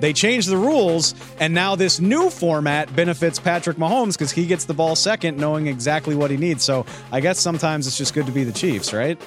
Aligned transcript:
They 0.00 0.12
changed 0.12 0.48
the 0.48 0.56
rules, 0.56 1.14
and 1.38 1.54
now 1.54 1.76
this 1.76 2.00
new 2.00 2.30
format 2.30 2.94
benefits 2.96 3.38
Patrick 3.38 3.76
Mahomes 3.76 4.14
because 4.14 4.32
he 4.32 4.46
gets 4.46 4.64
the 4.64 4.74
ball 4.74 4.96
second, 4.96 5.36
knowing 5.36 5.66
exactly 5.66 6.14
what 6.14 6.30
he 6.30 6.36
needs. 6.36 6.64
So 6.64 6.86
I 7.12 7.20
guess 7.20 7.38
sometimes 7.38 7.86
it's 7.86 7.98
just 7.98 8.14
good 8.14 8.26
to 8.26 8.32
be 8.32 8.44
the 8.44 8.52
Chiefs, 8.52 8.92
right? 8.92 9.20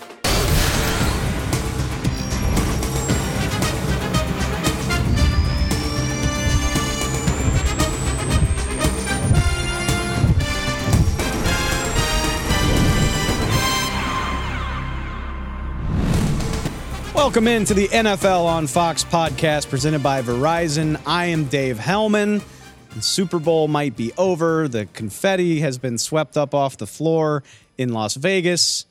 Welcome 17.34 17.48
into 17.48 17.73
the 17.73 17.88
NFL 17.88 18.45
on 18.45 18.67
Fox 18.67 19.03
podcast 19.03 19.67
presented 19.67 20.03
by 20.03 20.22
Verizon. 20.22 21.02
I 21.03 21.26
am 21.26 21.45
Dave 21.45 21.80
Helman. 21.80 22.44
The 22.94 23.02
Super 23.02 23.39
Bowl 23.39 23.67
might 23.67 23.98
be 23.98 24.14
over. 24.20 24.67
The 24.67 24.86
confetti 24.94 25.59
has 25.61 25.80
been 25.80 25.98
swept 25.98 26.38
up 26.38 26.54
off 26.54 26.78
the 26.78 26.86
floor 26.86 27.42
in 27.76 27.92
Las 27.92 28.14
Vegas. 28.14 28.86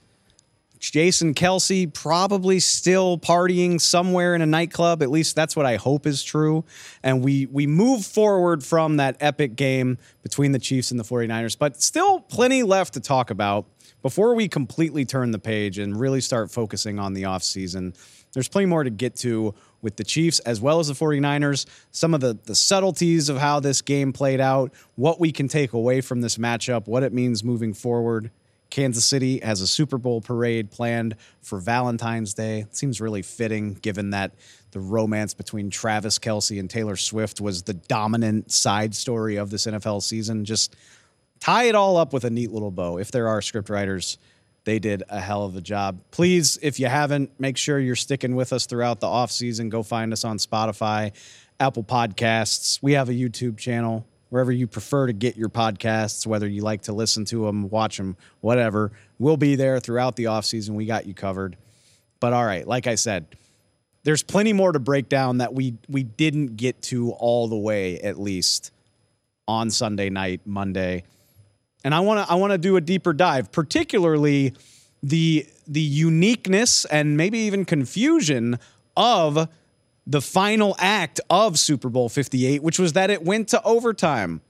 Jason 0.81 1.35
Kelce 1.35 1.95
probably 1.95 2.59
still 2.59 3.17
partying 3.17 3.81
somewhere 3.81 4.35
in 4.35 4.43
a 4.43 4.47
nightclub. 4.47 5.05
At 5.05 5.11
least 5.11 5.37
that's 5.37 5.55
what 5.55 5.65
I 5.65 5.77
hope 5.77 6.05
is 6.05 6.25
true. 6.25 6.65
And 7.05 7.23
we 7.23 7.47
we 7.47 7.69
move 7.69 8.05
forward 8.05 8.65
from 8.65 8.97
that 8.97 9.17
epic 9.20 9.55
game 9.55 9.98
between 10.25 10.51
the 10.51 10.59
Chiefs 10.59 10.91
and 10.91 10.98
the 10.98 11.05
49ers, 11.05 11.57
but 11.57 11.81
still 11.81 12.19
plenty 12.19 12.65
left 12.65 12.95
to 12.95 13.01
talk 13.01 13.31
about 13.31 13.67
before 14.03 14.35
we 14.35 14.48
completely 14.48 15.05
turn 15.05 15.31
the 15.31 15.39
page 15.39 15.79
and 15.79 16.01
really 16.01 16.20
start 16.20 16.51
focusing 16.51 16.98
on 16.98 17.15
the 17.15 17.23
offseason 17.23 17.95
there's 18.33 18.49
plenty 18.49 18.67
more 18.67 18.85
to 18.85 18.91
get 18.91 19.17
to 19.17 19.55
with 19.83 19.97
the 19.97 20.05
Chiefs 20.05 20.39
as 20.41 20.61
well 20.61 20.81
as 20.81 20.89
the 20.89 20.95
49ers, 20.95 21.67
some 21.91 22.15
of 22.15 22.21
the, 22.21 22.39
the 22.45 22.55
subtleties 22.55 23.29
of 23.29 23.39
how 23.39 23.61
this 23.61 23.83
game 23.83 24.13
played 24.13 24.41
out, 24.41 24.73
what 24.95 25.21
we 25.21 25.33
can 25.33 25.49
take 25.49 25.73
away 25.73 26.01
from 26.01 26.21
this 26.21 26.39
matchup, 26.39 26.87
what 26.87 27.03
it 27.03 27.13
means 27.13 27.45
moving 27.45 27.75
forward. 27.75 28.31
Kansas 28.71 29.05
City 29.05 29.39
has 29.41 29.61
a 29.61 29.67
Super 29.67 29.98
Bowl 29.98 30.23
parade 30.23 30.71
planned 30.71 31.17
for 31.42 31.61
Valentine's 31.61 32.33
Day. 32.33 32.61
It 32.61 32.75
seems 32.75 33.03
really 33.03 33.21
fitting 33.21 33.75
given 33.75 34.11
that 34.11 34.33
the 34.71 34.81
romance 34.81 35.35
between 35.35 35.69
Travis 35.69 36.19
Kelce 36.19 36.59
and 36.59 36.71
Taylor 36.71 36.97
Swift 36.97 37.39
was 37.39 37.65
the 37.65 37.75
dominant 37.75 38.51
side 38.51 38.95
story 38.95 39.37
of 39.37 39.51
this 39.51 39.67
NFL 39.67 40.03
season. 40.03 40.47
Just 40.47 40.75
tie 41.39 41.65
it 41.65 41.75
all 41.75 41.98
up 41.98 42.15
with 42.15 42.25
a 42.25 42.31
neat 42.31 42.51
little 42.51 42.71
bow 42.71 42.97
if 42.97 43.11
there 43.11 43.29
are 43.29 43.41
scriptwriters 43.41 44.17
they 44.64 44.78
did 44.78 45.02
a 45.08 45.20
hell 45.20 45.45
of 45.45 45.56
a 45.56 45.61
job. 45.61 46.00
Please, 46.11 46.58
if 46.62 46.78
you 46.78 46.86
haven't, 46.86 47.30
make 47.40 47.56
sure 47.56 47.78
you're 47.78 47.96
sticking 47.96 48.36
with 48.36 48.52
us 48.52 48.67
throughout 48.67 49.00
the 49.00 49.08
off 49.08 49.30
season. 49.30 49.68
Go 49.68 49.83
find 49.83 50.12
us 50.12 50.24
on 50.24 50.39
Spotify, 50.39 51.12
Apple 51.58 51.84
Podcasts. 51.84 52.78
We 52.80 52.92
have 52.92 53.08
a 53.08 53.12
YouTube 53.12 53.58
channel 53.58 54.06
wherever 54.33 54.50
you 54.50 54.67
prefer 54.67 55.08
to 55.08 55.12
get 55.12 55.36
your 55.36 55.50
podcasts, 55.50 56.27
whether 56.27 56.48
you 56.48 56.62
like 56.62 56.80
to 56.80 56.92
listen 56.92 57.24
to 57.27 57.45
them, 57.45 57.68
watch 57.68 57.98
them, 57.98 58.17
whatever. 58.40 58.90
We'll 59.18 59.36
be 59.36 59.56
there 59.56 59.78
throughout 59.78 60.17
the 60.17 60.28
off 60.28 60.46
season. 60.46 60.74
We 60.74 60.86
got 60.86 61.06
you 61.06 61.12
covered. 61.12 61.56
But 62.18 62.33
all 62.33 62.44
right, 62.44 62.67
like 62.67 62.86
I 62.86 62.94
said, 62.94 63.27
there's 64.05 64.23
plenty 64.23 64.52
more 64.52 64.73
to 64.73 64.79
break 64.79 65.08
down 65.08 65.39
that 65.39 65.52
we 65.52 65.74
we 65.89 66.02
didn't 66.02 66.56
get 66.56 66.80
to 66.83 67.11
all 67.12 67.48
the 67.48 67.58
way 67.58 68.00
at 68.00 68.18
least 68.18 68.73
on 69.46 69.70
Sunday 69.70 70.08
night, 70.08 70.40
Monday. 70.46 71.05
And 71.85 71.95
I 71.95 72.01
want 72.01 72.27
to 72.27 72.33
I 72.33 72.37
want 72.37 72.53
to 72.53 72.59
do 72.59 72.77
a 72.77 72.81
deeper 72.81 73.13
dive, 73.13 73.51
particularly 73.53 74.55
the 75.03 75.47
the 75.67 75.81
uniqueness 75.81 76.85
and 76.87 77.17
maybe 77.17 77.39
even 77.41 77.65
confusion 77.65 78.59
of 78.97 79.48
the 80.07 80.21
final 80.21 80.75
act 80.79 81.21
of 81.31 81.59
Super 81.59 81.89
Bowl 81.89 82.09
58, 82.09 82.63
which 82.63 82.79
was 82.79 82.92
that 82.95 83.11
it 83.11 83.25
went 83.25 83.48
to 83.48 83.63
overtime. 83.63 84.41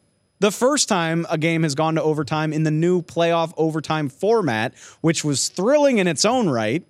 The 0.41 0.51
first 0.51 0.89
time 0.89 1.27
a 1.31 1.39
game 1.39 1.63
has 1.63 1.75
gone 1.75 1.95
to 1.95 2.03
overtime 2.03 2.53
in 2.53 2.65
the 2.65 2.71
new 2.71 3.03
playoff 3.03 3.53
overtime 3.57 4.09
format, 4.09 4.75
which 5.01 5.25
was 5.25 5.49
thrilling 5.49 5.99
in 5.99 6.09
its 6.09 6.25
own 6.25 6.49
right, 6.49 6.85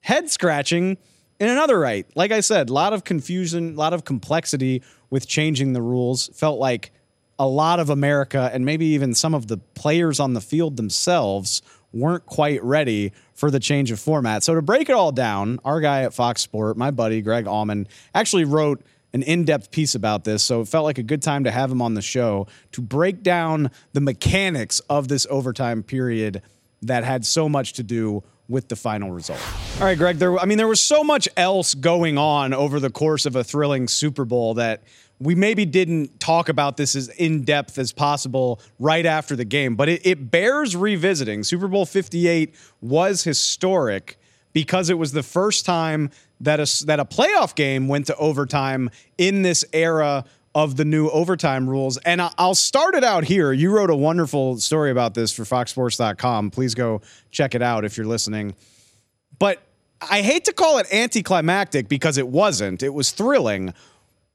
head 0.00 0.30
scratching 0.30 0.98
in 1.40 1.48
another 1.48 1.78
right. 1.78 2.06
Like 2.14 2.30
I 2.30 2.40
said, 2.40 2.70
a 2.70 2.72
lot 2.72 2.92
of 2.92 3.04
confusion, 3.04 3.74
a 3.74 3.76
lot 3.76 3.94
of 3.94 4.04
complexity 4.04 4.82
with 5.10 5.26
changing 5.26 5.72
the 5.72 5.82
rules. 5.82 6.28
Felt 6.28 6.60
like 6.60 6.92
a 7.38 7.46
lot 7.46 7.80
of 7.80 7.90
America 7.90 8.50
and 8.52 8.64
maybe 8.64 8.86
even 8.86 9.14
some 9.14 9.34
of 9.34 9.48
the 9.48 9.58
players 9.74 10.20
on 10.20 10.34
the 10.34 10.40
field 10.40 10.76
themselves 10.76 11.62
weren't 11.92 12.26
quite 12.26 12.62
ready 12.62 13.12
for 13.34 13.50
the 13.50 13.60
change 13.60 13.90
of 13.90 14.00
format. 14.00 14.42
So 14.42 14.54
to 14.54 14.62
break 14.62 14.88
it 14.88 14.94
all 14.94 15.12
down, 15.12 15.60
our 15.64 15.80
guy 15.80 16.02
at 16.02 16.14
Fox 16.14 16.40
Sport, 16.40 16.76
my 16.76 16.90
buddy 16.90 17.22
Greg 17.22 17.46
Auman, 17.46 17.86
actually 18.14 18.44
wrote 18.44 18.82
an 19.12 19.22
in-depth 19.22 19.70
piece 19.70 19.94
about 19.94 20.24
this. 20.24 20.42
So 20.42 20.60
it 20.60 20.68
felt 20.68 20.84
like 20.84 20.98
a 20.98 21.02
good 21.02 21.22
time 21.22 21.44
to 21.44 21.50
have 21.50 21.70
him 21.70 21.80
on 21.80 21.94
the 21.94 22.02
show 22.02 22.48
to 22.72 22.80
break 22.80 23.22
down 23.22 23.70
the 23.92 24.00
mechanics 24.00 24.80
of 24.90 25.06
this 25.06 25.26
overtime 25.30 25.84
period 25.84 26.42
that 26.82 27.04
had 27.04 27.24
so 27.24 27.48
much 27.48 27.74
to 27.74 27.82
do 27.82 28.24
with 28.48 28.68
the 28.68 28.76
final 28.76 29.10
result. 29.10 29.40
All 29.78 29.86
right, 29.86 29.96
Greg, 29.96 30.18
there 30.18 30.38
I 30.38 30.44
mean 30.44 30.58
there 30.58 30.68
was 30.68 30.80
so 30.80 31.02
much 31.02 31.28
else 31.36 31.74
going 31.74 32.18
on 32.18 32.52
over 32.52 32.78
the 32.78 32.90
course 32.90 33.24
of 33.24 33.36
a 33.36 33.44
thrilling 33.44 33.88
Super 33.88 34.24
Bowl 34.24 34.54
that 34.54 34.82
we 35.20 35.34
maybe 35.34 35.64
didn't 35.64 36.18
talk 36.20 36.48
about 36.48 36.76
this 36.76 36.94
as 36.94 37.08
in 37.08 37.44
depth 37.44 37.78
as 37.78 37.92
possible 37.92 38.60
right 38.78 39.06
after 39.06 39.36
the 39.36 39.44
game, 39.44 39.76
but 39.76 39.88
it, 39.88 40.04
it 40.04 40.30
bears 40.30 40.76
revisiting. 40.76 41.44
Super 41.44 41.68
Bowl 41.68 41.86
58 41.86 42.54
was 42.80 43.24
historic 43.24 44.18
because 44.52 44.90
it 44.90 44.98
was 44.98 45.12
the 45.12 45.22
first 45.22 45.64
time 45.64 46.10
that 46.40 46.60
a, 46.60 46.86
that 46.86 47.00
a 47.00 47.04
playoff 47.04 47.54
game 47.54 47.88
went 47.88 48.06
to 48.06 48.16
overtime 48.16 48.90
in 49.18 49.42
this 49.42 49.64
era 49.72 50.24
of 50.54 50.76
the 50.76 50.84
new 50.84 51.08
overtime 51.08 51.68
rules. 51.68 51.96
And 51.98 52.22
I'll 52.38 52.54
start 52.54 52.94
it 52.94 53.02
out 53.02 53.24
here. 53.24 53.52
You 53.52 53.72
wrote 53.72 53.90
a 53.90 53.96
wonderful 53.96 54.58
story 54.58 54.90
about 54.90 55.14
this 55.14 55.32
for 55.32 55.42
foxsports.com. 55.42 56.50
Please 56.50 56.74
go 56.74 57.02
check 57.30 57.54
it 57.54 57.62
out 57.62 57.84
if 57.84 57.96
you're 57.96 58.06
listening. 58.06 58.54
But 59.38 59.60
I 60.00 60.22
hate 60.22 60.44
to 60.44 60.52
call 60.52 60.78
it 60.78 60.92
anticlimactic 60.92 61.88
because 61.88 62.18
it 62.18 62.28
wasn't. 62.28 62.82
It 62.82 62.94
was 62.94 63.10
thrilling 63.10 63.74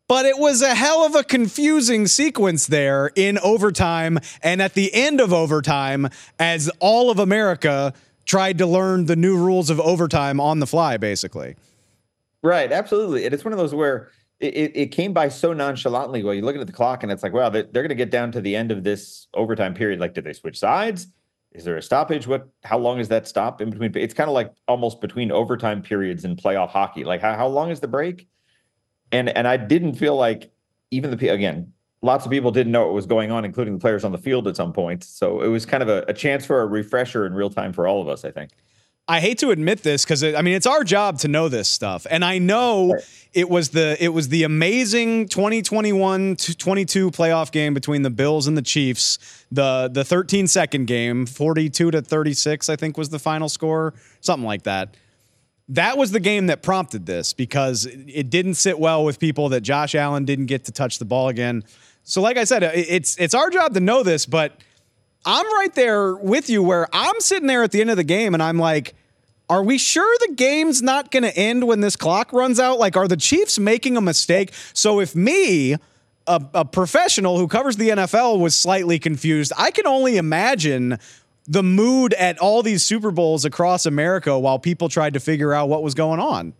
but 0.09 0.25
it 0.25 0.39
was 0.39 0.61
a 0.63 0.73
hell 0.73 1.05
of 1.05 1.13
a 1.13 1.23
confusing 1.23 2.07
sequence 2.07 2.65
there 2.65 3.11
in 3.15 3.37
overtime 3.39 4.17
and 4.41 4.59
at 4.59 4.73
the 4.73 4.91
end 4.93 5.21
of 5.21 5.31
overtime 5.31 6.09
as 6.39 6.69
all 6.79 7.11
of 7.11 7.19
America 7.19 7.93
tried 8.25 8.57
to 8.57 8.65
learn 8.65 9.05
the 9.05 9.15
new 9.15 9.37
rules 9.37 9.69
of 9.69 9.79
overtime 9.79 10.41
on 10.41 10.59
the 10.59 10.67
fly, 10.67 10.97
basically. 10.97 11.55
Right, 12.41 12.71
absolutely. 12.71 13.23
And 13.25 13.33
it's 13.33 13.45
one 13.45 13.53
of 13.53 13.59
those 13.59 13.73
where 13.73 14.09
it, 14.39 14.71
it 14.75 14.87
came 14.87 15.13
by 15.13 15.29
so 15.29 15.53
nonchalantly. 15.53 16.23
Well, 16.23 16.33
you 16.33 16.41
look 16.41 16.55
at 16.55 16.65
the 16.65 16.73
clock 16.73 17.03
and 17.03 17.11
it's 17.11 17.21
like, 17.21 17.33
wow, 17.33 17.49
they're, 17.49 17.63
they're 17.63 17.83
going 17.83 17.89
to 17.89 17.95
get 17.95 18.09
down 18.09 18.31
to 18.31 18.41
the 18.41 18.55
end 18.55 18.71
of 18.71 18.83
this 18.83 19.27
overtime 19.35 19.75
period. 19.75 19.99
Like, 19.99 20.15
did 20.15 20.23
they 20.23 20.33
switch 20.33 20.57
sides? 20.57 21.05
Is 21.51 21.65
there 21.65 21.77
a 21.77 21.83
stoppage? 21.83 22.25
What? 22.25 22.47
How 22.63 22.79
long 22.79 22.99
is 22.99 23.09
that 23.09 23.27
stop 23.27 23.61
in 23.61 23.69
between? 23.69 23.95
It's 23.95 24.13
kind 24.13 24.29
of 24.29 24.33
like 24.33 24.51
almost 24.67 25.01
between 25.01 25.31
overtime 25.31 25.83
periods 25.83 26.25
in 26.25 26.35
playoff 26.35 26.69
hockey. 26.69 27.03
Like, 27.03 27.21
how, 27.21 27.35
how 27.35 27.47
long 27.47 27.69
is 27.69 27.79
the 27.79 27.87
break? 27.87 28.27
And 29.11 29.29
and 29.29 29.47
I 29.47 29.57
didn't 29.57 29.95
feel 29.95 30.15
like 30.15 30.51
even 30.91 31.15
the 31.15 31.27
again 31.29 31.73
lots 32.01 32.25
of 32.25 32.31
people 32.31 32.51
didn't 32.51 32.71
know 32.71 32.85
what 32.85 32.93
was 32.93 33.05
going 33.05 33.31
on, 33.31 33.45
including 33.45 33.73
the 33.73 33.79
players 33.79 34.03
on 34.03 34.11
the 34.11 34.17
field 34.17 34.47
at 34.47 34.55
some 34.55 34.71
point. 34.73 35.03
So 35.03 35.41
it 35.41 35.47
was 35.47 35.65
kind 35.65 35.83
of 35.83 35.89
a, 35.89 36.05
a 36.07 36.13
chance 36.13 36.45
for 36.45 36.61
a 36.61 36.65
refresher 36.65 37.25
in 37.25 37.33
real 37.33 37.49
time 37.49 37.73
for 37.73 37.87
all 37.87 38.01
of 38.01 38.07
us. 38.07 38.25
I 38.25 38.31
think. 38.31 38.51
I 39.07 39.19
hate 39.21 39.39
to 39.39 39.49
admit 39.49 39.81
this 39.81 40.05
because 40.05 40.23
I 40.23 40.41
mean 40.43 40.53
it's 40.53 40.67
our 40.67 40.83
job 40.83 41.17
to 41.19 41.27
know 41.27 41.49
this 41.49 41.67
stuff, 41.67 42.05
and 42.11 42.23
I 42.23 42.37
know 42.37 42.93
right. 42.93 43.27
it 43.33 43.49
was 43.49 43.69
the 43.69 43.97
it 43.99 44.09
was 44.09 44.29
the 44.29 44.43
amazing 44.43 45.27
2021 45.29 46.35
22 46.35 47.09
playoff 47.09 47.51
game 47.51 47.73
between 47.73 48.03
the 48.03 48.11
Bills 48.11 48.45
and 48.45 48.55
the 48.55 48.61
Chiefs, 48.61 49.17
the 49.51 49.89
the 49.91 50.05
13 50.05 50.45
second 50.45 50.85
game, 50.85 51.25
42 51.25 51.89
to 51.89 52.01
36, 52.03 52.69
I 52.69 52.75
think 52.75 52.99
was 52.99 53.09
the 53.09 53.17
final 53.17 53.49
score, 53.49 53.95
something 54.21 54.45
like 54.45 54.63
that. 54.63 54.95
That 55.69 55.97
was 55.97 56.11
the 56.11 56.19
game 56.19 56.47
that 56.47 56.63
prompted 56.63 57.05
this 57.05 57.33
because 57.33 57.85
it 57.85 58.29
didn't 58.29 58.55
sit 58.55 58.79
well 58.79 59.05
with 59.05 59.19
people 59.19 59.49
that 59.49 59.61
Josh 59.61 59.95
Allen 59.95 60.25
didn't 60.25 60.47
get 60.47 60.65
to 60.65 60.71
touch 60.71 60.97
the 60.97 61.05
ball 61.05 61.29
again. 61.29 61.63
So, 62.03 62.21
like 62.21 62.37
I 62.37 62.43
said, 62.43 62.63
it's 62.63 63.15
it's 63.17 63.35
our 63.35 63.49
job 63.51 63.75
to 63.75 63.79
know 63.79 64.01
this, 64.01 64.25
but 64.25 64.59
I'm 65.25 65.45
right 65.53 65.73
there 65.75 66.15
with 66.15 66.49
you 66.49 66.63
where 66.63 66.87
I'm 66.91 67.19
sitting 67.19 67.47
there 67.47 67.63
at 67.63 67.71
the 67.71 67.81
end 67.81 67.91
of 67.91 67.97
the 67.97 68.03
game 68.03 68.33
and 68.33 68.41
I'm 68.41 68.57
like, 68.57 68.95
are 69.49 69.63
we 69.63 69.77
sure 69.77 70.11
the 70.27 70.33
game's 70.35 70.81
not 70.81 71.11
going 71.11 71.23
to 71.23 71.35
end 71.35 71.67
when 71.67 71.81
this 71.81 71.95
clock 71.95 72.31
runs 72.31 72.59
out? 72.59 72.79
Like, 72.79 72.95
are 72.95 73.07
the 73.07 73.17
Chiefs 73.17 73.57
making 73.59 73.97
a 73.97 74.01
mistake? 74.01 74.53
So 74.73 74.99
if 74.99 75.15
me, 75.15 75.73
a, 76.27 76.41
a, 76.53 76.65
professional 76.65 77.37
who 77.37 77.47
covers 77.47 77.75
the 77.75 77.89
NFL, 77.89 78.39
was 78.39 78.55
slightly 78.55 78.99
confused, 78.99 79.51
I 79.57 79.71
can 79.71 79.87
only 79.87 80.17
imagine 80.17 80.99
the 81.49 81.63
mood 81.63 82.13
at 82.13 82.37
all 82.37 82.61
these 82.61 82.83
Super 82.83 83.09
Bowls 83.09 83.43
across 83.43 83.87
America 83.87 84.37
while 84.37 84.59
people 84.59 84.87
tried 84.87 85.15
to 85.15 85.19
figure 85.19 85.51
out 85.51 85.67
what 85.67 85.81
was 85.81 85.95
going 85.95 86.19
on. 86.19 86.53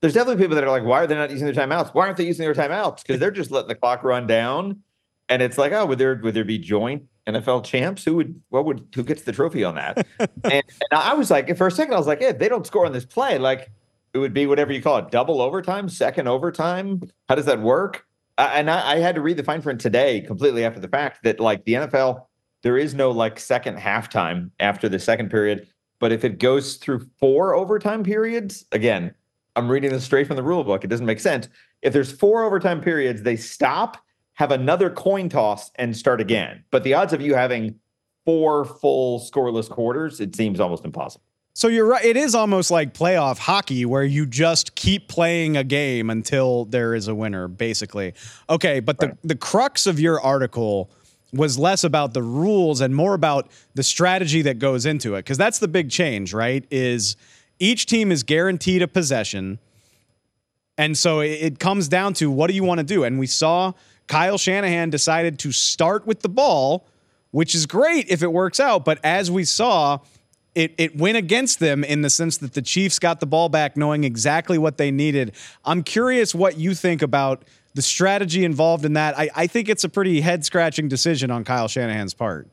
There's 0.00 0.14
definitely 0.14 0.42
people 0.42 0.56
that 0.56 0.64
are 0.64 0.70
like, 0.70 0.82
why 0.82 1.02
are 1.02 1.06
they 1.06 1.14
not 1.14 1.30
using 1.30 1.46
their 1.46 1.54
timeouts? 1.54 1.94
Why 1.94 2.06
aren't 2.06 2.16
they 2.16 2.26
using 2.26 2.44
their 2.44 2.54
timeouts? 2.54 3.02
Because 3.02 3.20
they're 3.20 3.30
just 3.30 3.52
letting 3.52 3.68
the 3.68 3.76
clock 3.76 4.02
run 4.02 4.26
down. 4.26 4.82
And 5.28 5.42
it's 5.42 5.56
like, 5.56 5.72
oh, 5.72 5.86
would 5.86 5.98
there 5.98 6.16
would 6.16 6.34
there 6.34 6.44
be 6.44 6.58
joint 6.58 7.04
NFL 7.28 7.64
champs? 7.64 8.04
Who 8.04 8.16
would 8.16 8.42
what 8.48 8.64
would 8.64 8.88
who 8.94 9.04
gets 9.04 9.22
the 9.22 9.32
trophy 9.32 9.62
on 9.62 9.76
that? 9.76 10.04
and, 10.18 10.52
and, 10.52 10.64
I 10.90 11.14
was 11.14 11.30
like, 11.30 11.56
for 11.56 11.68
a 11.68 11.70
second, 11.70 11.94
I 11.94 11.98
was 11.98 12.08
like, 12.08 12.20
yeah, 12.20 12.32
they 12.32 12.48
don't 12.48 12.66
score 12.66 12.84
on 12.84 12.92
this 12.92 13.04
play. 13.04 13.38
Like 13.38 13.70
it 14.12 14.18
would 14.18 14.34
be 14.34 14.46
whatever 14.46 14.72
you 14.72 14.82
call 14.82 14.98
it, 14.98 15.12
double 15.12 15.40
overtime, 15.40 15.88
second 15.88 16.26
overtime. 16.26 17.02
How 17.28 17.36
does 17.36 17.46
that 17.46 17.60
work? 17.60 18.06
Uh, 18.38 18.50
and 18.54 18.70
I, 18.70 18.92
I, 18.92 18.96
had 18.96 19.14
to 19.16 19.20
read 19.20 19.36
the 19.36 19.44
fine 19.44 19.60
print 19.60 19.80
today, 19.80 20.22
completely 20.22 20.64
after 20.64 20.80
the 20.80 20.88
fact, 20.88 21.24
that 21.24 21.40
like 21.40 21.64
the 21.64 21.74
NFL, 21.74 22.24
there 22.62 22.76
is 22.76 22.94
no 22.94 23.10
like 23.10 23.38
second 23.38 23.78
halftime 23.78 24.50
after 24.60 24.88
the 24.88 24.98
second 24.98 25.30
period. 25.30 25.66
But 25.98 26.12
if 26.12 26.24
it 26.24 26.38
goes 26.38 26.76
through 26.76 27.06
four 27.18 27.54
overtime 27.54 28.02
periods, 28.02 28.64
again, 28.72 29.14
I'm 29.56 29.68
reading 29.68 29.90
this 29.90 30.04
straight 30.04 30.26
from 30.26 30.36
the 30.36 30.42
rule 30.42 30.64
book. 30.64 30.84
It 30.84 30.88
doesn't 30.88 31.06
make 31.06 31.20
sense. 31.20 31.48
If 31.82 31.92
there's 31.92 32.12
four 32.12 32.44
overtime 32.44 32.80
periods, 32.80 33.22
they 33.22 33.36
stop 33.36 33.98
have 34.34 34.50
another 34.50 34.88
coin 34.88 35.28
toss 35.28 35.70
and 35.74 35.94
start 35.94 36.20
again. 36.20 36.64
But 36.70 36.82
the 36.82 36.94
odds 36.94 37.12
of 37.12 37.20
you 37.20 37.34
having 37.34 37.78
four 38.24 38.64
full 38.64 39.20
scoreless 39.20 39.68
quarters, 39.68 40.20
it 40.20 40.34
seems 40.34 40.60
almost 40.60 40.84
impossible. 40.84 41.24
So 41.52 41.68
you're 41.68 41.86
right. 41.86 42.04
It 42.04 42.16
is 42.16 42.34
almost 42.34 42.70
like 42.70 42.94
playoff 42.94 43.38
hockey 43.38 43.84
where 43.84 44.04
you 44.04 44.24
just 44.24 44.76
keep 44.76 45.08
playing 45.08 45.56
a 45.56 45.64
game 45.64 46.08
until 46.08 46.64
there 46.66 46.94
is 46.94 47.08
a 47.08 47.14
winner, 47.14 47.48
basically. 47.48 48.14
Okay, 48.48 48.80
but 48.80 48.96
right. 49.02 49.20
the, 49.20 49.28
the 49.28 49.34
crux 49.34 49.86
of 49.86 50.00
your 50.00 50.20
article 50.20 50.90
was 51.32 51.58
less 51.58 51.84
about 51.84 52.14
the 52.14 52.22
rules 52.22 52.80
and 52.80 52.94
more 52.94 53.14
about 53.14 53.50
the 53.74 53.82
strategy 53.82 54.42
that 54.42 54.58
goes 54.58 54.86
into 54.86 55.14
it. 55.14 55.20
Because 55.20 55.38
that's 55.38 55.58
the 55.58 55.68
big 55.68 55.90
change, 55.90 56.32
right? 56.34 56.64
Is 56.70 57.16
each 57.58 57.86
team 57.86 58.10
is 58.10 58.22
guaranteed 58.22 58.82
a 58.82 58.88
possession. 58.88 59.58
And 60.76 60.96
so 60.96 61.20
it 61.20 61.58
comes 61.58 61.88
down 61.88 62.14
to 62.14 62.30
what 62.30 62.48
do 62.48 62.54
you 62.54 62.64
want 62.64 62.78
to 62.78 62.84
do? 62.84 63.04
And 63.04 63.18
we 63.18 63.26
saw 63.26 63.72
Kyle 64.06 64.38
Shanahan 64.38 64.90
decided 64.90 65.38
to 65.40 65.52
start 65.52 66.06
with 66.06 66.20
the 66.20 66.28
ball, 66.28 66.86
which 67.30 67.54
is 67.54 67.66
great 67.66 68.08
if 68.08 68.22
it 68.22 68.32
works 68.32 68.58
out. 68.58 68.84
But 68.84 68.98
as 69.04 69.30
we 69.30 69.44
saw, 69.44 69.98
it, 70.54 70.74
it 70.78 70.96
went 70.96 71.16
against 71.16 71.60
them 71.60 71.84
in 71.84 72.02
the 72.02 72.10
sense 72.10 72.38
that 72.38 72.54
the 72.54 72.62
Chiefs 72.62 72.98
got 72.98 73.20
the 73.20 73.26
ball 73.26 73.48
back 73.48 73.76
knowing 73.76 74.04
exactly 74.04 74.58
what 74.58 74.78
they 74.78 74.90
needed. 74.90 75.32
I'm 75.64 75.82
curious 75.82 76.34
what 76.34 76.58
you 76.58 76.74
think 76.74 77.02
about 77.02 77.44
the 77.74 77.82
strategy 77.82 78.44
involved 78.44 78.84
in 78.84 78.94
that. 78.94 79.18
I, 79.18 79.30
I 79.34 79.46
think 79.46 79.68
it's 79.68 79.84
a 79.84 79.88
pretty 79.88 80.20
head 80.20 80.44
scratching 80.44 80.88
decision 80.88 81.30
on 81.30 81.44
Kyle 81.44 81.68
Shanahan's 81.68 82.14
part. 82.14 82.48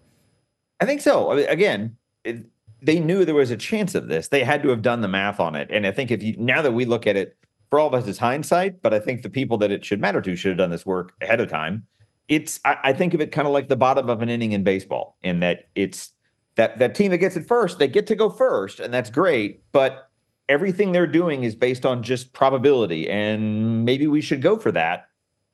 I 0.79 0.85
think 0.85 1.01
so. 1.01 1.31
I 1.31 1.35
mean, 1.35 1.49
again, 1.49 1.97
it, 2.23 2.45
they 2.81 2.99
knew 2.99 3.25
there 3.25 3.35
was 3.35 3.51
a 3.51 3.57
chance 3.57 3.95
of 3.95 4.07
this. 4.07 4.27
They 4.27 4.43
had 4.43 4.61
to 4.63 4.69
have 4.69 4.81
done 4.81 5.01
the 5.01 5.07
math 5.07 5.39
on 5.39 5.55
it. 5.55 5.69
And 5.71 5.87
I 5.87 5.91
think 5.91 6.11
if 6.11 6.21
you 6.21 6.35
now 6.37 6.61
that 6.61 6.73
we 6.73 6.85
look 6.85 7.07
at 7.07 7.15
it 7.15 7.35
for 7.69 7.79
all 7.79 7.87
of 7.87 7.93
us, 7.93 8.07
it's 8.07 8.19
hindsight, 8.19 8.81
but 8.81 8.93
I 8.93 8.99
think 8.99 9.23
the 9.23 9.29
people 9.29 9.57
that 9.57 9.71
it 9.71 9.83
should 9.83 9.99
matter 9.99 10.21
to 10.21 10.35
should 10.35 10.49
have 10.49 10.57
done 10.57 10.69
this 10.69 10.85
work 10.85 11.13
ahead 11.21 11.41
of 11.41 11.49
time. 11.49 11.85
It's 12.27 12.59
I, 12.65 12.77
I 12.83 12.93
think 12.93 13.13
of 13.13 13.21
it 13.21 13.31
kind 13.31 13.47
of 13.47 13.53
like 13.53 13.69
the 13.69 13.75
bottom 13.75 14.09
of 14.09 14.21
an 14.21 14.29
inning 14.29 14.51
in 14.51 14.63
baseball, 14.63 15.17
in 15.23 15.39
that 15.39 15.69
it's 15.75 16.11
that 16.55 16.77
that 16.79 16.93
team 16.93 17.11
that 17.11 17.17
gets 17.17 17.35
it 17.35 17.47
first, 17.47 17.79
they 17.79 17.87
get 17.87 18.05
to 18.07 18.15
go 18.15 18.29
first, 18.29 18.79
and 18.79 18.93
that's 18.93 19.09
great. 19.09 19.63
But 19.71 20.09
everything 20.49 20.91
they're 20.91 21.07
doing 21.07 21.43
is 21.43 21.55
based 21.55 21.85
on 21.85 22.03
just 22.03 22.33
probability, 22.33 23.09
and 23.09 23.85
maybe 23.85 24.07
we 24.07 24.21
should 24.21 24.41
go 24.41 24.57
for 24.57 24.71
that. 24.73 25.06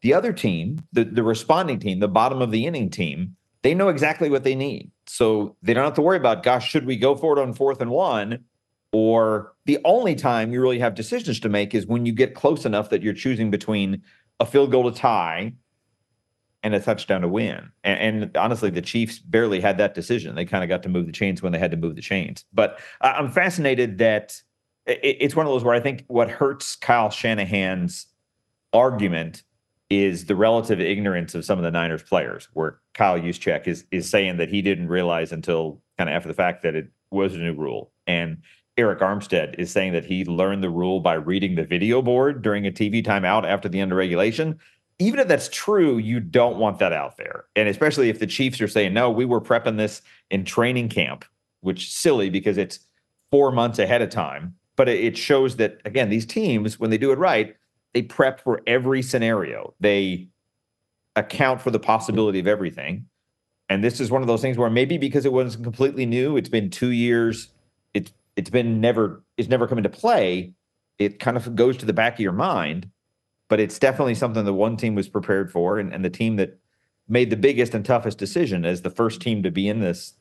The 0.04 0.14
other 0.14 0.32
team, 0.32 0.84
the 0.92 1.04
the 1.04 1.24
responding 1.24 1.80
team, 1.80 2.00
the 2.00 2.08
bottom 2.08 2.42
of 2.42 2.52
the 2.52 2.68
inning 2.68 2.90
team, 2.90 3.36
they 3.64 3.74
know 3.74 3.90
exactly 3.90 4.30
what 4.30 4.44
they 4.44 4.56
need, 4.56 4.92
so 5.08 5.56
they 5.64 5.74
don't 5.74 5.86
have 5.86 5.96
to 5.96 6.02
worry 6.02 6.18
about, 6.18 6.44
gosh, 6.44 6.70
should 6.70 6.86
we 6.86 6.98
go 6.98 7.16
for 7.16 7.38
it 7.38 7.42
on 7.42 7.54
fourth 7.54 7.82
and 7.82 7.90
one? 7.90 8.44
or 8.94 9.54
the 9.66 9.80
only 9.84 10.14
time 10.14 10.54
you 10.54 10.62
really 10.62 10.80
have 10.80 10.94
decisions 10.94 11.40
to 11.40 11.50
make 11.50 11.74
is 11.74 11.88
when 11.88 12.06
you 12.06 12.14
get 12.14 12.36
close 12.36 12.64
enough 12.64 12.92
that 12.92 13.02
you're 13.02 13.14
choosing 13.14 13.50
between 13.50 14.02
a 14.40 14.46
field 14.46 14.72
goal 14.72 14.90
to 14.90 14.98
tie 14.98 15.52
and 16.62 16.76
a 16.76 16.80
touchdown 16.80 17.22
to 17.22 17.28
win. 17.28 17.72
And, 17.84 18.24
and 18.24 18.38
honestly, 18.38 18.70
the 18.70 18.84
Chiefs 18.84 19.18
barely 19.18 19.60
had 19.60 19.80
that 19.80 19.96
decision. 19.96 20.36
They 20.36 20.46
kind 20.46 20.64
of 20.64 20.70
got 20.70 20.84
to 20.84 20.90
move 20.90 21.08
the 21.08 21.12
chains 21.12 21.42
when 21.42 21.52
they 21.52 21.60
had 21.60 21.72
to 21.72 21.78
move 21.78 21.96
the 21.96 22.02
chains. 22.02 22.46
But 22.54 22.80
I'm 23.02 23.32
fascinated 23.32 23.98
that 23.98 24.40
it, 24.86 25.00
it's 25.20 25.36
one 25.36 25.48
of 25.48 25.52
those 25.52 25.64
where 25.64 25.76
I 25.76 25.80
think 25.80 26.04
what 26.08 26.30
hurts 26.30 26.76
Kyle 26.76 27.10
Shanahan's 27.10 28.06
argument 28.74 29.44
is 30.00 30.26
the 30.26 30.36
relative 30.36 30.80
ignorance 30.80 31.36
of 31.36 31.46
some 31.46 31.60
of 31.60 31.64
the 31.64 31.72
Niners 31.72 32.04
players, 32.04 32.48
where 32.54 32.80
Kyle 32.94 33.20
Juszczyk 33.20 33.68
is 33.68 33.86
is 33.92 34.10
saying 34.10 34.38
that 34.38 34.50
he 34.50 34.62
didn't 34.62 34.88
realize 34.88 35.32
until 35.32 35.82
kind 35.98 36.10
of 36.10 36.16
after 36.16 36.30
the 36.30 36.36
fact 36.36 36.64
that 36.64 36.76
it 36.76 36.88
was 37.12 37.36
a 37.36 37.40
new 37.40 37.54
rule. 37.54 37.92
And 38.08 38.38
Arik 38.78 39.00
Armstead 39.00 39.56
is 39.60 39.72
saying 39.72 39.94
that 39.94 40.06
he 40.06 40.26
learned 40.26 40.64
the 40.64 40.70
rule 40.70 41.00
by 41.00 41.14
reading 41.14 41.56
the 41.56 41.66
video 41.66 42.02
board 42.02 42.42
during 42.42 42.66
a 42.66 42.72
TV 42.72 43.06
timeout 43.06 43.46
after 43.46 43.70
the 43.70 43.80
end 43.80 43.92
of 43.92 43.98
regulation. 43.98 44.60
Even 45.00 45.20
if 45.20 45.28
that's 45.28 45.50
true, 45.50 45.98
you 45.98 46.20
don't 46.20 46.58
want 46.58 46.80
that 46.80 46.94
out 46.94 47.18
there. 47.18 47.46
And 47.56 47.68
especially 47.68 48.10
if 48.10 48.20
the 48.20 48.28
Chiefs 48.28 48.62
are 48.62 48.68
saying, 48.68 48.94
no, 48.94 49.12
we 49.12 49.26
were 49.26 49.42
prepping 49.42 49.78
this 49.78 50.02
in 50.32 50.46
training 50.46 50.90
camp, 50.90 51.26
which 51.62 51.84
is 51.84 51.94
silly 51.94 52.30
because 52.30 52.58
it's 52.58 52.80
four 53.32 53.52
months 53.52 53.80
ahead 53.80 54.02
of 54.02 54.10
time. 54.10 54.56
But 54.76 54.90
it 54.90 55.18
shows 55.18 55.58
that, 55.58 55.80
again, 55.86 56.10
these 56.10 56.26
teams, 56.26 56.80
when 56.80 56.90
they 56.90 56.98
do 56.98 57.12
it 57.12 57.20
right, 57.20 57.56
they 57.94 58.02
prep 58.02 58.42
for 58.42 58.62
every 58.68 59.02
scenario. 59.02 59.74
They 59.80 60.28
account 61.16 61.62
for 61.62 61.72
the 61.72 61.80
possibility 61.80 62.40
of 62.40 62.48
everything. 62.48 63.06
And 63.70 63.84
this 63.84 64.00
is 64.00 64.12
one 64.12 64.22
of 64.22 64.28
those 64.28 64.42
things 64.42 64.58
where 64.58 64.70
maybe 64.70 64.98
because 64.98 65.26
it 65.26 65.34
wasn't 65.34 65.64
completely 65.64 66.06
new, 66.06 66.38
it's 66.38 66.50
been 66.50 66.70
two 66.70 66.92
years 66.92 67.50
it's 68.36 68.50
been 68.50 68.82
never 68.82 69.24
it's 69.38 69.50
never 69.50 69.68
come 69.68 69.78
into 69.78 69.90
play, 69.90 70.54
it 71.00 71.20
kind 71.20 71.38
of 71.38 71.56
goes 71.56 71.78
to 71.78 71.86
the 71.86 71.94
back 71.94 72.14
of 72.14 72.20
your 72.20 72.32
mind. 72.32 72.90
But 73.50 73.60
it's 73.60 73.78
definitely 73.78 74.16
something 74.16 74.46
that 74.46 74.54
one 74.54 74.78
team 74.78 74.96
was 74.96 75.10
prepared 75.10 75.52
for, 75.52 75.78
and, 75.78 75.94
and 75.94 76.04
the 76.04 76.10
team 76.10 76.38
that 76.38 76.58
made 77.08 77.30
the 77.30 77.38
biggest 77.38 77.74
and 77.74 77.86
toughest 77.86 78.18
decision 78.18 78.66
as 78.66 78.82
the 78.82 78.90
first 78.90 79.22
team 79.22 79.44
to 79.44 79.52
be 79.52 79.68
in 79.68 79.80
this 79.80 80.14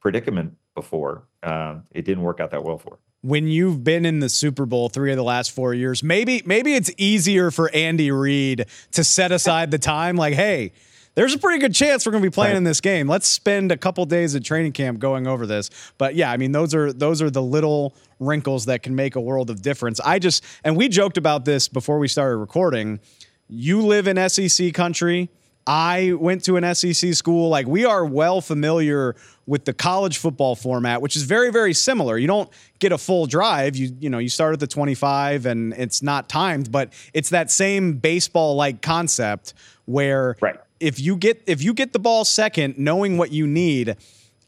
predicament 0.00 0.54
before, 0.74 1.26
uh, 1.42 1.76
it 1.90 2.04
didn't 2.04 2.22
work 2.22 2.38
out 2.40 2.50
that 2.50 2.62
well 2.62 2.78
for. 2.78 2.98
When 3.22 3.48
you've 3.48 3.82
been 3.82 4.06
in 4.06 4.20
the 4.20 4.28
Super 4.28 4.64
Bowl 4.64 4.88
three 4.88 5.10
of 5.10 5.16
the 5.16 5.24
last 5.24 5.50
four 5.50 5.74
years, 5.74 6.02
maybe 6.04 6.42
maybe 6.46 6.74
it's 6.74 6.90
easier 6.96 7.50
for 7.50 7.68
Andy 7.74 8.12
Reid 8.12 8.66
to 8.92 9.02
set 9.02 9.32
aside 9.32 9.72
the 9.72 9.78
time. 9.78 10.16
Like, 10.16 10.34
hey, 10.34 10.72
there's 11.18 11.34
a 11.34 11.38
pretty 11.38 11.58
good 11.58 11.74
chance 11.74 12.06
we're 12.06 12.12
going 12.12 12.22
to 12.22 12.30
be 12.30 12.32
playing 12.32 12.52
right. 12.52 12.58
in 12.58 12.62
this 12.62 12.80
game. 12.80 13.08
Let's 13.08 13.26
spend 13.26 13.72
a 13.72 13.76
couple 13.76 14.04
days 14.04 14.36
at 14.36 14.44
training 14.44 14.70
camp 14.70 15.00
going 15.00 15.26
over 15.26 15.46
this. 15.46 15.68
But 15.98 16.14
yeah, 16.14 16.30
I 16.30 16.36
mean, 16.36 16.52
those 16.52 16.76
are 16.76 16.92
those 16.92 17.20
are 17.20 17.28
the 17.28 17.42
little 17.42 17.96
wrinkles 18.20 18.66
that 18.66 18.84
can 18.84 18.94
make 18.94 19.16
a 19.16 19.20
world 19.20 19.50
of 19.50 19.60
difference. 19.60 19.98
I 19.98 20.20
just 20.20 20.44
and 20.62 20.76
we 20.76 20.88
joked 20.88 21.18
about 21.18 21.44
this 21.44 21.66
before 21.66 21.98
we 21.98 22.06
started 22.06 22.36
recording. 22.36 23.00
You 23.48 23.80
live 23.84 24.06
in 24.06 24.28
SEC 24.28 24.72
country. 24.74 25.28
I 25.68 26.14
went 26.14 26.44
to 26.44 26.56
an 26.56 26.74
SEC 26.74 27.12
school. 27.12 27.50
Like 27.50 27.66
we 27.66 27.84
are 27.84 28.02
well 28.04 28.40
familiar 28.40 29.14
with 29.46 29.66
the 29.66 29.74
college 29.74 30.16
football 30.16 30.56
format, 30.56 31.02
which 31.02 31.14
is 31.14 31.24
very, 31.24 31.52
very 31.52 31.74
similar. 31.74 32.16
You 32.16 32.26
don't 32.26 32.48
get 32.78 32.90
a 32.90 32.98
full 32.98 33.26
drive. 33.26 33.76
You 33.76 33.94
you 34.00 34.08
know 34.08 34.18
you 34.18 34.30
start 34.30 34.54
at 34.54 34.60
the 34.60 34.66
25 34.66 35.44
and 35.44 35.74
it's 35.74 36.02
not 36.02 36.30
timed, 36.30 36.72
but 36.72 36.94
it's 37.12 37.28
that 37.30 37.50
same 37.50 37.98
baseball 37.98 38.56
like 38.56 38.80
concept 38.80 39.52
where 39.84 40.36
right 40.40 40.56
if 40.80 40.98
you 40.98 41.16
get 41.16 41.42
if 41.46 41.62
you 41.62 41.74
get 41.74 41.92
the 41.92 41.98
ball 41.98 42.24
second, 42.24 42.78
knowing 42.78 43.18
what 43.18 43.30
you 43.30 43.46
need, 43.46 43.96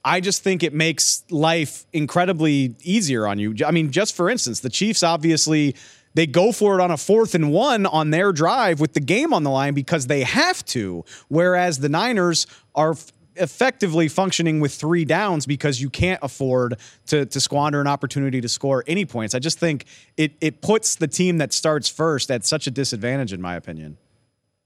I 0.05 0.21
just 0.21 0.43
think 0.43 0.63
it 0.63 0.73
makes 0.73 1.25
life 1.31 1.85
incredibly 1.93 2.75
easier 2.83 3.27
on 3.27 3.39
you. 3.39 3.55
I 3.67 3.73
mean, 3.73 3.91
just 3.91 4.17
for 4.17 4.31
instance, 4.31 4.61
the 4.61 4.71
Chiefs 4.71 5.03
obviously 5.03 5.77
they 6.15 6.27
go 6.27 6.53
for 6.53 6.79
it 6.79 6.83
on 6.83 6.91
a 6.91 6.97
fourth 6.97 7.35
and 7.35 7.53
one 7.53 7.87
on 7.87 8.11
their 8.11 8.33
drive 8.33 8.81
with 8.81 8.95
the 8.95 9.01
game 9.01 9.33
on 9.33 9.45
the 9.45 9.51
line 9.51 9.75
because 9.75 10.07
they 10.07 10.23
have 10.23 10.65
to, 10.67 11.05
whereas 11.29 11.79
the 11.79 11.89
Niners 11.89 12.47
are 12.75 12.95
effectively 13.37 14.09
functioning 14.09 14.61
with 14.61 14.75
three 14.75 15.05
downs 15.05 15.47
because 15.47 15.81
you 15.81 15.89
can't 15.89 16.21
afford 16.23 16.77
to 17.07 17.27
to 17.27 17.41
squander 17.41 17.81
an 17.81 17.87
opportunity 17.87 18.41
to 18.41 18.49
score 18.49 18.85
any 18.87 19.05
points. 19.05 19.35
I 19.35 19.39
just 19.39 19.59
think 19.59 19.87
it 20.17 20.33
it 20.41 20.63
puts 20.63 20.97
the 20.97 21.09
team 21.09 21.39
that 21.39 21.53
starts 21.53 21.89
first 21.89 22.31
at 22.31 22.45
such 22.45 22.67
a 22.67 22.71
disadvantage, 22.71 23.33
in 23.33 23.41
my 23.41 23.55
opinion. 23.55 23.97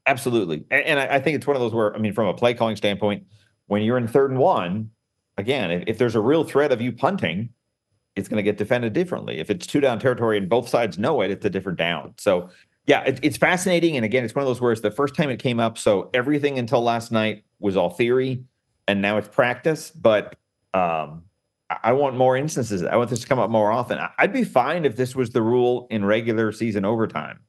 Absolutely, 0.07 0.65
and, 0.71 0.85
and 0.85 1.01
I, 1.01 1.17
I 1.17 1.21
think 1.21 1.37
it's 1.37 1.47
one 1.47 1.57
of 1.57 1.63
those 1.63 1.73
where 1.73 1.95
I 1.95 1.99
mean, 1.99 2.13
from 2.13 2.27
a 2.27 2.35
play 2.35 2.55
calling 2.55 2.77
standpoint, 2.77 3.25
when 3.67 3.83
you're 3.83 3.99
in 3.99 4.09
third 4.09 4.31
and 4.31 4.41
one, 4.41 4.91
again, 5.39 5.71
if, 5.71 5.85
if 5.87 5.99
there's 5.99 6.15
a 6.15 6.21
real 6.21 6.45
threat 6.45 6.73
of 6.73 6.81
you 6.81 6.93
punting, 6.93 7.51
it's 8.17 8.29
going 8.29 8.37
to 8.37 8.43
get 8.43 8.59
defended 8.59 8.93
differently. 8.93 9.39
If 9.39 9.51
it's 9.51 9.67
two 9.67 9.81
down 9.81 9.99
territory 9.99 10.39
and 10.39 10.49
both 10.49 10.69
sides 10.69 10.99
know 10.99 11.21
it, 11.21 11.31
it's 11.31 11.45
a 11.45 11.51
different 11.51 11.79
down. 11.79 12.15
So 12.19 12.51
yeah, 12.87 13.03
it, 13.03 13.19
it's 13.23 13.37
fascinating. 13.37 13.97
And 13.97 14.05
again, 14.05 14.25
it's 14.25 14.35
one 14.35 14.47
of 14.47 14.59
those 14.59 14.73
it's 14.73 14.81
the 14.81 14.91
first 14.91 15.15
time 15.15 15.31
it 15.31 15.39
came 15.39 15.59
up. 15.59 15.79
So 15.79 16.11
everything 16.15 16.59
until 16.59 16.83
last 16.83 17.11
night 17.11 17.45
was 17.59 17.77
all 17.77 17.91
theory, 17.91 18.45
and 18.87 19.01
now 19.01 19.17
it's 19.17 19.29
practice. 19.29 19.91
But 19.91 20.37
um, 20.75 21.25
I 21.83 21.93
want 21.93 22.17
more 22.17 22.37
instances. 22.37 22.83
I 22.83 22.97
want 22.97 23.11
this 23.11 23.21
to 23.21 23.27
come 23.27 23.39
up 23.39 23.51
more 23.51 23.73
often. 23.73 23.99
I'd 24.19 24.33
be 24.33 24.45
fine 24.45 24.85
if 24.85 24.97
this 24.97 25.17
was 25.17 25.31
the 25.31 25.43
rule 25.43 25.87
in 25.91 26.05
regular 26.05 26.53
season 26.53 26.85
overtime. 26.85 27.41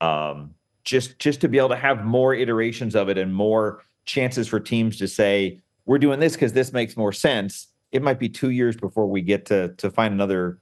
Um, 0.00 0.54
just 0.84 1.18
just 1.18 1.40
to 1.40 1.48
be 1.48 1.56
able 1.56 1.70
to 1.70 1.76
have 1.76 2.04
more 2.04 2.34
iterations 2.34 2.94
of 2.94 3.08
it 3.08 3.16
and 3.16 3.34
more 3.34 3.82
chances 4.04 4.46
for 4.46 4.60
teams 4.60 4.98
to 4.98 5.08
say 5.08 5.60
we're 5.86 5.98
doing 5.98 6.20
this 6.20 6.34
because 6.34 6.52
this 6.52 6.72
makes 6.72 6.96
more 6.96 7.12
sense. 7.12 7.68
It 7.94 8.02
might 8.02 8.18
be 8.18 8.28
two 8.28 8.50
years 8.50 8.76
before 8.76 9.06
we 9.06 9.22
get 9.22 9.46
to 9.46 9.68
to 9.78 9.90
find 9.90 10.12
another 10.12 10.58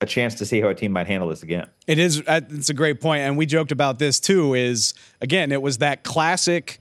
a 0.00 0.06
chance 0.06 0.36
to 0.36 0.46
see 0.46 0.60
how 0.60 0.68
a 0.68 0.74
team 0.74 0.92
might 0.92 1.08
handle 1.08 1.28
this 1.28 1.42
again. 1.42 1.66
It 1.88 1.98
is. 1.98 2.22
Uh, 2.24 2.42
it's 2.50 2.70
a 2.70 2.74
great 2.74 3.00
point, 3.00 3.22
and 3.22 3.36
we 3.36 3.46
joked 3.46 3.72
about 3.72 3.98
this 3.98 4.20
too. 4.20 4.54
Is 4.54 4.94
again, 5.20 5.50
it 5.50 5.60
was 5.60 5.78
that 5.78 6.04
classic 6.04 6.80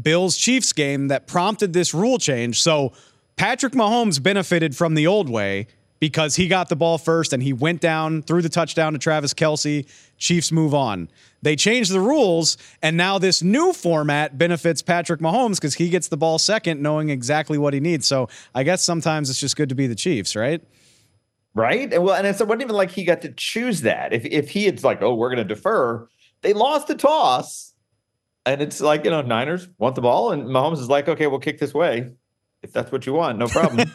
Bills 0.00 0.36
Chiefs 0.36 0.72
game 0.72 1.08
that 1.08 1.26
prompted 1.26 1.72
this 1.72 1.94
rule 1.94 2.18
change. 2.18 2.60
So 2.60 2.92
Patrick 3.36 3.74
Mahomes 3.74 4.22
benefited 4.22 4.74
from 4.74 4.94
the 4.94 5.06
old 5.06 5.28
way 5.28 5.68
because 5.98 6.36
he 6.36 6.48
got 6.48 6.68
the 6.68 6.76
ball 6.76 6.98
first 6.98 7.32
and 7.32 7.42
he 7.42 7.52
went 7.52 7.80
down 7.80 8.22
threw 8.22 8.42
the 8.42 8.48
touchdown 8.48 8.92
to 8.92 8.98
Travis 8.98 9.34
Kelce. 9.34 9.86
Chiefs 10.18 10.52
move 10.52 10.74
on. 10.74 11.08
They 11.42 11.56
changed 11.56 11.92
the 11.92 12.00
rules, 12.00 12.56
and 12.82 12.96
now 12.96 13.18
this 13.18 13.42
new 13.42 13.72
format 13.72 14.36
benefits 14.36 14.82
Patrick 14.82 15.20
Mahomes 15.20 15.56
because 15.56 15.74
he 15.74 15.90
gets 15.90 16.08
the 16.08 16.16
ball 16.16 16.38
second, 16.38 16.82
knowing 16.82 17.10
exactly 17.10 17.58
what 17.58 17.74
he 17.74 17.80
needs. 17.80 18.06
So 18.06 18.28
I 18.54 18.62
guess 18.62 18.82
sometimes 18.82 19.30
it's 19.30 19.38
just 19.38 19.56
good 19.56 19.68
to 19.68 19.74
be 19.74 19.86
the 19.86 19.94
Chiefs, 19.94 20.34
right? 20.34 20.62
right? 21.56 21.92
And 21.92 22.04
well, 22.04 22.14
and 22.14 22.26
it 22.26 22.32
wasn't 22.38 22.62
even 22.62 22.76
like 22.76 22.92
he 22.92 23.02
got 23.02 23.22
to 23.22 23.32
choose 23.32 23.80
that. 23.80 24.12
If 24.12 24.24
if 24.26 24.50
he 24.50 24.66
had 24.66 24.84
like, 24.84 25.02
oh, 25.02 25.14
we're 25.14 25.30
going 25.30 25.38
to 25.38 25.54
defer, 25.54 26.06
they 26.42 26.52
lost 26.52 26.86
the 26.86 26.94
toss, 26.94 27.74
and 28.44 28.62
it's 28.62 28.80
like 28.80 29.04
you 29.04 29.10
know, 29.10 29.22
Niners 29.22 29.68
want 29.78 29.96
the 29.96 30.02
ball, 30.02 30.30
and 30.30 30.44
Mahomes 30.44 30.78
is 30.78 30.88
like, 30.88 31.08
okay, 31.08 31.26
we'll 31.26 31.40
kick 31.40 31.58
this 31.58 31.74
way. 31.74 32.12
If 32.66 32.72
that's 32.72 32.90
what 32.90 33.06
you 33.06 33.12
want, 33.12 33.38
no 33.38 33.46
problem. 33.46 33.88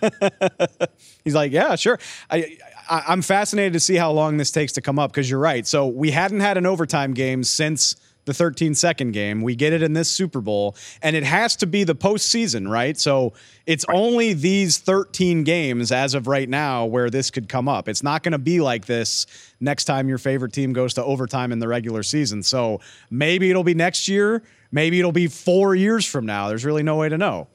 He's 1.26 1.36
like, 1.36 1.52
yeah, 1.52 1.76
sure. 1.76 2.00
I, 2.30 2.58
I 2.90 3.04
I'm 3.10 3.22
fascinated 3.22 3.74
to 3.74 3.80
see 3.82 3.96
how 3.96 4.12
long 4.12 4.38
this 4.38 4.50
takes 4.50 4.72
to 4.74 4.82
come 4.82 4.98
up 4.98 5.12
because 5.12 5.30
you're 5.30 5.40
right. 5.40 5.68
So 5.68 5.88
we 5.88 6.12
hadn't 6.12 6.40
had 6.40 6.58
an 6.58 6.66
overtime 6.66 7.14
game 7.14 7.44
since 7.44 7.98
the 8.26 8.34
13 8.34 8.76
second 8.76 9.12
game. 9.12 9.42
We 9.42 9.56
get 9.56 9.74
it 9.74 9.82
in 9.84 9.94
this 9.94 10.10
Super 10.10 10.40
Bowl, 10.42 10.76
and 11.02 11.16
it 11.16 11.24
has 11.24 11.56
to 11.58 11.68
be 11.68 11.84
the 11.84 11.96
postseason, 11.96 12.70
right? 12.70 12.98
So 12.98 13.34
it's 13.66 13.86
right. 13.88 13.98
only 13.98 14.34
these 14.34 14.78
13 14.78 15.44
games 15.44 15.92
as 15.92 16.14
of 16.14 16.28
right 16.28 16.48
now 16.48 16.86
where 16.86 17.10
this 17.10 17.32
could 17.32 17.50
come 17.50 17.68
up. 17.68 17.90
It's 17.90 18.04
not 18.04 18.24
going 18.24 18.34
to 18.34 18.38
be 18.38 18.62
like 18.62 18.86
this 18.86 19.26
next 19.60 19.86
time 19.86 20.08
your 20.08 20.18
favorite 20.18 20.54
team 20.54 20.72
goes 20.72 20.94
to 20.94 21.04
overtime 21.04 21.52
in 21.52 21.60
the 21.60 21.68
regular 21.68 22.04
season. 22.04 22.44
So 22.44 22.80
maybe 23.10 23.50
it'll 23.50 23.64
be 23.64 23.74
next 23.74 24.08
year. 24.08 24.44
Maybe 24.72 25.00
it'll 25.00 25.12
be 25.12 25.28
four 25.28 25.76
years 25.76 26.06
from 26.06 26.26
now. 26.26 26.48
There's 26.48 26.64
really 26.64 26.84
no 26.84 26.96
way 26.96 27.10
to 27.10 27.18
know. 27.18 27.48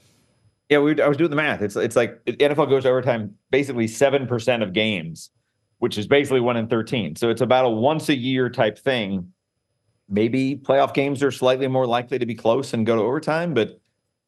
Yeah, 0.68 0.78
we, 0.78 1.00
I 1.00 1.06
was 1.06 1.16
doing 1.16 1.30
the 1.30 1.36
math. 1.36 1.62
It's 1.62 1.76
it's 1.76 1.96
like 1.96 2.24
NFL 2.24 2.68
goes 2.68 2.86
overtime 2.86 3.34
basically 3.50 3.86
seven 3.86 4.26
percent 4.26 4.62
of 4.62 4.72
games, 4.72 5.30
which 5.78 5.96
is 5.96 6.06
basically 6.06 6.40
one 6.40 6.56
in 6.56 6.66
thirteen. 6.66 7.16
So 7.16 7.30
it's 7.30 7.40
about 7.40 7.64
a 7.64 7.70
once 7.70 8.08
a 8.08 8.16
year 8.16 8.48
type 8.48 8.78
thing 8.78 9.32
maybe 10.08 10.56
playoff 10.56 10.94
games 10.94 11.22
are 11.22 11.30
slightly 11.30 11.68
more 11.68 11.86
likely 11.86 12.18
to 12.18 12.26
be 12.26 12.34
close 12.34 12.72
and 12.72 12.86
go 12.86 12.96
to 12.96 13.02
overtime, 13.02 13.54
but 13.54 13.80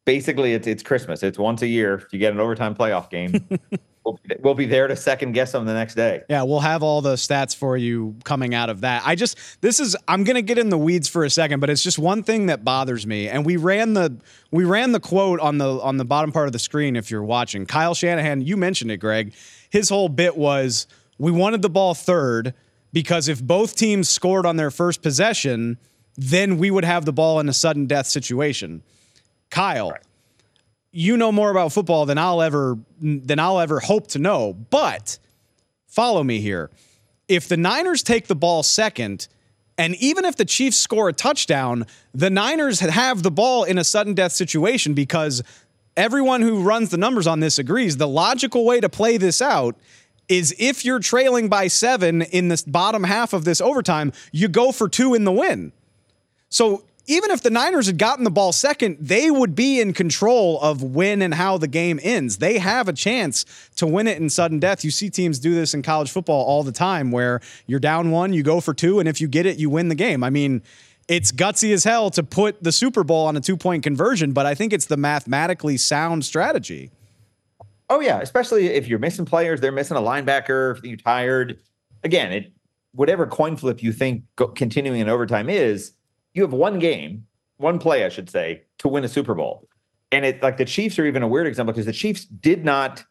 basically 0.05 0.53
it's 0.53 0.67
it's 0.67 0.83
Christmas. 0.83 1.23
It's 1.23 1.37
once 1.37 1.61
a 1.61 1.67
year. 1.67 2.07
You 2.11 2.19
get 2.19 2.33
an 2.33 2.39
overtime 2.39 2.75
playoff 2.75 3.09
game. 3.09 3.47
we'll, 4.09 4.19
be, 4.27 4.35
we'll 4.39 4.53
be 4.53 4.65
there 4.65 4.87
to 4.87 4.95
second 4.95 5.33
guess 5.33 5.51
them 5.51 5.65
the 5.65 5.73
next 5.73 5.95
day. 5.95 6.23
Yeah, 6.29 6.43
we'll 6.43 6.59
have 6.59 6.83
all 6.83 7.01
the 7.01 7.15
stats 7.15 7.55
for 7.55 7.77
you 7.77 8.15
coming 8.23 8.55
out 8.55 8.69
of 8.69 8.81
that. 8.81 9.03
I 9.05 9.15
just 9.15 9.37
this 9.61 9.79
is 9.79 9.95
I'm 10.07 10.23
going 10.23 10.35
to 10.35 10.41
get 10.41 10.57
in 10.57 10.69
the 10.69 10.77
weeds 10.77 11.07
for 11.07 11.23
a 11.23 11.29
second, 11.29 11.59
but 11.59 11.69
it's 11.69 11.83
just 11.83 11.99
one 11.99 12.23
thing 12.23 12.47
that 12.47 12.63
bothers 12.63 13.05
me. 13.05 13.29
And 13.29 13.45
we 13.45 13.57
ran 13.57 13.93
the 13.93 14.17
we 14.51 14.63
ran 14.63 14.91
the 14.91 14.99
quote 14.99 15.39
on 15.39 15.57
the 15.57 15.79
on 15.81 15.97
the 15.97 16.05
bottom 16.05 16.31
part 16.31 16.47
of 16.47 16.53
the 16.53 16.59
screen 16.59 16.95
if 16.95 17.11
you're 17.11 17.23
watching. 17.23 17.65
Kyle 17.65 17.93
Shanahan, 17.93 18.41
you 18.41 18.57
mentioned 18.57 18.91
it, 18.91 18.97
Greg. 18.97 19.33
His 19.69 19.89
whole 19.89 20.09
bit 20.09 20.35
was 20.35 20.87
we 21.17 21.31
wanted 21.31 21.61
the 21.61 21.69
ball 21.69 21.93
third 21.93 22.53
because 22.91 23.27
if 23.27 23.43
both 23.43 23.75
teams 23.75 24.09
scored 24.09 24.45
on 24.45 24.55
their 24.55 24.71
first 24.71 25.01
possession, 25.01 25.77
then 26.17 26.57
we 26.57 26.71
would 26.71 26.85
have 26.85 27.05
the 27.05 27.13
ball 27.13 27.39
in 27.39 27.47
a 27.47 27.53
sudden 27.53 27.85
death 27.85 28.07
situation. 28.07 28.83
Kyle, 29.49 29.91
right. 29.91 30.01
You 30.91 31.17
know 31.17 31.31
more 31.31 31.51
about 31.51 31.71
football 31.71 32.05
than 32.05 32.17
I'll 32.17 32.41
ever 32.41 32.77
than 33.01 33.39
I'll 33.39 33.59
ever 33.59 33.79
hope 33.79 34.07
to 34.07 34.19
know, 34.19 34.53
but 34.53 35.19
follow 35.87 36.23
me 36.23 36.39
here. 36.39 36.69
If 37.27 37.47
the 37.47 37.57
Niners 37.57 38.01
take 38.01 38.27
the 38.27 38.35
ball 38.35 38.63
second, 38.63 39.27
and 39.77 39.95
even 39.95 40.25
if 40.25 40.35
the 40.35 40.45
Chiefs 40.45 40.77
score 40.77 41.09
a 41.09 41.13
touchdown, 41.13 41.85
the 42.13 42.29
Niners 42.29 42.79
have 42.79 43.23
the 43.23 43.31
ball 43.31 43.63
in 43.63 43.77
a 43.77 43.83
sudden 43.83 44.13
death 44.13 44.31
situation 44.31 44.93
because 44.93 45.43
everyone 45.95 46.41
who 46.41 46.63
runs 46.63 46.89
the 46.89 46.97
numbers 46.97 47.27
on 47.27 47.39
this 47.39 47.59
agrees 47.59 47.97
the 47.97 48.07
logical 48.07 48.65
way 48.65 48.79
to 48.79 48.89
play 48.89 49.17
this 49.17 49.41
out 49.41 49.75
is 50.27 50.55
if 50.59 50.85
you're 50.85 50.99
trailing 50.99 51.49
by 51.49 51.67
seven 51.67 52.21
in 52.21 52.47
this 52.47 52.61
bottom 52.61 53.03
half 53.03 53.33
of 53.33 53.45
this 53.45 53.59
overtime, 53.59 54.11
you 54.31 54.47
go 54.47 54.71
for 54.71 54.87
two 54.87 55.13
in 55.13 55.23
the 55.23 55.31
win. 55.31 55.71
So 56.49 56.83
even 57.07 57.31
if 57.31 57.41
the 57.41 57.49
Niners 57.49 57.87
had 57.87 57.97
gotten 57.97 58.23
the 58.23 58.31
ball 58.31 58.51
second, 58.51 58.97
they 58.99 59.31
would 59.31 59.55
be 59.55 59.79
in 59.79 59.93
control 59.93 60.59
of 60.61 60.83
when 60.83 61.21
and 61.21 61.33
how 61.33 61.57
the 61.57 61.67
game 61.67 61.99
ends. 62.03 62.37
They 62.37 62.59
have 62.59 62.87
a 62.87 62.93
chance 62.93 63.45
to 63.77 63.87
win 63.87 64.07
it 64.07 64.17
in 64.17 64.29
sudden 64.29 64.59
death. 64.59 64.83
You 64.83 64.91
see 64.91 65.09
teams 65.09 65.39
do 65.39 65.53
this 65.53 65.73
in 65.73 65.81
college 65.81 66.11
football 66.11 66.45
all 66.45 66.63
the 66.63 66.71
time 66.71 67.11
where 67.11 67.41
you're 67.67 67.79
down 67.79 68.11
one, 68.11 68.33
you 68.33 68.43
go 68.43 68.61
for 68.61 68.73
two, 68.73 68.99
and 68.99 69.09
if 69.09 69.19
you 69.19 69.27
get 69.27 69.45
it, 69.45 69.57
you 69.57 69.69
win 69.69 69.89
the 69.89 69.95
game. 69.95 70.23
I 70.23 70.29
mean, 70.29 70.61
it's 71.07 71.31
gutsy 71.31 71.73
as 71.73 71.83
hell 71.83 72.09
to 72.11 72.23
put 72.23 72.63
the 72.63 72.71
Super 72.71 73.03
Bowl 73.03 73.25
on 73.25 73.35
a 73.35 73.41
two 73.41 73.57
point 73.57 73.83
conversion, 73.83 74.31
but 74.31 74.45
I 74.45 74.53
think 74.53 74.73
it's 74.73 74.85
the 74.85 74.97
mathematically 74.97 75.77
sound 75.77 76.23
strategy. 76.25 76.91
Oh 77.89 77.99
yeah, 77.99 78.19
especially 78.19 78.67
if 78.67 78.87
you're 78.87 78.99
missing 78.99 79.25
players, 79.25 79.61
they're 79.61 79.71
missing 79.71 79.97
a 79.97 80.01
linebacker. 80.01 80.79
You're 80.83 80.97
tired, 80.97 81.59
again, 82.03 82.31
it 82.31 82.53
whatever 82.93 83.25
coin 83.27 83.55
flip 83.55 83.83
you 83.83 83.91
think 83.91 84.23
go, 84.35 84.47
continuing 84.47 84.99
in 84.99 85.09
overtime 85.09 85.49
is, 85.49 85.93
you 86.33 86.41
have 86.41 86.53
one 86.53 86.79
game, 86.79 87.25
one 87.57 87.79
play, 87.79 88.05
I 88.05 88.09
should 88.09 88.29
say, 88.29 88.63
to 88.79 88.87
win 88.87 89.03
a 89.03 89.09
Super 89.09 89.33
Bowl. 89.33 89.67
And 90.11 90.25
it 90.25 90.41
like 90.41 90.57
the 90.57 90.65
Chiefs 90.65 90.97
are 90.97 91.05
even 91.05 91.23
a 91.23 91.27
weird 91.27 91.47
example 91.47 91.73
because 91.73 91.85
the 91.85 91.93
Chiefs 91.93 92.25
did 92.25 92.65
not. 92.65 93.03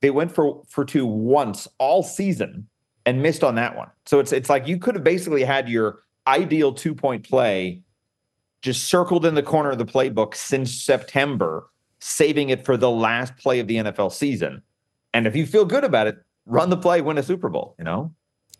They 0.00 0.10
went 0.10 0.32
for 0.32 0.62
for 0.68 0.84
two 0.84 1.06
once 1.06 1.66
all 1.78 2.02
season 2.02 2.68
and 3.06 3.22
missed 3.22 3.42
on 3.42 3.54
that 3.54 3.76
one. 3.76 3.88
So 4.04 4.18
it's 4.18 4.32
it's 4.32 4.50
like 4.50 4.66
you 4.66 4.78
could 4.78 4.94
have 4.94 5.04
basically 5.04 5.44
had 5.44 5.68
your 5.68 6.02
ideal 6.26 6.72
two 6.74 6.94
point 6.94 7.26
play 7.26 7.82
just 8.60 8.84
circled 8.84 9.24
in 9.24 9.34
the 9.34 9.42
corner 9.42 9.70
of 9.70 9.78
the 9.78 9.86
playbook 9.86 10.34
since 10.34 10.74
September 10.74 11.70
saving 12.00 12.50
it 12.50 12.64
for 12.64 12.76
the 12.76 12.90
last 12.90 13.36
play 13.36 13.60
of 13.60 13.66
the 13.66 13.76
NFL 13.76 14.12
season. 14.12 14.62
And 15.14 15.26
if 15.26 15.34
you 15.34 15.46
feel 15.46 15.64
good 15.64 15.84
about 15.84 16.06
it, 16.06 16.18
run 16.44 16.70
the 16.70 16.76
play, 16.76 17.00
win 17.00 17.16
a 17.18 17.22
Super 17.22 17.48
Bowl, 17.48 17.74
you 17.78 17.84
know? 17.84 18.12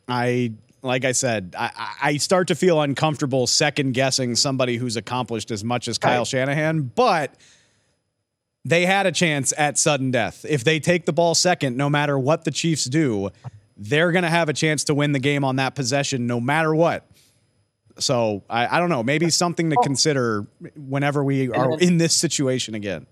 I 0.09 0.53
like 0.83 1.05
I 1.05 1.13
said, 1.13 1.55
I, 1.59 1.95
I 2.03 2.17
start 2.17 2.49
to 2.49 2.55
feel 2.55 2.81
uncomfortable 2.81 3.47
second 3.47 3.93
guessing 3.93 4.37
somebody 4.37 4.77
who's 4.77 4.97
accomplished 4.97 5.51
as 5.51 5.65
much 5.65 5.89
as 5.89 5.99
Kyle 5.99 6.21
right. 6.21 6.27
Shanahan, 6.27 6.83
but 6.95 7.35
they 8.65 8.87
had 8.87 9.07
a 9.07 9.13
chance 9.13 9.53
at 9.57 9.79
sudden 9.79 10.11
death. 10.11 10.45
If 10.49 10.65
they 10.65 10.81
take 10.81 11.07
the 11.07 11.13
ball 11.13 11.35
second, 11.35 11.77
no 11.77 11.89
matter 11.89 12.19
what 12.19 12.45
the 12.45 12.51
Chiefs 12.51 12.85
do, 12.85 13.31
they're 13.77 14.13
going 14.13 14.25
to 14.25 14.31
have 14.31 14.49
a 14.49 14.53
chance 14.53 14.85
to 14.85 14.95
win 14.95 15.13
the 15.13 15.19
game 15.19 15.45
on 15.45 15.57
that 15.57 15.75
possession, 15.75 16.27
no 16.27 16.41
matter 16.41 16.75
what. 16.75 17.07
So 17.99 18.45
I, 18.51 18.77
I 18.77 18.79
don't 18.79 18.91
know, 18.91 19.03
maybe 19.03 19.31
something 19.31 19.71
to 19.71 19.77
oh. 19.79 19.83
consider 19.83 20.47
whenever 20.77 21.25
we 21.25 21.51
are 21.51 21.79
in 21.79 21.99
this 21.99 22.15
situation 22.15 22.75
again 22.75 23.07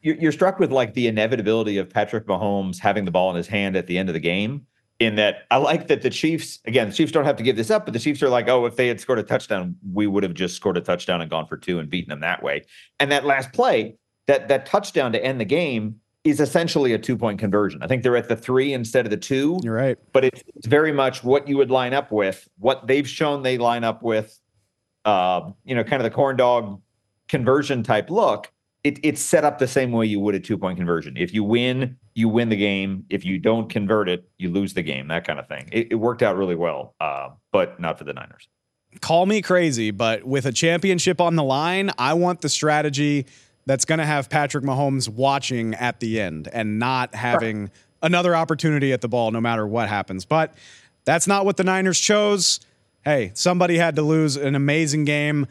you're 0.00 0.32
struck 0.32 0.58
with 0.58 0.70
like 0.70 0.94
the 0.94 1.06
inevitability 1.08 1.78
of 1.78 1.90
Patrick 1.90 2.26
Mahomes 2.26 2.78
having 2.78 3.04
the 3.04 3.10
ball 3.10 3.30
in 3.30 3.36
his 3.36 3.48
hand 3.48 3.76
at 3.76 3.86
the 3.86 3.98
end 3.98 4.08
of 4.08 4.12
the 4.12 4.20
game. 4.20 4.66
In 5.00 5.14
that, 5.14 5.46
I 5.52 5.58
like 5.58 5.86
that 5.88 6.02
the 6.02 6.10
Chiefs 6.10 6.58
again. 6.64 6.88
The 6.88 6.94
Chiefs 6.94 7.12
don't 7.12 7.24
have 7.24 7.36
to 7.36 7.44
give 7.44 7.54
this 7.56 7.70
up, 7.70 7.84
but 7.84 7.92
the 7.92 8.00
Chiefs 8.00 8.20
are 8.20 8.28
like, 8.28 8.48
oh, 8.48 8.66
if 8.66 8.74
they 8.74 8.88
had 8.88 9.00
scored 9.00 9.20
a 9.20 9.22
touchdown, 9.22 9.76
we 9.92 10.08
would 10.08 10.24
have 10.24 10.34
just 10.34 10.56
scored 10.56 10.76
a 10.76 10.80
touchdown 10.80 11.20
and 11.20 11.30
gone 11.30 11.46
for 11.46 11.56
two 11.56 11.78
and 11.78 11.88
beaten 11.88 12.10
them 12.10 12.20
that 12.20 12.42
way. 12.42 12.64
And 12.98 13.12
that 13.12 13.24
last 13.24 13.52
play, 13.52 13.96
that 14.26 14.48
that 14.48 14.66
touchdown 14.66 15.12
to 15.12 15.24
end 15.24 15.40
the 15.40 15.44
game, 15.44 16.00
is 16.24 16.40
essentially 16.40 16.92
a 16.94 16.98
two 16.98 17.16
point 17.16 17.38
conversion. 17.38 17.80
I 17.82 17.86
think 17.86 18.02
they're 18.02 18.16
at 18.16 18.28
the 18.28 18.36
three 18.36 18.72
instead 18.72 19.06
of 19.06 19.10
the 19.10 19.16
two. 19.16 19.60
You're 19.62 19.74
right, 19.74 19.96
but 20.12 20.24
it's, 20.24 20.42
it's 20.56 20.66
very 20.66 20.92
much 20.92 21.22
what 21.22 21.46
you 21.46 21.56
would 21.58 21.70
line 21.70 21.94
up 21.94 22.10
with, 22.10 22.48
what 22.58 22.86
they've 22.86 23.08
shown 23.08 23.42
they 23.42 23.56
line 23.56 23.84
up 23.84 24.02
with. 24.02 24.38
Uh, 25.04 25.52
you 25.64 25.74
know, 25.74 25.84
kind 25.84 26.02
of 26.02 26.04
the 26.04 26.14
corn 26.14 26.36
dog 26.36 26.80
conversion 27.28 27.82
type 27.82 28.10
look 28.10 28.50
it, 28.88 28.98
it's 29.02 29.20
set 29.20 29.44
up 29.44 29.58
the 29.58 29.68
same 29.68 29.92
way 29.92 30.06
you 30.06 30.18
would 30.18 30.34
a 30.34 30.40
two 30.40 30.56
point 30.56 30.78
conversion. 30.78 31.14
If 31.18 31.34
you 31.34 31.44
win, 31.44 31.98
you 32.14 32.26
win 32.30 32.48
the 32.48 32.56
game. 32.56 33.04
If 33.10 33.22
you 33.22 33.38
don't 33.38 33.68
convert 33.68 34.08
it, 34.08 34.26
you 34.38 34.50
lose 34.50 34.72
the 34.72 34.82
game. 34.82 35.08
That 35.08 35.26
kind 35.26 35.38
of 35.38 35.46
thing. 35.46 35.68
It, 35.70 35.88
it 35.90 35.94
worked 35.96 36.22
out 36.22 36.38
really 36.38 36.54
well, 36.54 36.94
uh, 36.98 37.28
but 37.52 37.78
not 37.78 37.98
for 37.98 38.04
the 38.04 38.14
Niners. 38.14 38.48
Call 39.02 39.26
me 39.26 39.42
crazy, 39.42 39.90
but 39.90 40.24
with 40.24 40.46
a 40.46 40.52
championship 40.52 41.20
on 41.20 41.36
the 41.36 41.42
line, 41.42 41.90
I 41.98 42.14
want 42.14 42.40
the 42.40 42.48
strategy 42.48 43.26
that's 43.66 43.84
going 43.84 43.98
to 43.98 44.06
have 44.06 44.30
Patrick 44.30 44.64
Mahomes 44.64 45.06
watching 45.06 45.74
at 45.74 46.00
the 46.00 46.18
end 46.18 46.48
and 46.50 46.78
not 46.78 47.14
having 47.14 47.62
right. 47.62 47.70
another 48.02 48.34
opportunity 48.34 48.94
at 48.94 49.02
the 49.02 49.08
ball 49.08 49.30
no 49.30 49.42
matter 49.42 49.66
what 49.66 49.90
happens. 49.90 50.24
But 50.24 50.54
that's 51.04 51.26
not 51.26 51.44
what 51.44 51.58
the 51.58 51.64
Niners 51.64 52.00
chose. 52.00 52.60
Hey, 53.04 53.32
somebody 53.34 53.76
had 53.76 53.96
to 53.96 54.02
lose 54.02 54.36
an 54.36 54.54
amazing 54.54 55.04
game. 55.04 55.46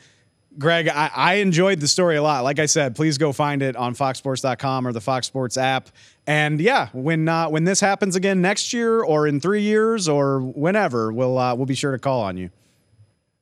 Greg, 0.59 0.87
I, 0.87 1.11
I, 1.13 1.33
enjoyed 1.35 1.79
the 1.79 1.87
story 1.87 2.15
a 2.15 2.23
lot. 2.23 2.43
Like 2.43 2.57
I 2.57 2.65
said, 2.65 2.95
please 2.95 3.17
go 3.17 3.31
find 3.31 3.61
it 3.61 3.75
on 3.75 3.93
foxsports.com 3.93 4.87
or 4.87 4.91
the 4.91 5.01
Fox 5.01 5.27
Sports 5.27 5.55
app. 5.55 5.89
And 6.25 6.59
yeah, 6.59 6.89
when 6.93 7.29
uh, 7.29 7.49
when 7.49 7.63
this 7.63 7.79
happens 7.79 8.15
again 8.15 8.41
next 8.41 8.73
year 8.73 9.01
or 9.01 9.27
in 9.27 9.39
three 9.39 9.61
years 9.61 10.09
or 10.09 10.39
whenever, 10.39 11.13
we'll 11.13 11.37
uh, 11.37 11.53
we'll 11.53 11.67
be 11.67 11.75
sure 11.75 11.91
to 11.91 11.99
call 11.99 12.21
on 12.21 12.37
you. 12.37 12.49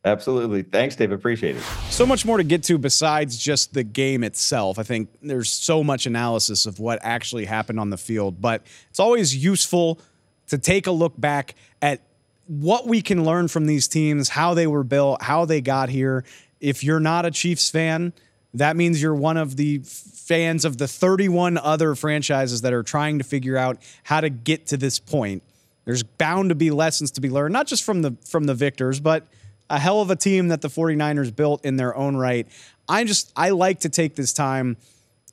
Absolutely. 0.04 0.62
Thanks, 0.62 0.96
Dave. 0.96 1.12
Appreciate 1.12 1.56
it. 1.56 1.64
So 1.90 2.06
much 2.06 2.26
more 2.26 2.38
to 2.38 2.44
get 2.44 2.62
to 2.64 2.78
besides 2.78 3.38
just 3.38 3.74
the 3.74 3.84
game 3.84 4.24
itself. 4.24 4.78
I 4.78 4.84
think 4.84 5.10
there's 5.24 5.52
so 5.52 5.84
much 5.84 6.06
analysis 6.06 6.68
of 6.68 6.80
what 6.80 7.00
actually 7.02 7.46
happened 7.46 7.80
on 7.80 7.90
the 7.90 7.98
field, 7.98 8.40
but 8.40 8.62
it's 8.92 9.00
always 9.00 9.36
useful 9.36 10.00
to 10.48 10.60
take 10.60 10.86
a 10.86 10.92
look 10.92 11.20
back 11.20 11.56
at 11.82 12.02
what 12.48 12.88
we 12.88 13.02
can 13.02 13.26
learn 13.26 13.48
from 13.48 13.66
these 13.66 13.88
teams, 13.88 14.30
how 14.30 14.54
they 14.54 14.68
were 14.68 14.84
built, 14.84 15.24
how 15.24 15.46
they 15.46 15.62
got 15.62 15.90
here. 15.90 16.24
If 16.66 16.84
you're 16.84 17.00
not 17.00 17.28
a 17.28 17.32
Chiefs 17.32 17.70
fan, 17.70 18.12
that 18.56 18.76
means 18.76 19.00
you're 19.00 19.14
one 19.14 19.38
of 19.38 19.56
the 19.56 19.84
fans 19.86 20.66
of 20.66 20.80
the 20.80 20.88
31 20.88 21.60
other 21.60 21.94
franchises 21.94 22.62
that 22.62 22.74
are 22.74 22.82
trying 22.82 23.20
to 23.20 23.24
figure 23.24 23.56
out 23.56 23.78
how 24.02 24.20
to 24.20 24.32
get 24.32 24.66
to 24.68 24.78
this 24.78 24.98
point. 24.98 25.44
There's 25.84 26.02
bound 26.02 26.50
to 26.50 26.56
be 26.56 26.72
lessons 26.72 27.12
to 27.12 27.22
be 27.22 27.30
learned, 27.30 27.54
not 27.54 27.68
just 27.68 27.84
from 27.84 28.02
the 28.02 28.18
from 28.26 28.46
the 28.46 28.56
victors, 28.56 29.00
but 29.00 29.28
a 29.70 29.78
hell 29.78 30.02
of 30.02 30.10
a 30.10 30.16
team 30.16 30.48
that 30.48 30.62
the 30.62 30.68
49ers 30.68 31.36
built 31.36 31.64
in 31.64 31.76
their 31.76 31.96
own 31.96 32.16
right. 32.16 32.48
I 32.90 33.04
just 33.04 33.32
I 33.36 33.52
like 33.52 33.82
to 33.82 33.90
take 33.90 34.16
this 34.16 34.34
time 34.34 34.78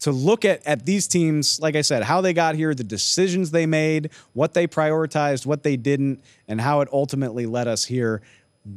to 0.01 0.13
look 0.13 0.45
at 0.45 0.67
at 0.67 0.85
these 0.85 1.07
teams, 1.07 1.59
like 1.61 1.77
I 1.77 1.81
said, 1.81 2.03
how 2.03 2.21
they 2.21 2.35
got 2.35 2.57
here, 2.57 2.75
the 2.75 2.85
decisions 2.85 3.53
they 3.53 3.65
made, 3.65 4.11
what 4.35 4.53
they 4.53 4.67
prioritized, 4.67 5.47
what 5.47 5.63
they 5.63 5.79
didn't, 5.79 6.23
and 6.47 6.61
how 6.61 6.83
it 6.83 6.91
ultimately 6.93 7.47
led 7.47 7.69
us 7.69 7.87
here. 7.87 8.21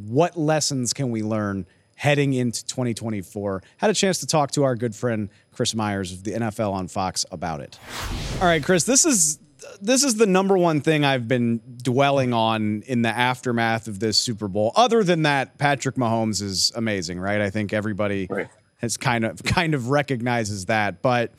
What 0.07 0.37
lessons 0.37 0.93
can 0.93 1.11
we 1.11 1.21
learn 1.21 1.65
heading 1.95 2.33
into 2.33 2.65
2024? 2.65 3.63
Had 3.77 3.89
a 3.89 3.93
chance 3.93 4.19
to 4.19 4.27
talk 4.27 4.51
to 4.51 4.63
our 4.63 4.75
good 4.75 4.95
friend 4.95 5.29
Chris 5.51 5.73
Myers 5.73 6.11
of 6.11 6.23
the 6.23 6.33
NFL 6.33 6.71
on 6.73 6.87
Fox 6.87 7.25
about 7.31 7.61
it. 7.61 7.79
All 8.39 8.47
right, 8.47 8.63
Chris, 8.63 8.83
this 8.83 9.05
is 9.05 9.39
this 9.81 10.03
is 10.03 10.15
the 10.15 10.25
number 10.25 10.57
one 10.57 10.81
thing 10.81 11.03
I've 11.03 11.27
been 11.27 11.61
dwelling 11.77 12.33
on 12.33 12.83
in 12.85 13.01
the 13.01 13.09
aftermath 13.09 13.87
of 13.87 13.99
this 13.99 14.17
Super 14.17 14.47
Bowl. 14.47 14.71
Other 14.75 15.03
than 15.03 15.23
that, 15.23 15.57
Patrick 15.57 15.95
Mahomes 15.95 16.41
is 16.41 16.71
amazing, 16.75 17.19
right? 17.19 17.41
I 17.41 17.49
think 17.49 17.73
everybody 17.73 18.27
right. 18.29 18.47
has 18.77 18.97
kind 18.97 19.25
of 19.25 19.43
kind 19.43 19.73
of 19.73 19.89
recognizes 19.89 20.65
that. 20.65 21.01
But 21.01 21.33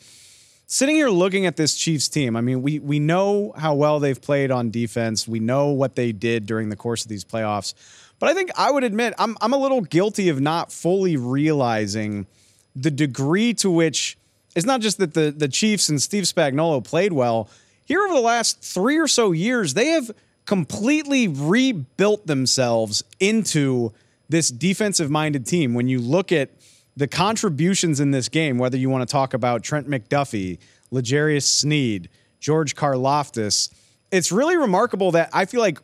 sitting 0.65 0.95
here 0.95 1.09
looking 1.09 1.45
at 1.45 1.55
this 1.55 1.75
Chiefs 1.75 2.09
team, 2.09 2.35
I 2.35 2.41
mean, 2.41 2.61
we 2.61 2.79
we 2.79 2.99
know 2.99 3.53
how 3.57 3.73
well 3.73 3.99
they've 3.99 4.21
played 4.21 4.51
on 4.51 4.71
defense. 4.71 5.27
We 5.27 5.39
know 5.39 5.67
what 5.67 5.95
they 5.95 6.11
did 6.11 6.45
during 6.45 6.69
the 6.69 6.75
course 6.75 7.03
of 7.03 7.09
these 7.09 7.25
playoffs. 7.25 7.73
But 8.19 8.29
I 8.29 8.33
think 8.33 8.51
I 8.55 8.71
would 8.71 8.83
admit 8.83 9.13
I'm 9.17 9.37
I'm 9.41 9.53
a 9.53 9.57
little 9.57 9.81
guilty 9.81 10.29
of 10.29 10.39
not 10.39 10.71
fully 10.71 11.17
realizing 11.17 12.27
the 12.75 12.91
degree 12.91 13.53
to 13.55 13.69
which 13.69 14.17
it's 14.55 14.65
not 14.65 14.81
just 14.81 14.97
that 14.97 15.13
the 15.13 15.31
the 15.31 15.47
Chiefs 15.47 15.89
and 15.89 16.01
Steve 16.01 16.23
Spagnuolo 16.23 16.83
played 16.83 17.13
well 17.13 17.49
here 17.87 18.01
over 18.01 18.13
the 18.13 18.19
last 18.19 18.61
three 18.61 18.97
or 18.97 19.07
so 19.07 19.31
years, 19.31 19.73
they 19.73 19.87
have 19.87 20.11
completely 20.45 21.27
rebuilt 21.29 22.27
themselves 22.27 23.01
into 23.19 23.93
this 24.27 24.49
defensive 24.49 25.09
minded 25.09 25.45
team. 25.45 25.73
When 25.73 25.87
you 25.87 25.99
look 25.99 26.33
at 26.33 26.49
the 26.97 27.07
contributions 27.07 28.01
in 28.01 28.11
this 28.11 28.27
game, 28.27 28.57
whether 28.57 28.77
you 28.77 28.89
want 28.89 29.07
to 29.07 29.11
talk 29.11 29.33
about 29.33 29.63
Trent 29.63 29.89
McDuffie, 29.89 30.57
L'Jarius 30.91 31.43
Sneed, 31.43 32.09
George 32.41 32.75
Karlaftis, 32.75 33.73
it's 34.11 34.33
really 34.33 34.57
remarkable 34.57 35.11
that 35.11 35.29
I 35.31 35.45
feel 35.45 35.61
like 35.61 35.79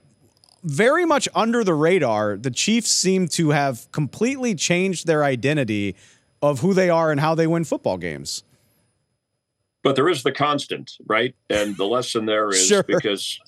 very 0.64 1.06
much 1.06 1.28
under 1.36 1.64
the 1.64 1.74
radar, 1.74 2.38
the 2.38 2.52
Chiefs 2.52 2.90
seem 2.90 3.28
to 3.30 3.50
have 3.50 3.92
completely 3.92 4.56
changed 4.56 5.06
their 5.06 5.24
identity 5.24 5.96
of 6.42 6.60
who 6.60 6.74
they 6.74 6.90
are 6.90 7.12
and 7.12 7.20
how 7.20 7.36
they 7.36 7.48
win 7.48 7.64
football 7.64 7.98
games. 7.98 8.44
But 9.84 9.96
there 9.96 10.08
is 10.08 10.24
the 10.24 10.32
constant, 10.32 10.94
right? 11.06 11.36
And 11.50 11.76
the 11.76 11.86
lesson 11.86 12.26
there 12.26 12.50
is 12.52 12.68
sure. 12.68 12.84
because 12.84 13.40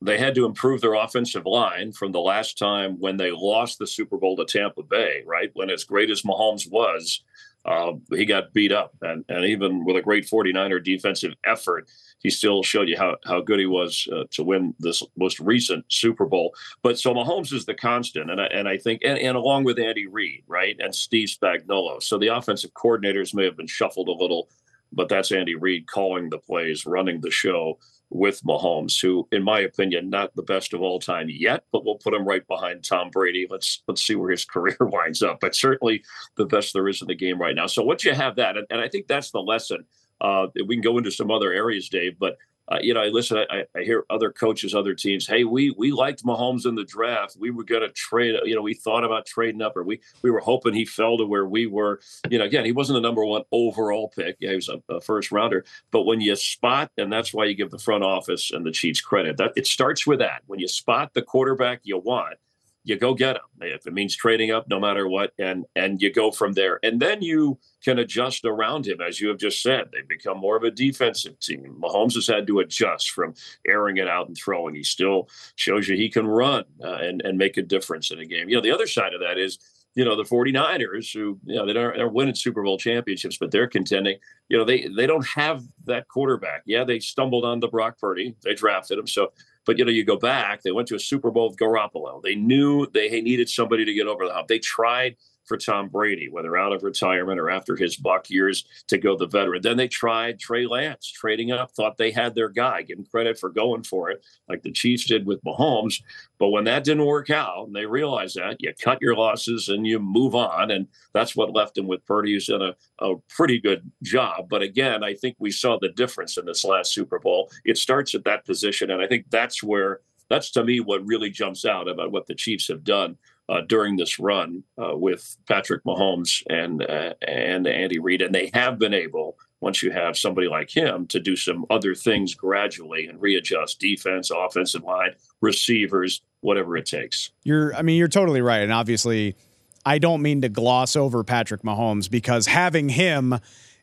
they 0.00 0.18
had 0.18 0.34
to 0.36 0.46
improve 0.46 0.80
their 0.80 0.94
offensive 0.94 1.44
line 1.44 1.92
from 1.92 2.12
the 2.12 2.20
last 2.20 2.56
time 2.56 2.98
when 2.98 3.16
they 3.16 3.30
lost 3.30 3.78
the 3.78 3.86
Super 3.86 4.16
Bowl 4.16 4.36
to 4.36 4.44
Tampa 4.44 4.82
Bay, 4.82 5.22
right? 5.26 5.50
When 5.54 5.68
as 5.68 5.84
great 5.84 6.10
as 6.10 6.22
Mahomes 6.22 6.70
was, 6.70 7.22
uh, 7.64 7.92
he 8.10 8.24
got 8.24 8.52
beat 8.52 8.72
up. 8.72 8.94
And, 9.02 9.24
and 9.28 9.44
even 9.44 9.84
with 9.84 9.96
a 9.96 10.02
great 10.02 10.28
49er 10.28 10.82
defensive 10.82 11.34
effort, 11.44 11.88
he 12.20 12.30
still 12.30 12.62
showed 12.62 12.88
you 12.88 12.96
how, 12.96 13.16
how 13.24 13.40
good 13.40 13.58
he 13.58 13.66
was 13.66 14.06
uh, 14.12 14.24
to 14.32 14.42
win 14.42 14.74
this 14.78 15.02
most 15.16 15.40
recent 15.40 15.84
Super 15.88 16.26
Bowl. 16.26 16.54
But 16.82 16.98
so 16.98 17.14
Mahomes 17.14 17.52
is 17.52 17.66
the 17.66 17.74
constant. 17.74 18.30
And 18.30 18.40
I, 18.40 18.46
and 18.46 18.68
I 18.68 18.76
think, 18.76 19.02
and, 19.04 19.18
and 19.18 19.36
along 19.36 19.64
with 19.64 19.78
Andy 19.78 20.06
Reid, 20.06 20.44
right? 20.46 20.76
And 20.78 20.94
Steve 20.94 21.28
Spagnuolo. 21.28 22.02
So 22.02 22.18
the 22.18 22.28
offensive 22.28 22.72
coordinators 22.74 23.34
may 23.34 23.44
have 23.44 23.56
been 23.56 23.66
shuffled 23.66 24.08
a 24.08 24.12
little 24.12 24.48
but 24.92 25.08
that's 25.08 25.32
Andy 25.32 25.54
Reid 25.54 25.86
calling 25.86 26.30
the 26.30 26.38
plays, 26.38 26.86
running 26.86 27.20
the 27.20 27.30
show 27.30 27.78
with 28.10 28.42
Mahomes, 28.42 29.00
who, 29.00 29.26
in 29.32 29.42
my 29.42 29.60
opinion, 29.60 30.10
not 30.10 30.34
the 30.34 30.42
best 30.42 30.74
of 30.74 30.82
all 30.82 30.98
time 30.98 31.28
yet, 31.30 31.64
but 31.72 31.84
we'll 31.84 31.96
put 31.96 32.14
him 32.14 32.26
right 32.26 32.46
behind 32.46 32.84
Tom 32.84 33.10
Brady. 33.10 33.46
Let's 33.48 33.82
let's 33.86 34.02
see 34.02 34.16
where 34.16 34.30
his 34.30 34.44
career 34.54 34.76
winds 34.80 35.22
up. 35.22 35.40
But 35.40 35.54
certainly 35.54 36.02
the 36.36 36.46
best 36.46 36.72
there 36.72 36.88
is 36.88 37.00
in 37.00 37.08
the 37.08 37.14
game 37.14 37.40
right 37.40 37.54
now. 37.54 37.66
So 37.66 37.82
once 37.82 38.04
you 38.04 38.12
have 38.12 38.36
that, 38.36 38.56
and, 38.56 38.66
and 38.70 38.80
I 38.80 38.88
think 38.88 39.06
that's 39.06 39.30
the 39.30 39.40
lesson. 39.40 39.84
Uh, 40.20 40.48
we 40.66 40.74
can 40.74 40.82
go 40.82 40.98
into 40.98 41.10
some 41.10 41.30
other 41.30 41.50
areas, 41.50 41.88
Dave, 41.88 42.18
but 42.18 42.36
uh, 42.70 42.78
you 42.80 42.94
know, 42.94 43.00
I 43.00 43.08
listen. 43.08 43.38
I, 43.50 43.64
I, 43.76 43.82
hear 43.82 44.04
other 44.10 44.30
coaches, 44.30 44.74
other 44.74 44.94
teams. 44.94 45.26
Hey, 45.26 45.42
we 45.42 45.74
we 45.76 45.90
liked 45.90 46.24
Mahomes 46.24 46.66
in 46.66 46.76
the 46.76 46.84
draft. 46.84 47.36
We 47.38 47.50
were 47.50 47.64
going 47.64 47.82
to 47.82 47.90
trade. 47.90 48.36
You 48.44 48.54
know, 48.54 48.62
we 48.62 48.74
thought 48.74 49.02
about 49.02 49.26
trading 49.26 49.60
up, 49.60 49.76
or 49.76 49.82
we 49.82 50.00
we 50.22 50.30
were 50.30 50.40
hoping 50.40 50.74
he 50.74 50.84
fell 50.84 51.18
to 51.18 51.26
where 51.26 51.46
we 51.46 51.66
were. 51.66 52.00
You 52.30 52.38
know, 52.38 52.44
again, 52.44 52.64
he 52.64 52.72
wasn't 52.72 52.96
the 52.98 53.00
number 53.00 53.24
one 53.24 53.42
overall 53.50 54.12
pick. 54.16 54.36
Yeah, 54.38 54.50
he 54.50 54.56
was 54.56 54.68
a, 54.68 54.80
a 54.88 55.00
first 55.00 55.32
rounder. 55.32 55.64
But 55.90 56.02
when 56.02 56.20
you 56.20 56.36
spot, 56.36 56.92
and 56.96 57.12
that's 57.12 57.34
why 57.34 57.46
you 57.46 57.54
give 57.54 57.70
the 57.70 57.78
front 57.78 58.04
office 58.04 58.52
and 58.52 58.64
the 58.64 58.70
Chiefs 58.70 59.00
credit. 59.00 59.36
That 59.38 59.52
it 59.56 59.66
starts 59.66 60.06
with 60.06 60.20
that. 60.20 60.42
When 60.46 60.60
you 60.60 60.68
spot 60.68 61.12
the 61.12 61.22
quarterback 61.22 61.80
you 61.82 61.98
want, 61.98 62.36
you 62.84 62.96
go 62.96 63.14
get 63.14 63.34
them 63.34 63.42
if 63.60 63.86
it 63.86 63.92
means 63.92 64.16
trading 64.16 64.50
up 64.50 64.66
no 64.68 64.80
matter 64.80 65.06
what 65.06 65.32
and 65.38 65.66
and 65.76 66.00
you 66.00 66.12
go 66.12 66.30
from 66.30 66.52
there. 66.52 66.80
And 66.82 67.00
then 67.00 67.22
you 67.22 67.58
can 67.84 67.98
adjust 67.98 68.44
around 68.44 68.86
him 68.86 69.00
as 69.00 69.20
you 69.20 69.28
have 69.28 69.38
just 69.38 69.62
said. 69.62 69.90
They 69.92 70.02
become 70.02 70.38
more 70.38 70.56
of 70.56 70.62
a 70.62 70.70
defensive 70.70 71.38
team. 71.40 71.76
Mahomes 71.80 72.14
has 72.14 72.26
had 72.26 72.46
to 72.46 72.60
adjust 72.60 73.10
from 73.10 73.34
airing 73.66 73.98
it 73.98 74.08
out 74.08 74.28
and 74.28 74.36
throwing. 74.36 74.74
He 74.74 74.82
still 74.82 75.28
shows 75.56 75.88
you 75.88 75.96
he 75.96 76.08
can 76.08 76.26
run 76.26 76.64
uh, 76.82 76.98
and 77.00 77.20
and 77.22 77.36
make 77.36 77.56
a 77.56 77.62
difference 77.62 78.10
in 78.10 78.18
a 78.18 78.26
game. 78.26 78.48
You 78.48 78.56
know 78.56 78.62
the 78.62 78.72
other 78.72 78.86
side 78.86 79.14
of 79.14 79.20
that 79.20 79.38
is 79.38 79.58
you 79.94 80.04
know 80.04 80.16
the 80.16 80.22
49ers 80.22 81.12
who 81.12 81.38
you 81.44 81.56
know 81.56 81.66
they 81.66 81.78
are 81.78 81.94
they're 81.96 82.08
winning 82.08 82.34
super 82.34 82.62
bowl 82.62 82.78
championships 82.78 83.36
but 83.38 83.50
they're 83.50 83.68
contending. 83.68 84.18
You 84.48 84.56
know 84.56 84.64
they 84.64 84.88
they 84.88 85.06
don't 85.06 85.26
have 85.26 85.62
that 85.84 86.08
quarterback. 86.08 86.62
Yeah 86.64 86.84
they 86.84 86.98
stumbled 86.98 87.44
on 87.44 87.60
the 87.60 87.68
brock 87.68 87.98
purdy. 87.98 88.34
They 88.42 88.54
drafted 88.54 88.98
him. 88.98 89.06
So 89.06 89.32
but 89.66 89.78
you 89.78 89.84
know, 89.84 89.90
you 89.90 90.04
go 90.04 90.16
back, 90.16 90.62
they 90.62 90.72
went 90.72 90.88
to 90.88 90.94
a 90.94 91.00
Super 91.00 91.30
Bowl 91.30 91.50
with 91.50 91.58
Garoppolo. 91.58 92.22
They 92.22 92.34
knew 92.34 92.86
they 92.92 93.20
needed 93.20 93.48
somebody 93.48 93.84
to 93.84 93.94
get 93.94 94.06
over 94.06 94.26
the 94.26 94.32
hump. 94.32 94.48
They 94.48 94.58
tried 94.58 95.16
for 95.50 95.56
Tom 95.56 95.88
Brady, 95.88 96.28
whether 96.28 96.56
out 96.56 96.72
of 96.72 96.84
retirement 96.84 97.40
or 97.40 97.50
after 97.50 97.74
his 97.74 97.96
Buck 97.96 98.30
years 98.30 98.64
to 98.86 98.98
go 98.98 99.16
the 99.16 99.26
veteran. 99.26 99.62
Then 99.62 99.76
they 99.76 99.88
tried 99.88 100.38
Trey 100.38 100.64
Lance, 100.64 101.08
trading 101.08 101.50
up, 101.50 101.72
thought 101.72 101.96
they 101.96 102.12
had 102.12 102.36
their 102.36 102.48
guy, 102.48 102.82
give 102.82 103.00
him 103.00 103.04
credit 103.04 103.36
for 103.36 103.48
going 103.48 103.82
for 103.82 104.10
it, 104.10 104.24
like 104.48 104.62
the 104.62 104.70
Chiefs 104.70 105.06
did 105.06 105.26
with 105.26 105.42
Mahomes. 105.42 106.02
But 106.38 106.50
when 106.50 106.62
that 106.64 106.84
didn't 106.84 107.04
work 107.04 107.30
out, 107.30 107.66
and 107.66 107.74
they 107.74 107.84
realized 107.84 108.36
that, 108.36 108.58
you 108.60 108.72
cut 108.80 109.02
your 109.02 109.16
losses 109.16 109.68
and 109.68 109.84
you 109.84 109.98
move 109.98 110.36
on. 110.36 110.70
And 110.70 110.86
that's 111.14 111.34
what 111.34 111.52
left 111.52 111.76
him 111.76 111.88
with 111.88 112.06
Purdy, 112.06 112.34
who's 112.34 112.46
done 112.46 112.62
a, 112.62 112.76
a 113.04 113.16
pretty 113.28 113.58
good 113.58 113.90
job. 114.04 114.48
But 114.48 114.62
again, 114.62 115.02
I 115.02 115.14
think 115.14 115.34
we 115.40 115.50
saw 115.50 115.80
the 115.80 115.88
difference 115.88 116.38
in 116.38 116.46
this 116.46 116.64
last 116.64 116.94
Super 116.94 117.18
Bowl. 117.18 117.50
It 117.64 117.76
starts 117.76 118.14
at 118.14 118.22
that 118.22 118.46
position. 118.46 118.92
And 118.92 119.02
I 119.02 119.08
think 119.08 119.26
that's 119.30 119.64
where 119.64 119.98
that's 120.28 120.52
to 120.52 120.62
me 120.62 120.78
what 120.78 121.04
really 121.04 121.28
jumps 121.28 121.64
out 121.64 121.88
about 121.88 122.12
what 122.12 122.28
the 122.28 122.36
Chiefs 122.36 122.68
have 122.68 122.84
done 122.84 123.18
uh, 123.50 123.62
during 123.62 123.96
this 123.96 124.18
run 124.18 124.62
uh, 124.78 124.96
with 124.96 125.36
Patrick 125.48 125.82
Mahomes 125.84 126.42
and 126.48 126.82
uh, 126.82 127.14
and 127.26 127.66
Andy 127.66 127.98
Reid, 127.98 128.22
and 128.22 128.34
they 128.34 128.50
have 128.54 128.78
been 128.78 128.94
able. 128.94 129.36
Once 129.62 129.82
you 129.82 129.90
have 129.90 130.16
somebody 130.16 130.48
like 130.48 130.74
him 130.74 131.06
to 131.06 131.20
do 131.20 131.36
some 131.36 131.66
other 131.68 131.94
things 131.94 132.34
gradually 132.34 133.06
and 133.06 133.20
readjust 133.20 133.78
defense, 133.78 134.30
offensive 134.30 134.82
line, 134.82 135.10
receivers, 135.42 136.22
whatever 136.40 136.78
it 136.78 136.86
takes. 136.86 137.30
You're, 137.44 137.74
I 137.74 137.82
mean, 137.82 137.98
you're 137.98 138.08
totally 138.08 138.40
right, 138.40 138.62
and 138.62 138.72
obviously, 138.72 139.36
I 139.84 139.98
don't 139.98 140.22
mean 140.22 140.40
to 140.40 140.48
gloss 140.48 140.96
over 140.96 141.22
Patrick 141.24 141.60
Mahomes 141.60 142.10
because 142.10 142.46
having 142.46 142.88
him 142.88 143.38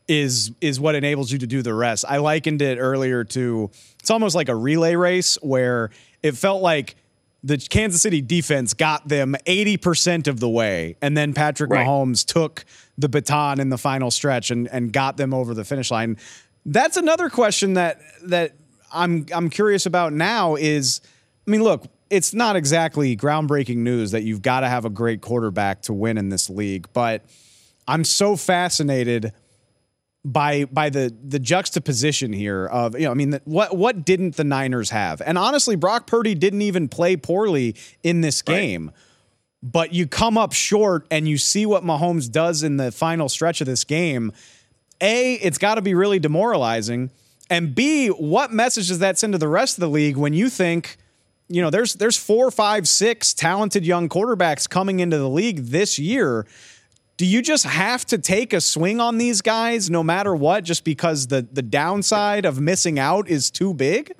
is 0.07 0.51
is 0.61 0.79
what 0.79 0.95
enables 0.95 1.31
you 1.31 1.37
to 1.39 1.47
do 1.47 1.61
the 1.61 1.73
rest. 1.73 2.05
I 2.07 2.17
likened 2.17 2.61
it 2.63 2.77
earlier 2.79 3.23
to 3.25 3.69
it's 3.99 4.09
almost 4.09 4.35
like 4.35 4.49
a 4.49 4.55
relay 4.55 4.95
race 4.95 5.37
where 5.41 5.91
it 6.23 6.35
felt 6.35 6.61
like 6.61 6.95
the 7.43 7.57
Kansas 7.57 8.01
City 8.01 8.21
defense 8.21 8.73
got 8.73 9.07
them 9.07 9.35
80% 9.45 10.27
of 10.27 10.39
the 10.39 10.49
way 10.49 10.97
and 11.01 11.15
then 11.15 11.33
Patrick 11.33 11.71
right. 11.71 11.85
Mahomes 11.85 12.25
took 12.25 12.65
the 12.97 13.07
baton 13.07 13.59
in 13.59 13.69
the 13.69 13.77
final 13.77 14.11
stretch 14.11 14.51
and 14.51 14.67
and 14.69 14.91
got 14.91 15.17
them 15.17 15.33
over 15.33 15.53
the 15.53 15.63
finish 15.63 15.91
line. 15.91 16.17
That's 16.65 16.97
another 16.97 17.29
question 17.29 17.73
that 17.75 18.01
that 18.23 18.55
I'm 18.91 19.25
I'm 19.33 19.49
curious 19.49 19.85
about 19.85 20.13
now 20.13 20.55
is 20.55 21.01
I 21.47 21.51
mean 21.51 21.63
look, 21.63 21.85
it's 22.09 22.33
not 22.33 22.55
exactly 22.55 23.15
groundbreaking 23.15 23.77
news 23.77 24.11
that 24.11 24.23
you've 24.23 24.41
got 24.41 24.61
to 24.61 24.69
have 24.69 24.85
a 24.85 24.89
great 24.89 25.21
quarterback 25.21 25.83
to 25.83 25.93
win 25.93 26.17
in 26.17 26.29
this 26.29 26.49
league, 26.49 26.87
but 26.93 27.23
I'm 27.87 28.03
so 28.03 28.35
fascinated 28.35 29.33
by 30.27 30.65
by 30.65 30.89
the 30.89 31.15
the 31.23 31.39
juxtaposition 31.39 32.33
here 32.33 32.65
of 32.65 32.99
you 32.99 33.05
know 33.05 33.11
I 33.11 33.13
mean 33.13 33.29
the, 33.31 33.41
what 33.45 33.75
what 33.77 34.05
didn't 34.05 34.35
the 34.35 34.43
Niners 34.43 34.89
have? 34.89 35.21
And 35.25 35.37
honestly, 35.37 35.75
Brock 35.75 36.05
Purdy 36.05 36.35
didn't 36.35 36.61
even 36.61 36.89
play 36.89 37.15
poorly 37.15 37.75
in 38.03 38.21
this 38.21 38.41
game. 38.41 38.87
Right. 38.87 38.95
But 39.63 39.93
you 39.93 40.05
come 40.05 40.37
up 40.37 40.53
short 40.53 41.07
and 41.09 41.27
you 41.27 41.37
see 41.37 41.65
what 41.65 41.83
Mahomes 41.83 42.31
does 42.31 42.61
in 42.61 42.77
the 42.77 42.91
final 42.91 43.27
stretch 43.27 43.59
of 43.59 43.65
this 43.67 43.83
game. 43.83 44.31
A, 45.01 45.33
it's 45.33 45.57
got 45.57 45.75
to 45.75 45.81
be 45.81 45.95
really 45.95 46.19
demoralizing. 46.19 47.09
And 47.49 47.73
B, 47.73 48.09
what 48.09 48.53
message 48.53 48.89
does 48.89 48.99
that 48.99 49.17
send 49.17 49.33
to 49.33 49.39
the 49.39 49.47
rest 49.47 49.77
of 49.77 49.81
the 49.81 49.89
league 49.89 50.15
when 50.15 50.33
you 50.33 50.49
think, 50.49 50.97
you 51.47 51.61
know, 51.61 51.69
there's 51.69 51.93
there's 51.95 52.17
four, 52.17 52.51
five, 52.51 52.87
six 52.87 53.33
talented 53.33 53.85
young 53.85 54.09
quarterbacks 54.09 54.69
coming 54.69 54.99
into 54.99 55.17
the 55.17 55.29
league 55.29 55.57
this 55.57 55.97
year 55.97 56.45
do 57.17 57.25
you 57.25 57.41
just 57.41 57.65
have 57.65 58.05
to 58.05 58.17
take 58.17 58.53
a 58.53 58.61
swing 58.61 58.99
on 58.99 59.17
these 59.17 59.41
guys 59.41 59.89
no 59.89 60.03
matter 60.03 60.35
what 60.35 60.63
just 60.63 60.83
because 60.83 61.27
the 61.27 61.47
the 61.51 61.61
downside 61.61 62.45
of 62.45 62.59
missing 62.59 62.99
out 62.99 63.27
is 63.27 63.51
too 63.51 63.73
big 63.73 64.13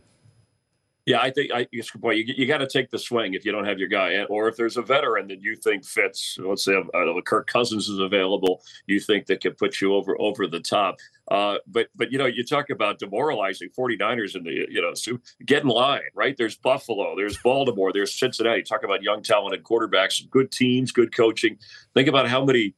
yeah, 1.08 1.22
I 1.22 1.32
think 1.32 1.52
I 1.54 1.66
it's 1.72 1.90
good 1.90 2.02
point. 2.02 2.18
You, 2.18 2.34
you 2.36 2.46
got 2.46 2.58
to 2.58 2.68
take 2.68 2.92
the 2.92 3.00
swing 3.00 3.34
if 3.34 3.46
you 3.46 3.54
don't 3.54 3.64
have 3.64 3.80
your 3.80 3.88
guy, 3.88 4.26
or 4.26 4.50
if 4.50 4.58
there's 4.58 4.76
a 4.76 4.82
veteran 4.82 5.30
that 5.30 5.42
you 5.42 5.56
think 5.56 5.86
fits. 5.86 6.38
Let's 6.38 6.66
say 6.66 6.76
uh, 6.76 7.22
Kirk 7.26 7.48
Cousins 7.48 7.88
is 7.88 8.00
available, 8.00 8.62
you 8.88 9.00
think 9.00 9.26
that 9.28 9.40
could 9.40 9.58
put 9.58 9.80
you 9.80 9.96
over 9.96 10.20
over 10.20 10.48
the 10.48 10.60
top. 10.60 10.98
Uh, 11.32 11.60
but 11.66 11.88
but 11.96 12.12
you 12.12 12.18
know, 12.18 12.26
you 12.26 12.44
talk 12.44 12.70
about 12.72 13.00
demoralizing 13.00 13.70
49ers 13.70 14.36
in 14.36 14.44
the 14.44 14.52
you 14.70 14.82
know 14.82 14.94
so 14.96 15.18
get 15.46 15.64
in 15.64 15.70
line, 15.70 16.02
right? 16.14 16.36
There's 16.36 16.58
Buffalo, 16.58 17.16
there's 17.16 17.38
Baltimore, 17.38 17.94
there's 17.94 18.14
Cincinnati. 18.14 18.62
Talk 18.62 18.84
about 18.84 19.02
young 19.02 19.24
talented 19.24 19.64
quarterbacks, 19.64 20.30
good 20.30 20.52
teams, 20.52 20.92
good 20.92 21.16
coaching. 21.16 21.58
Think 21.94 22.10
about 22.10 22.28
how 22.28 22.44
many 22.44 22.76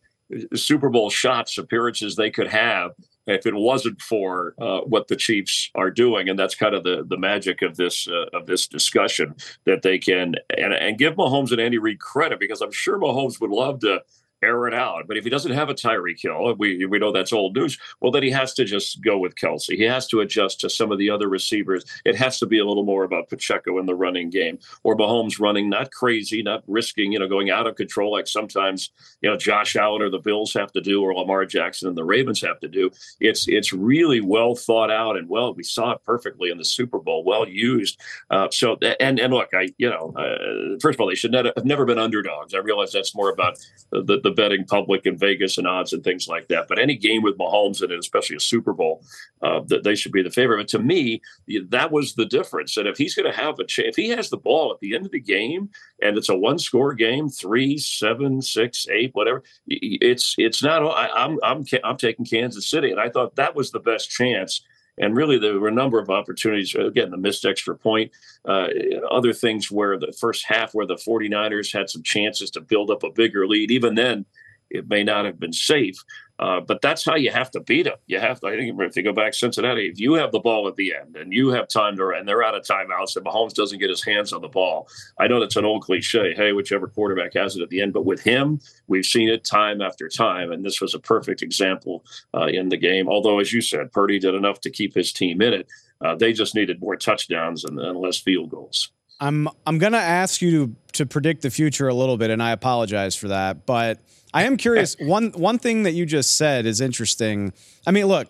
Super 0.55 0.89
Bowl 0.89 1.09
shots 1.09 1.57
appearances 1.57 2.15
they 2.15 2.29
could 2.29 2.47
have 2.47 2.91
if 3.27 3.45
it 3.45 3.53
wasn't 3.53 4.01
for 4.01 4.55
uh, 4.59 4.79
what 4.81 5.07
the 5.07 5.15
Chiefs 5.15 5.69
are 5.75 5.91
doing, 5.91 6.29
and 6.29 6.37
that's 6.37 6.55
kind 6.55 6.73
of 6.73 6.83
the 6.83 7.05
the 7.07 7.17
magic 7.17 7.61
of 7.61 7.77
this 7.77 8.07
uh, 8.07 8.25
of 8.33 8.45
this 8.45 8.67
discussion 8.67 9.35
that 9.65 9.81
they 9.81 9.97
can 9.97 10.35
and, 10.57 10.73
and 10.73 10.97
give 10.97 11.15
Mahomes 11.15 11.51
and 11.51 11.61
Andy 11.61 11.77
Reid 11.77 11.99
credit 11.99 12.39
because 12.39 12.61
I'm 12.61 12.71
sure 12.71 12.99
Mahomes 12.99 13.39
would 13.39 13.51
love 13.51 13.79
to 13.81 14.01
air 14.41 14.67
it 14.67 14.73
out. 14.73 15.07
But 15.07 15.17
if 15.17 15.23
he 15.23 15.29
doesn't 15.29 15.51
have 15.51 15.69
a 15.69 15.73
Tyreek 15.73 16.21
Hill, 16.21 16.55
we 16.57 16.85
we 16.85 16.99
know 16.99 17.11
that's 17.11 17.33
old 17.33 17.55
news. 17.55 17.77
Well, 17.99 18.11
then 18.11 18.23
he 18.23 18.31
has 18.31 18.53
to 18.55 18.65
just 18.65 19.01
go 19.01 19.17
with 19.17 19.35
Kelce. 19.35 19.75
He 19.75 19.83
has 19.83 20.07
to 20.07 20.21
adjust 20.21 20.59
to 20.61 20.69
some 20.69 20.91
of 20.91 20.97
the 20.97 21.09
other 21.09 21.29
receivers. 21.29 21.85
It 22.05 22.15
has 22.15 22.39
to 22.39 22.45
be 22.45 22.59
a 22.59 22.65
little 22.65 22.83
more 22.83 23.03
about 23.03 23.29
Pacheco 23.29 23.79
in 23.79 23.85
the 23.85 23.95
running 23.95 24.29
game 24.29 24.59
or 24.83 24.95
Mahomes 24.95 25.39
running, 25.39 25.69
not 25.69 25.91
crazy, 25.91 26.41
not 26.41 26.63
risking, 26.67 27.11
you 27.11 27.19
know, 27.19 27.27
going 27.27 27.49
out 27.49 27.67
of 27.67 27.75
control 27.75 28.11
like 28.11 28.27
sometimes 28.27 28.91
you 29.21 29.29
know 29.29 29.37
Josh 29.37 29.75
Allen 29.75 30.01
or 30.01 30.09
the 30.09 30.19
Bills 30.19 30.53
have 30.53 30.71
to 30.73 30.81
do 30.81 31.01
or 31.01 31.13
Lamar 31.13 31.45
Jackson 31.45 31.87
and 31.87 31.97
the 31.97 32.03
Ravens 32.03 32.41
have 32.41 32.59
to 32.59 32.67
do. 32.67 32.91
It's 33.19 33.47
it's 33.47 33.73
really 33.73 34.21
well 34.21 34.55
thought 34.55 34.91
out 34.91 35.17
and 35.17 35.29
well 35.29 35.53
we 35.53 35.63
saw 35.63 35.91
it 35.91 36.03
perfectly 36.05 36.49
in 36.49 36.57
the 36.57 36.65
Super 36.65 36.99
Bowl, 36.99 37.23
well 37.23 37.47
used. 37.47 37.99
Uh, 38.29 38.47
so 38.51 38.77
and 38.99 39.19
and 39.19 39.33
look, 39.33 39.49
I 39.53 39.69
you 39.77 39.89
know, 39.89 40.13
uh, 40.17 40.77
first 40.81 40.97
of 40.97 41.01
all, 41.01 41.07
they 41.07 41.15
should 41.15 41.31
not 41.31 41.45
have 41.45 41.65
never 41.65 41.85
been 41.85 41.99
underdogs. 41.99 42.53
I 42.53 42.59
realize 42.59 42.91
that's 42.91 43.15
more 43.15 43.29
about 43.29 43.57
the, 43.91 44.19
the 44.21 44.28
the 44.29 44.35
betting 44.35 44.65
public 44.65 45.05
in 45.05 45.17
Vegas 45.17 45.57
and 45.57 45.67
odds 45.67 45.93
and 45.93 46.03
things 46.03 46.27
like 46.27 46.47
that. 46.49 46.67
But 46.67 46.79
any 46.79 46.95
game 46.95 47.21
with 47.21 47.37
Mahomes 47.37 47.83
in 47.83 47.91
it, 47.91 47.99
especially 47.99 48.35
a 48.35 48.39
Super 48.39 48.73
Bowl, 48.73 49.03
uh, 49.41 49.61
that 49.67 49.83
they 49.83 49.95
should 49.95 50.11
be 50.11 50.21
the 50.21 50.29
favorite. 50.29 50.57
But 50.57 50.67
to 50.69 50.79
me, 50.79 51.21
that 51.69 51.91
was 51.91 52.13
the 52.13 52.25
difference. 52.25 52.77
And 52.77 52.87
if 52.87 52.97
he's 52.97 53.15
going 53.15 53.31
to 53.31 53.37
have 53.37 53.59
a 53.59 53.65
chance, 53.65 53.89
if 53.89 53.95
he 53.95 54.09
has 54.09 54.29
the 54.29 54.37
ball 54.37 54.71
at 54.71 54.79
the 54.79 54.95
end 54.95 55.05
of 55.05 55.11
the 55.11 55.19
game 55.19 55.69
and 56.01 56.17
it's 56.17 56.29
a 56.29 56.35
one 56.35 56.59
score 56.59 56.93
game, 56.93 57.29
three, 57.29 57.77
seven, 57.77 58.41
six, 58.41 58.87
eight, 58.91 59.11
whatever, 59.13 59.43
it's 59.67 60.35
it's 60.37 60.63
not. 60.63 60.83
I, 60.83 61.09
I'm 61.09 61.39
I'm 61.43 61.65
I'm 61.83 61.97
taking 61.97 62.25
Kansas 62.25 62.69
City, 62.69 62.91
and 62.91 62.99
I 62.99 63.09
thought 63.09 63.35
that 63.35 63.55
was 63.55 63.71
the 63.71 63.79
best 63.79 64.09
chance 64.09 64.61
and 64.99 65.15
really, 65.15 65.37
there 65.37 65.59
were 65.59 65.69
a 65.69 65.71
number 65.71 65.99
of 65.99 66.09
opportunities. 66.09 66.75
Again, 66.75 67.09
the 67.09 67.17
missed 67.17 67.45
extra 67.45 67.75
point, 67.75 68.11
uh, 68.45 68.67
other 69.09 69.33
things 69.33 69.71
where 69.71 69.97
the 69.97 70.11
first 70.19 70.45
half, 70.45 70.73
where 70.73 70.85
the 70.85 70.95
49ers 70.95 71.73
had 71.73 71.89
some 71.89 72.03
chances 72.03 72.51
to 72.51 72.61
build 72.61 72.91
up 72.91 73.03
a 73.03 73.11
bigger 73.11 73.47
lead. 73.47 73.71
Even 73.71 73.95
then, 73.95 74.25
it 74.69 74.89
may 74.89 75.03
not 75.03 75.25
have 75.25 75.39
been 75.39 75.53
safe. 75.53 76.03
Uh, 76.39 76.61
but 76.61 76.81
that's 76.81 77.03
how 77.03 77.15
you 77.15 77.31
have 77.31 77.51
to 77.51 77.59
beat 77.59 77.83
them. 77.83 77.97
You 78.07 78.19
have 78.19 78.39
to. 78.39 78.47
I 78.47 78.55
think 78.55 78.79
if 78.79 78.95
you 78.95 79.03
go 79.03 79.11
back 79.11 79.33
Cincinnati, 79.33 79.87
if 79.87 79.99
you 79.99 80.13
have 80.13 80.31
the 80.31 80.39
ball 80.39 80.69
at 80.69 80.77
the 80.77 80.95
end 80.95 81.17
and 81.17 81.33
you 81.33 81.49
have 81.49 81.67
time 81.67 81.97
to, 81.97 82.09
and 82.09 82.25
they're 82.25 82.43
out 82.43 82.55
of 82.55 82.63
timeouts, 82.63 83.17
and 83.17 83.25
Mahomes 83.25 83.53
doesn't 83.53 83.79
get 83.79 83.89
his 83.89 84.03
hands 84.03 84.31
on 84.31 84.41
the 84.41 84.47
ball. 84.47 84.87
I 85.19 85.27
know 85.27 85.41
that's 85.41 85.57
an 85.57 85.65
old 85.65 85.81
cliche. 85.81 86.33
Hey, 86.33 86.53
whichever 86.53 86.87
quarterback 86.87 87.33
has 87.33 87.57
it 87.57 87.61
at 87.61 87.69
the 87.69 87.81
end, 87.81 87.91
but 87.91 88.05
with 88.05 88.21
him, 88.21 88.61
we've 88.87 89.05
seen 89.05 89.27
it 89.27 89.43
time 89.43 89.81
after 89.81 90.07
time, 90.07 90.51
and 90.51 90.65
this 90.65 90.79
was 90.79 90.93
a 90.93 90.99
perfect 90.99 91.41
example 91.41 92.05
uh, 92.33 92.45
in 92.45 92.69
the 92.69 92.77
game. 92.77 93.09
Although, 93.09 93.39
as 93.39 93.51
you 93.51 93.59
said, 93.61 93.91
Purdy 93.91 94.17
did 94.17 94.33
enough 94.33 94.61
to 94.61 94.69
keep 94.69 94.95
his 94.95 95.11
team 95.11 95.41
in 95.41 95.53
it. 95.53 95.67
Uh, 96.01 96.15
they 96.15 96.31
just 96.31 96.55
needed 96.55 96.79
more 96.79 96.95
touchdowns 96.95 97.65
and, 97.65 97.77
and 97.77 97.99
less 97.99 98.17
field 98.17 98.49
goals. 98.49 98.93
I'm 99.19 99.49
I'm 99.65 99.77
gonna 99.77 99.97
ask 99.97 100.41
you 100.41 100.51
to 100.51 100.75
to 100.93 101.05
predict 101.05 101.41
the 101.41 101.49
future 101.49 101.87
a 101.87 101.93
little 101.93 102.17
bit, 102.17 102.29
and 102.29 102.41
I 102.41 102.51
apologize 102.51 103.15
for 103.15 103.29
that, 103.29 103.65
but 103.65 103.99
I 104.33 104.43
am 104.43 104.57
curious. 104.57 104.95
one 104.99 105.31
one 105.31 105.59
thing 105.59 105.83
that 105.83 105.91
you 105.91 106.05
just 106.05 106.37
said 106.37 106.65
is 106.65 106.81
interesting. 106.81 107.53
I 107.85 107.91
mean, 107.91 108.05
look, 108.05 108.27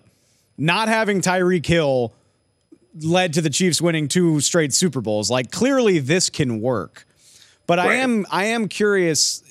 not 0.58 0.88
having 0.88 1.22
Tyreek 1.22 1.66
Hill 1.66 2.14
led 3.02 3.34
to 3.34 3.42
the 3.42 3.50
Chiefs 3.50 3.82
winning 3.82 4.08
two 4.08 4.40
straight 4.42 4.74
Super 4.74 5.02
Bowls. 5.02 5.30
Like 5.30 5.52
clearly 5.52 6.00
this 6.00 6.30
can 6.30 6.62
work. 6.62 7.06
But 7.68 7.78
right. 7.78 7.90
I 7.90 7.96
am 7.96 8.26
I 8.32 8.46
am 8.46 8.68
curious 8.68 9.44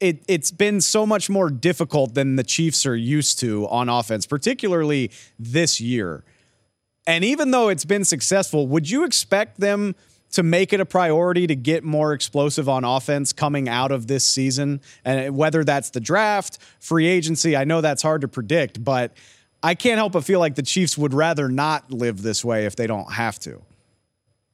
it 0.00 0.22
it's 0.28 0.50
been 0.50 0.80
so 0.80 1.06
much 1.06 1.28
more 1.28 1.50
difficult 1.50 2.14
than 2.14 2.36
the 2.36 2.44
Chiefs 2.44 2.86
are 2.86 2.96
used 2.96 3.38
to 3.40 3.68
on 3.68 3.88
offense, 3.88 4.26
particularly 4.26 5.10
this 5.38 5.80
year. 5.80 6.24
And 7.06 7.24
even 7.24 7.50
though 7.50 7.68
it's 7.68 7.86
been 7.86 8.04
successful, 8.04 8.66
would 8.66 8.90
you 8.90 9.04
expect 9.04 9.60
them 9.60 9.94
to 10.32 10.42
make 10.42 10.72
it 10.72 10.80
a 10.80 10.84
priority 10.84 11.46
to 11.46 11.56
get 11.56 11.84
more 11.84 12.12
explosive 12.12 12.68
on 12.68 12.84
offense 12.84 13.32
coming 13.32 13.68
out 13.68 13.90
of 13.90 14.06
this 14.06 14.26
season. 14.26 14.80
And 15.04 15.36
whether 15.36 15.64
that's 15.64 15.90
the 15.90 16.00
draft, 16.00 16.58
free 16.80 17.06
agency, 17.06 17.56
I 17.56 17.64
know 17.64 17.80
that's 17.80 18.02
hard 18.02 18.20
to 18.20 18.28
predict, 18.28 18.82
but 18.84 19.12
I 19.62 19.74
can't 19.74 19.98
help 19.98 20.12
but 20.12 20.24
feel 20.24 20.40
like 20.40 20.54
the 20.54 20.62
Chiefs 20.62 20.96
would 20.98 21.14
rather 21.14 21.48
not 21.48 21.90
live 21.90 22.22
this 22.22 22.44
way 22.44 22.66
if 22.66 22.76
they 22.76 22.86
don't 22.86 23.12
have 23.12 23.38
to. 23.40 23.62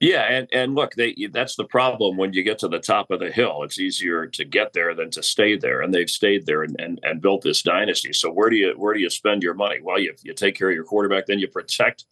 Yeah, 0.00 0.22
and, 0.22 0.48
and 0.52 0.74
look, 0.74 0.94
they 0.94 1.14
that's 1.32 1.56
the 1.56 1.64
problem 1.64 2.16
when 2.16 2.32
you 2.32 2.42
get 2.42 2.58
to 2.58 2.68
the 2.68 2.80
top 2.80 3.10
of 3.10 3.20
the 3.20 3.30
hill. 3.30 3.62
It's 3.62 3.78
easier 3.78 4.26
to 4.26 4.44
get 4.44 4.72
there 4.72 4.94
than 4.94 5.10
to 5.12 5.22
stay 5.22 5.56
there, 5.56 5.80
and 5.80 5.94
they've 5.94 6.10
stayed 6.10 6.46
there 6.46 6.62
and, 6.62 6.78
and, 6.78 7.00
and 7.04 7.22
built 7.22 7.42
this 7.42 7.62
dynasty. 7.62 8.12
So 8.12 8.30
where 8.30 8.50
do 8.50 8.56
you 8.56 8.74
where 8.76 8.92
do 8.92 9.00
you 9.00 9.08
spend 9.08 9.42
your 9.42 9.54
money? 9.54 9.78
Well, 9.80 9.98
you 9.98 10.14
you 10.22 10.34
take 10.34 10.56
care 10.56 10.68
of 10.68 10.74
your 10.74 10.84
quarterback, 10.84 11.26
then 11.26 11.38
you 11.38 11.48
protect 11.48 12.04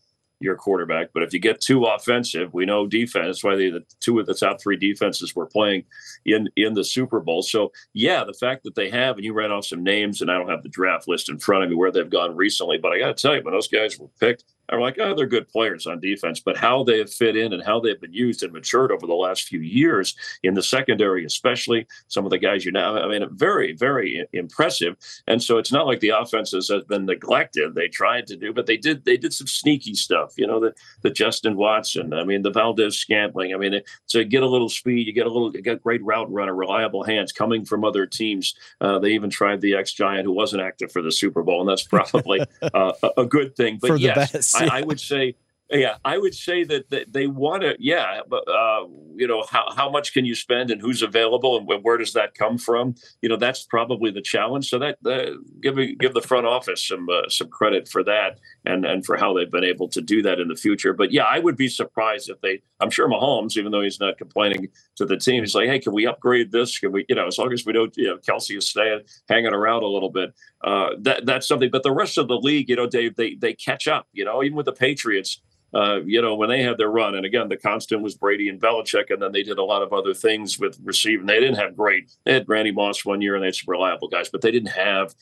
your 0.43 0.57
quarterback. 0.57 1.11
But 1.13 1.23
if 1.23 1.33
you 1.33 1.39
get 1.39 1.61
too 1.61 1.85
offensive, 1.85 2.53
we 2.53 2.67
know 2.67 2.87
defense. 2.87 3.43
Why 3.43 3.57
they 3.57 3.71
the 3.71 3.85
two 4.01 4.19
of 4.19 4.27
the 4.27 4.35
top 4.35 4.61
three 4.61 4.77
defenses 4.77 5.35
were 5.35 5.47
playing 5.47 5.85
in 6.25 6.49
in 6.57 6.75
the 6.75 6.85
Super 6.85 7.21
Bowl. 7.21 7.43
So 7.43 7.73
yeah, 7.93 8.25
the 8.25 8.35
fact 8.35 8.65
that 8.65 8.75
they 8.75 8.91
have, 8.91 9.17
and 9.17 9.25
you 9.25 9.33
ran 9.33 9.53
off 9.53 9.67
some 9.67 9.83
names, 9.83 10.21
and 10.21 10.31
I 10.31 10.39
don't 10.39 10.51
have 10.51 10.63
the 10.63 10.69
draft 10.69 11.09
list 11.09 11.29
in 11.29 11.39
front 11.39 11.65
of 11.65 11.71
me 11.71 11.77
where 11.77 11.91
they've 11.91 12.09
gone 12.09 12.37
recently, 12.37 12.79
but 12.79 12.93
I 12.93 12.99
got 12.99 13.17
to 13.17 13.21
tell 13.23 13.37
you, 13.37 13.43
when 13.43 13.55
those 13.55 13.69
guys 13.69 13.99
were 13.99 14.09
picked, 14.21 14.45
are 14.73 14.81
like, 14.81 14.99
oh, 14.99 15.15
they're 15.15 15.27
good 15.27 15.49
players 15.49 15.87
on 15.87 16.01
defense, 16.01 16.41
but 16.41 16.57
how 16.57 16.83
they 16.83 16.99
have 16.99 17.13
fit 17.13 17.37
in 17.37 17.53
and 17.53 17.63
how 17.63 17.79
they've 17.79 18.01
been 18.01 18.13
used 18.13 18.43
and 18.43 18.53
matured 18.53 18.91
over 18.91 19.07
the 19.07 19.15
last 19.15 19.45
few 19.45 19.61
years 19.61 20.17
in 20.43 20.55
the 20.55 20.63
secondary, 20.63 21.25
especially 21.25 21.87
some 22.09 22.25
of 22.25 22.31
the 22.31 22.39
guys 22.39 22.65
you 22.65 22.73
now, 22.73 22.97
I 22.97 23.07
mean, 23.07 23.27
very, 23.33 23.73
very 23.75 24.27
impressive. 24.33 24.97
And 25.27 25.43
so 25.43 25.59
it's 25.59 25.73
not 25.73 25.87
like 25.87 26.01
the 26.01 26.11
offenses 26.11 26.69
has 26.69 26.83
been 26.85 27.07
neglected. 27.07 27.75
They 27.75 27.89
tried 27.89 28.27
to 28.29 28.37
do, 28.37 28.53
but 28.53 28.67
they 28.67 28.77
did, 28.77 29.05
they 29.05 29.17
did 29.17 29.35
some 29.35 29.47
sneaky 29.47 29.95
stuff, 29.95 30.35
you 30.37 30.47
know, 30.47 30.59
the, 30.59 30.75
the 31.03 31.11
Justin 31.11 31.57
Watson, 31.57 32.15
I 32.15 32.25
mean, 32.25 32.43
the 32.43 32.51
Valdes-Scantling. 32.51 33.55
I 33.55 33.59
mean, 33.59 33.81
to 34.09 34.25
get 34.25 34.43
a 34.43 34.49
little 34.49 34.69
speed, 34.69 35.07
you 35.07 35.13
get 35.13 35.27
a 35.27 35.33
little, 35.33 35.55
you 35.55 35.63
get 35.63 35.83
great 35.83 36.03
route 36.03 36.33
runner, 36.33 36.55
reliable 36.55 37.05
hands 37.05 37.33
coming 37.33 37.65
from 37.65 37.85
other 37.85 38.07
teams. 38.07 38.55
Uh, 38.81 38.99
they 38.99 39.11
even 39.11 39.31
tried 39.31 39.61
the 39.61 39.75
ex 39.75 39.93
Giant 39.93 40.25
who 40.25 40.33
wasn't 40.33 40.63
active 40.63 40.91
for 40.91 41.03
the 41.03 41.13
Super 41.13 41.43
Bowl, 41.43 41.61
and 41.61 41.69
that's 41.69 41.83
probably 41.83 42.41
uh, 42.63 42.93
a, 43.03 43.11
a 43.19 43.27
good 43.27 43.55
thing. 43.55 43.79
But 43.81 43.89
for 43.89 43.97
yes, 43.97 44.33
best, 44.33 44.62
I, 44.71 44.79
I 44.79 44.83
would 44.83 45.01
say 45.13 45.37
yeah, 45.81 45.97
I 46.05 46.19
would 46.19 46.35
say 46.35 46.65
that, 46.65 46.91
that 46.91 47.13
they 47.13 47.27
want 47.27 47.63
to. 47.63 47.75
Yeah, 47.79 48.21
but 48.29 48.47
uh, 48.49 48.87
you 49.17 49.27
know, 49.27 49.45
how 49.49 49.67
how 49.75 49.91
much 49.91 50.13
can 50.13 50.25
you 50.25 50.35
spend 50.35 50.71
and 50.71 50.81
who's 50.81 51.03
available 51.03 51.57
and 51.57 51.83
where 51.83 51.97
does 51.97 52.13
that 52.13 52.35
come 52.35 52.59
from? 52.59 52.95
You 53.23 53.31
know, 53.31 53.37
that's 53.37 53.65
probably 53.65 54.11
the 54.11 54.21
challenge. 54.21 54.69
So 54.69 54.79
that 54.79 54.99
uh, 55.07 55.39
give 55.61 55.77
give 55.99 56.13
the 56.13 56.21
front 56.21 56.47
office 56.47 56.87
some 56.87 57.09
uh, 57.09 57.29
some 57.29 57.49
credit 57.49 57.89
for 57.89 58.05
that 58.05 58.39
and 58.67 58.85
and 58.85 59.05
for 59.05 59.17
how 59.17 59.33
they've 59.33 59.51
been 59.51 59.65
able 59.65 59.89
to 59.89 60.03
do 60.03 60.21
that 60.23 60.41
in 60.41 60.49
the 60.49 60.57
future. 60.57 60.93
But 60.93 61.11
yeah, 61.11 61.25
I 61.25 61.39
would 61.39 61.57
be 61.57 61.69
surprised 61.69 62.29
if 62.29 62.41
they. 62.43 62.61
I'm 62.81 62.91
sure 62.91 63.09
Mahomes, 63.09 63.57
even 63.57 63.73
though 63.73 63.83
he's 63.83 64.01
not 64.01 64.19
complaining 64.19 64.69
to 64.97 65.07
the 65.07 65.17
team, 65.17 65.43
he's 65.43 65.55
like, 65.55 65.69
hey, 65.69 65.79
can 65.79 65.93
we 65.93 66.07
upgrade 66.07 66.53
this? 66.53 66.79
Can 66.79 66.93
we, 66.93 67.07
you 67.09 67.15
know, 67.15 67.29
as 67.29 67.39
long 67.39 67.53
as 67.53 67.65
we 67.65 67.73
don't, 67.73 67.97
you 67.97 68.09
know, 68.09 68.19
Kelce 68.19 68.59
is 68.59 68.69
staying 68.69 69.03
hanging 69.29 69.55
around 69.55 69.85
a 69.85 69.89
little 69.89 70.11
bit. 70.11 70.35
Uh, 70.63 70.91
that 71.01 71.27
that's 71.27 71.49
something. 71.49 71.71
But 71.71 71.83
the 71.83 71.93
rest 71.93 72.19
of 72.19 72.29
the 72.29 72.37
league, 72.37 72.69
you 72.69 72.77
know, 72.77 72.87
Dave, 72.87 73.17
they 73.17 73.35
they 73.35 73.53
catch 73.55 73.89
up. 73.89 74.07
You 74.13 74.25
know, 74.25 74.43
even 74.43 74.57
with 74.57 74.67
the 74.67 74.73
Patriots 74.73 75.41
uh, 75.75 76.01
you 76.05 76.21
know, 76.21 76.35
when 76.35 76.49
they 76.49 76.63
had 76.63 76.77
their 76.79 76.91
run, 76.91 77.15
and 77.15 77.25
again, 77.25 77.49
the 77.49 77.57
constant 77.57 78.03
was 78.03 78.15
Brady 78.15 78.49
and 78.49 78.61
Belichick, 78.61 79.11
and 79.11 79.23
then 79.23 79.33
they 79.33 79.43
did 79.43 79.59
a 79.59 79.65
lot 79.65 79.83
of 79.83 79.93
other 79.93 80.13
things 80.13 80.59
with 80.59 80.79
receiving. 80.85 81.27
They 81.27 81.41
didn't 81.41 81.57
have 81.59 81.77
great. 81.77 82.11
They 82.25 82.35
had 82.35 82.49
Randy 82.49 82.73
Moss 82.73 83.05
one 83.05 83.21
year, 83.21 83.35
and 83.35 83.43
they 83.43 83.49
had 83.49 83.55
some 83.55 83.71
reliable 83.71 84.09
guys, 84.09 84.29
but 84.29 84.43
they 84.43 84.51
didn't 84.51 84.73
have, 84.73 85.15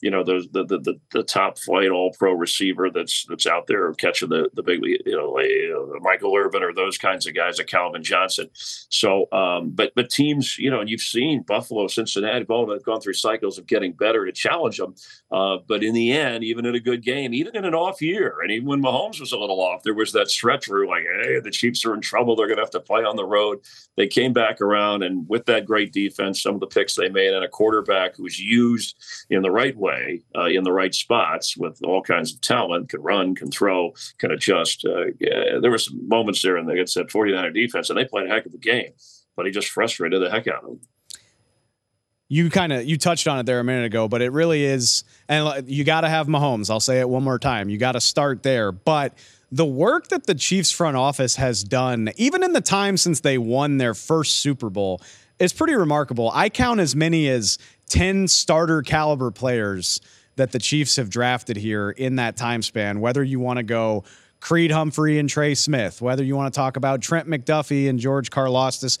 you 0.00 0.10
know, 0.10 0.24
the 0.24 0.46
the 0.52 0.64
the, 0.64 1.00
the 1.12 1.22
top 1.22 1.58
flight 1.58 1.90
All 1.90 2.12
Pro 2.18 2.32
receiver 2.32 2.90
that's 2.90 3.26
that's 3.28 3.46
out 3.46 3.66
there 3.66 3.92
catching 3.94 4.30
the 4.30 4.48
the 4.54 4.62
big, 4.62 4.80
you 4.82 5.16
know, 5.16 5.98
Michael 6.00 6.34
Irvin 6.36 6.62
or 6.62 6.72
those 6.72 6.96
kinds 6.96 7.26
of 7.26 7.34
guys, 7.34 7.58
like 7.58 7.66
Calvin 7.66 8.02
Johnson. 8.02 8.48
So, 8.54 9.30
um, 9.32 9.70
but 9.70 9.92
but 9.94 10.08
teams, 10.08 10.58
you 10.58 10.70
know, 10.70 10.80
and 10.80 10.88
you've 10.88 11.00
seen 11.00 11.42
Buffalo, 11.42 11.86
Cincinnati, 11.86 12.44
both 12.44 12.70
have 12.70 12.84
gone 12.84 13.00
through 13.00 13.14
cycles 13.14 13.58
of 13.58 13.66
getting 13.66 13.92
better 13.92 14.24
to 14.24 14.32
challenge 14.32 14.78
them. 14.78 14.94
Uh, 15.30 15.58
but 15.66 15.84
in 15.84 15.92
the 15.92 16.12
end, 16.12 16.44
even 16.44 16.64
in 16.64 16.74
a 16.74 16.80
good 16.80 17.02
game, 17.02 17.34
even 17.34 17.54
in 17.54 17.64
an 17.64 17.74
off 17.74 18.00
year, 18.00 18.36
and 18.42 18.50
even 18.50 18.66
when 18.66 18.82
Mahomes 18.82 19.20
was 19.20 19.32
a 19.32 19.38
little 19.38 19.60
off, 19.60 19.82
there 19.82 19.97
was 19.98 20.12
that 20.12 20.30
stretch 20.30 20.68
where 20.68 20.86
like, 20.86 21.02
hey, 21.02 21.40
the 21.40 21.50
Chiefs 21.50 21.84
are 21.84 21.92
in 21.92 22.00
trouble. 22.00 22.34
They're 22.34 22.46
going 22.46 22.56
to 22.56 22.62
have 22.62 22.70
to 22.70 22.80
play 22.80 23.02
on 23.04 23.16
the 23.16 23.24
road. 23.24 23.60
They 23.96 24.06
came 24.06 24.32
back 24.32 24.60
around, 24.60 25.02
and 25.02 25.28
with 25.28 25.44
that 25.46 25.66
great 25.66 25.92
defense, 25.92 26.42
some 26.42 26.54
of 26.54 26.60
the 26.60 26.66
picks 26.66 26.94
they 26.94 27.08
made, 27.08 27.34
and 27.34 27.44
a 27.44 27.48
quarterback 27.48 28.16
who 28.16 28.22
was 28.22 28.40
used 28.40 28.96
in 29.28 29.42
the 29.42 29.50
right 29.50 29.76
way, 29.76 30.22
uh, 30.34 30.46
in 30.46 30.64
the 30.64 30.72
right 30.72 30.94
spots, 30.94 31.56
with 31.56 31.80
all 31.84 32.00
kinds 32.00 32.32
of 32.32 32.40
talent, 32.40 32.88
can 32.88 33.02
run, 33.02 33.34
can 33.34 33.50
throw, 33.50 33.92
can 34.18 34.30
adjust. 34.30 34.86
Uh, 34.86 35.06
yeah, 35.18 35.58
there 35.60 35.70
were 35.70 35.78
some 35.78 36.08
moments 36.08 36.40
there, 36.40 36.56
and 36.56 36.68
they 36.68 36.78
had 36.78 36.88
said 36.88 37.08
49er 37.08 37.52
defense, 37.52 37.90
and 37.90 37.98
they 37.98 38.04
played 38.04 38.26
a 38.26 38.30
heck 38.30 38.46
of 38.46 38.54
a 38.54 38.58
game, 38.58 38.92
but 39.36 39.44
he 39.44 39.52
just 39.52 39.68
frustrated 39.68 40.22
the 40.22 40.30
heck 40.30 40.46
out 40.46 40.62
of 40.62 40.70
them 40.70 40.80
you 42.28 42.50
kind 42.50 42.72
of 42.72 42.84
you 42.84 42.98
touched 42.98 43.26
on 43.26 43.38
it 43.38 43.46
there 43.46 43.58
a 43.58 43.64
minute 43.64 43.86
ago, 43.86 44.06
but 44.06 44.20
it 44.20 44.32
really 44.32 44.62
is, 44.64 45.04
and 45.28 45.68
you 45.68 45.82
got 45.82 46.02
to 46.02 46.08
have 46.08 46.26
Mahomes. 46.26 46.70
I'll 46.70 46.80
say 46.80 47.00
it 47.00 47.08
one 47.08 47.24
more 47.24 47.38
time. 47.38 47.70
You 47.70 47.78
got 47.78 47.92
to 47.92 48.00
start 48.00 48.42
there, 48.42 48.70
but 48.70 49.14
the 49.50 49.64
work 49.64 50.08
that 50.08 50.26
the 50.26 50.34
Chiefs 50.34 50.70
front 50.70 50.96
office 50.96 51.36
has 51.36 51.64
done, 51.64 52.10
even 52.16 52.42
in 52.42 52.52
the 52.52 52.60
time 52.60 52.96
since 52.96 53.20
they 53.20 53.38
won 53.38 53.78
their 53.78 53.94
first 53.94 54.40
Super 54.40 54.68
Bowl, 54.68 55.00
is 55.38 55.52
pretty 55.52 55.74
remarkable. 55.74 56.30
I 56.34 56.48
count 56.48 56.80
as 56.80 56.94
many 56.94 57.28
as 57.28 57.58
10 57.88 58.28
starter 58.28 58.82
caliber 58.82 59.30
players 59.30 60.00
that 60.36 60.52
the 60.52 60.58
Chiefs 60.58 60.96
have 60.96 61.10
drafted 61.10 61.56
here 61.56 61.90
in 61.90 62.16
that 62.16 62.36
time 62.36 62.62
span, 62.62 63.00
whether 63.00 63.22
you 63.22 63.40
want 63.40 63.58
to 63.58 63.62
go 63.62 64.04
Creed 64.40 64.70
Humphrey 64.70 65.18
and 65.18 65.28
Trey 65.28 65.54
Smith, 65.54 66.00
whether 66.00 66.22
you 66.22 66.36
want 66.36 66.52
to 66.52 66.56
talk 66.56 66.76
about 66.76 67.00
Trent 67.00 67.28
McDuffie 67.28 67.88
and 67.88 67.98
George 67.98 68.30
Karlaftis, 68.30 68.98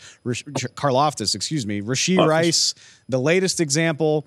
Karlaftis, 0.74 1.34
excuse 1.34 1.66
me, 1.66 1.80
Rashee 1.80 2.24
Rice, 2.26 2.74
the 3.08 3.20
latest 3.20 3.60
example. 3.60 4.26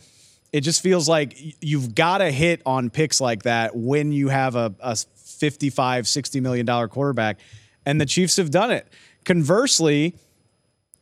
It 0.54 0.62
just 0.62 0.82
feels 0.82 1.10
like 1.10 1.38
you've 1.62 1.96
got 1.96 2.20
to 2.20 2.32
hit 2.32 2.62
on 2.66 2.90
picks 2.90 3.20
like 3.20 3.44
that 3.44 3.76
when 3.76 4.12
you 4.12 4.30
have 4.30 4.56
a, 4.56 4.74
a 4.80 4.98
55, 5.42 6.08
60 6.08 6.40
million 6.40 6.68
dollar 6.68 6.88
quarterback. 6.88 7.40
And 7.84 8.00
the 8.00 8.06
Chiefs 8.06 8.38
have 8.38 8.52
done 8.52 8.70
it. 8.70 8.88
Conversely, 9.26 10.14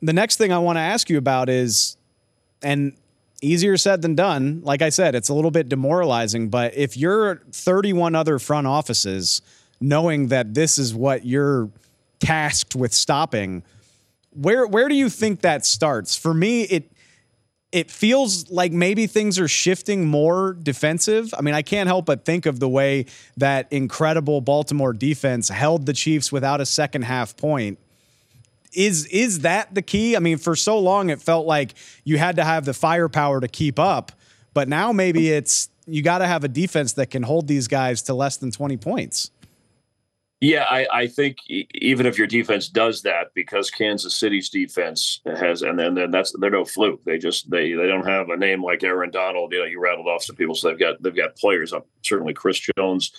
the 0.01 0.13
next 0.13 0.37
thing 0.37 0.53
I 0.53 0.59
want 0.59 0.77
to 0.77 0.81
ask 0.81 1.09
you 1.09 1.17
about 1.17 1.49
is, 1.49 1.97
and 2.63 2.93
easier 3.41 3.75
said 3.75 4.01
than 4.01 4.15
done. 4.15 4.61
Like 4.63 4.81
I 4.81 4.89
said, 4.89 5.13
it's 5.13 5.27
a 5.27 5.33
little 5.33 5.51
bit 5.51 5.67
demoralizing, 5.67 6.47
but 6.47 6.73
if 6.73 6.95
you're 6.95 7.41
31 7.51 8.15
other 8.15 8.39
front 8.39 8.65
offices 8.65 9.41
knowing 9.81 10.27
that 10.27 10.53
this 10.53 10.77
is 10.77 10.93
what 10.93 11.25
you're 11.25 11.69
tasked 12.19 12.75
with 12.75 12.93
stopping, 12.93 13.63
where 14.31 14.65
where 14.65 14.87
do 14.87 14.95
you 14.95 15.09
think 15.09 15.41
that 15.41 15.65
starts? 15.65 16.15
For 16.15 16.33
me, 16.33 16.63
it 16.63 16.89
it 17.71 17.91
feels 17.91 18.49
like 18.49 18.71
maybe 18.71 19.05
things 19.05 19.37
are 19.37 19.47
shifting 19.47 20.07
more 20.07 20.53
defensive. 20.53 21.33
I 21.37 21.41
mean, 21.41 21.53
I 21.53 21.61
can't 21.61 21.87
help 21.87 22.05
but 22.05 22.25
think 22.25 22.45
of 22.45 22.59
the 22.59 22.69
way 22.69 23.05
that 23.37 23.67
incredible 23.71 24.41
Baltimore 24.41 24.93
defense 24.93 25.49
held 25.49 25.85
the 25.85 25.93
Chiefs 25.93 26.31
without 26.31 26.61
a 26.61 26.65
second 26.65 27.03
half 27.03 27.37
point. 27.37 27.77
Is 28.73 29.05
is 29.07 29.39
that 29.39 29.73
the 29.73 29.81
key? 29.81 30.15
I 30.15 30.19
mean, 30.19 30.37
for 30.37 30.55
so 30.55 30.79
long 30.79 31.09
it 31.09 31.21
felt 31.21 31.45
like 31.47 31.73
you 32.03 32.17
had 32.17 32.35
to 32.37 32.43
have 32.43 32.65
the 32.65 32.73
firepower 32.73 33.41
to 33.41 33.47
keep 33.47 33.79
up, 33.79 34.11
but 34.53 34.67
now 34.67 34.91
maybe 34.91 35.29
it's 35.29 35.69
you 35.87 36.03
got 36.03 36.19
to 36.19 36.27
have 36.27 36.43
a 36.43 36.47
defense 36.47 36.93
that 36.93 37.07
can 37.07 37.23
hold 37.23 37.47
these 37.47 37.67
guys 37.67 38.03
to 38.03 38.13
less 38.13 38.37
than 38.37 38.51
20 38.51 38.77
points. 38.77 39.31
Yeah, 40.41 40.63
I, 40.69 40.87
I 40.91 41.07
think 41.07 41.37
even 41.49 42.05
if 42.05 42.17
your 42.17 42.27
defense 42.27 42.69
does 42.69 43.01
that, 43.01 43.33
because 43.35 43.69
Kansas 43.69 44.15
City's 44.15 44.49
defense 44.49 45.19
has, 45.25 45.63
and 45.63 45.77
then, 45.77 45.95
then 45.95 46.11
that's 46.11 46.33
they're 46.39 46.49
no 46.49 46.63
fluke. 46.63 47.03
They 47.03 47.17
just 47.17 47.49
they 47.49 47.73
they 47.73 47.87
don't 47.87 48.07
have 48.07 48.29
a 48.29 48.37
name 48.37 48.63
like 48.63 48.81
Aaron 48.81 49.11
Donald. 49.11 49.51
You 49.51 49.59
know, 49.59 49.65
you 49.65 49.81
rattled 49.81 50.07
off 50.07 50.23
some 50.23 50.37
people, 50.37 50.55
so 50.55 50.69
they've 50.69 50.79
got 50.79 51.03
they've 51.03 51.15
got 51.15 51.35
players 51.35 51.73
up. 51.73 51.87
Certainly, 52.03 52.35
Chris 52.35 52.57
Jones 52.77 53.11